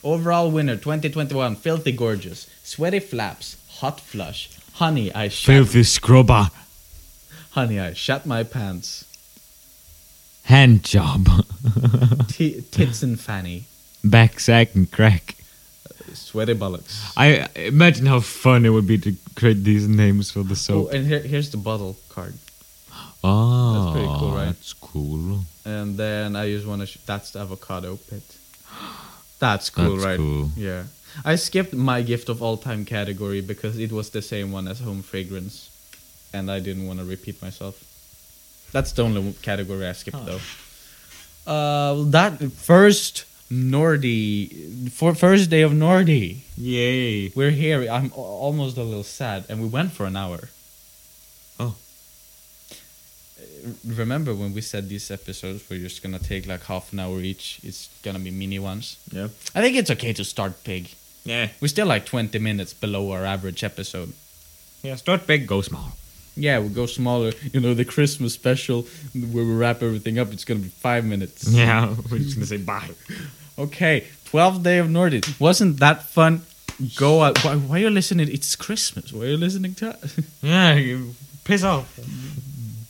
Overall 0.04 0.50
winner 0.50 0.76
2021 0.76 1.56
Filthy 1.56 1.92
Gorgeous, 1.92 2.48
Sweaty 2.64 2.98
Flaps, 2.98 3.56
Hot 3.80 4.00
Flush, 4.00 4.50
Honey 4.74 5.12
I 5.14 5.28
Shat, 5.28 5.46
Filthy 5.54 5.82
scrubber. 5.84 6.48
Honey 7.52 7.78
I 7.78 7.92
Shat 7.92 8.26
My 8.26 8.42
Pants, 8.42 9.04
Hand 10.44 10.82
job. 10.82 11.28
T- 12.28 12.62
Tits 12.72 13.02
and 13.04 13.18
Fanny, 13.20 13.64
Back 14.02 14.40
sack 14.40 14.74
and 14.74 14.90
crack. 14.90 15.36
Sweaty 16.14 16.54
Bullocks. 16.54 17.12
I 17.16 17.48
imagine 17.54 18.06
how 18.06 18.20
fun 18.20 18.66
it 18.66 18.70
would 18.70 18.86
be 18.86 18.98
to 18.98 19.14
create 19.36 19.62
these 19.64 19.86
names 19.86 20.30
for 20.32 20.42
the 20.42 20.52
Oh, 20.52 20.54
soap. 20.54 20.92
and 20.92 21.06
here, 21.06 21.20
here's 21.20 21.50
the 21.50 21.56
bottle 21.56 21.96
card. 22.08 22.34
Oh, 23.24 23.74
That's 23.74 23.92
pretty 23.92 24.18
cool, 24.18 24.30
right? 24.32 24.44
That's 24.46 24.72
cool. 24.72 25.40
And 25.64 25.96
then 25.96 26.34
I 26.34 26.50
just 26.50 26.66
want 26.66 26.80
to. 26.80 26.86
Sh- 26.86 26.98
that's 27.06 27.30
the 27.30 27.38
avocado 27.38 27.96
pit. 28.10 28.22
That's 29.42 29.70
cool, 29.70 29.96
That's 29.96 30.06
right? 30.06 30.18
cool. 30.18 30.50
Yeah. 30.56 30.84
I 31.24 31.34
skipped 31.34 31.74
my 31.74 32.00
gift 32.02 32.28
of 32.28 32.40
all 32.44 32.56
time 32.56 32.84
category 32.84 33.40
because 33.40 33.76
it 33.76 33.90
was 33.90 34.10
the 34.10 34.22
same 34.22 34.52
one 34.52 34.68
as 34.68 34.78
home 34.78 35.02
fragrance, 35.02 35.68
and 36.32 36.48
I 36.48 36.60
didn't 36.60 36.86
want 36.86 37.00
to 37.00 37.04
repeat 37.04 37.42
myself. 37.42 37.74
That's 38.70 38.92
the 38.92 39.02
only 39.02 39.34
category 39.42 39.84
I 39.84 39.92
skipped 39.92 40.24
though. 40.30 40.38
Uh, 41.44 42.04
that 42.14 42.38
first 42.52 43.24
Nordi 43.50 44.88
for 44.92 45.12
first 45.12 45.50
day 45.50 45.62
of 45.62 45.72
Nordi. 45.72 46.46
Yay. 46.56 47.32
We're 47.34 47.50
here. 47.50 47.90
I'm 47.90 48.12
almost 48.14 48.78
a 48.78 48.84
little 48.84 49.02
sad, 49.02 49.44
and 49.48 49.60
we 49.60 49.66
went 49.66 49.90
for 49.90 50.06
an 50.06 50.14
hour. 50.16 50.48
Remember 53.86 54.34
when 54.34 54.52
we 54.54 54.60
said 54.60 54.88
these 54.88 55.10
episodes 55.10 55.68
were 55.68 55.76
just 55.76 56.02
gonna 56.02 56.18
take 56.18 56.46
like 56.46 56.64
half 56.64 56.92
an 56.92 57.00
hour 57.00 57.20
each? 57.20 57.60
It's 57.62 57.88
gonna 58.02 58.18
be 58.18 58.30
mini 58.30 58.58
ones. 58.58 58.96
Yeah. 59.12 59.28
I 59.54 59.60
think 59.60 59.76
it's 59.76 59.90
okay 59.90 60.12
to 60.14 60.24
start 60.24 60.62
big. 60.64 60.88
Yeah. 61.24 61.48
We're 61.60 61.68
still 61.68 61.86
like 61.86 62.04
20 62.06 62.38
minutes 62.38 62.74
below 62.74 63.12
our 63.12 63.24
average 63.24 63.62
episode. 63.62 64.12
Yeah. 64.82 64.96
Start 64.96 65.26
big, 65.26 65.46
go 65.46 65.60
small. 65.62 65.92
Yeah, 66.34 66.60
we 66.60 66.68
go 66.68 66.86
smaller. 66.86 67.32
You 67.52 67.60
know, 67.60 67.74
the 67.74 67.84
Christmas 67.84 68.32
special 68.34 68.86
where 69.14 69.44
we 69.44 69.54
wrap 69.54 69.82
everything 69.82 70.18
up, 70.18 70.32
it's 70.32 70.44
gonna 70.44 70.60
be 70.60 70.68
five 70.68 71.04
minutes. 71.04 71.46
Yeah. 71.48 71.94
We're 72.10 72.18
just 72.18 72.36
gonna 72.36 72.46
say 72.46 72.56
bye. 72.56 72.90
Okay, 73.58 74.06
12th 74.26 74.62
day 74.62 74.78
of 74.78 74.88
Nordi. 74.88 75.38
Wasn't 75.38 75.78
that 75.80 76.02
fun? 76.04 76.42
Go 76.96 77.22
out. 77.22 77.44
Why, 77.44 77.56
why 77.56 77.76
are 77.76 77.80
you 77.80 77.90
listening? 77.90 78.28
It's 78.28 78.56
Christmas. 78.56 79.12
Why 79.12 79.24
are 79.24 79.28
you 79.28 79.36
listening 79.36 79.74
to 79.76 79.96
Yeah. 80.42 80.74
You 80.74 81.14
piss 81.44 81.62
off. 81.62 81.86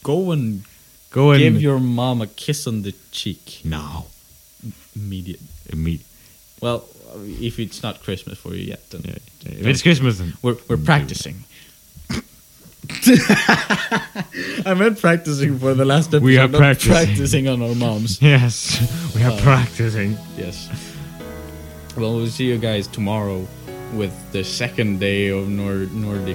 Go 0.03 0.31
and 0.33 0.63
Go 1.11 1.31
and 1.33 1.41
give 1.41 1.61
your 1.63 1.79
mom 1.79 2.21
a 2.23 2.27
kiss 2.27 2.67
on 2.67 2.83
the 2.83 2.93
cheek. 3.11 3.61
now. 3.65 4.07
Immediate. 4.97 5.41
Immediate. 5.71 6.07
Well, 6.61 6.85
if 7.41 7.59
it's 7.59 7.83
not 7.83 8.03
Christmas 8.03 8.39
for 8.39 8.55
you 8.55 8.65
yet, 8.65 8.89
then 8.91 9.03
Yeah. 9.05 9.19
If 9.61 9.67
it's 9.67 9.83
Christmas, 9.83 10.19
then 10.19 10.33
we're, 10.43 10.57
we're 10.69 10.77
practicing. 10.79 11.45
I 14.65 14.75
meant 14.77 15.01
practicing 15.01 15.59
for 15.59 15.75
the 15.75 15.85
last 15.85 16.09
episode. 16.09 16.23
We 16.23 16.39
are 16.39 16.49
practicing. 16.49 16.93
practicing 16.93 17.49
on 17.49 17.63
our 17.63 17.75
moms. 17.75 18.21
yes, 18.33 18.81
we 19.15 19.23
are 19.23 19.33
Uh, 19.33 19.41
practicing. 19.41 20.17
Yes. 20.37 20.69
Well, 21.97 22.15
we'll 22.17 22.27
see 22.29 22.45
you 22.47 22.59
guys 22.59 22.87
tomorrow 22.87 23.47
with 23.95 24.13
the 24.33 24.43
second 24.45 24.99
day 25.01 25.29
of 25.29 25.49
Nor- 25.49 25.87
Nordi, 25.93 26.35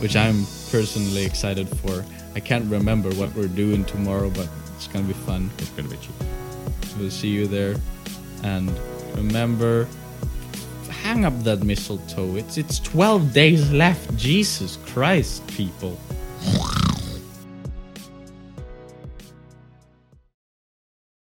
which 0.00 0.16
I'm 0.16 0.46
personally 0.70 1.24
excited 1.24 1.68
for. 1.68 2.04
I 2.36 2.40
can't 2.40 2.70
remember 2.70 3.08
what 3.14 3.34
we're 3.34 3.48
doing 3.48 3.82
tomorrow, 3.86 4.28
but 4.28 4.46
it's 4.76 4.88
gonna 4.88 5.06
be 5.06 5.14
fun. 5.14 5.50
It's 5.56 5.70
gonna 5.70 5.88
be 5.88 5.96
cheap. 5.96 6.12
We'll 6.98 7.10
see 7.10 7.28
you 7.28 7.46
there, 7.46 7.76
and 8.42 8.70
remember, 9.14 9.88
hang 10.90 11.24
up 11.24 11.32
that 11.44 11.62
mistletoe. 11.62 12.36
It's 12.36 12.58
it's 12.58 12.78
12 12.80 13.32
days 13.32 13.72
left. 13.72 14.14
Jesus 14.18 14.76
Christ, 14.84 15.46
people. 15.46 15.98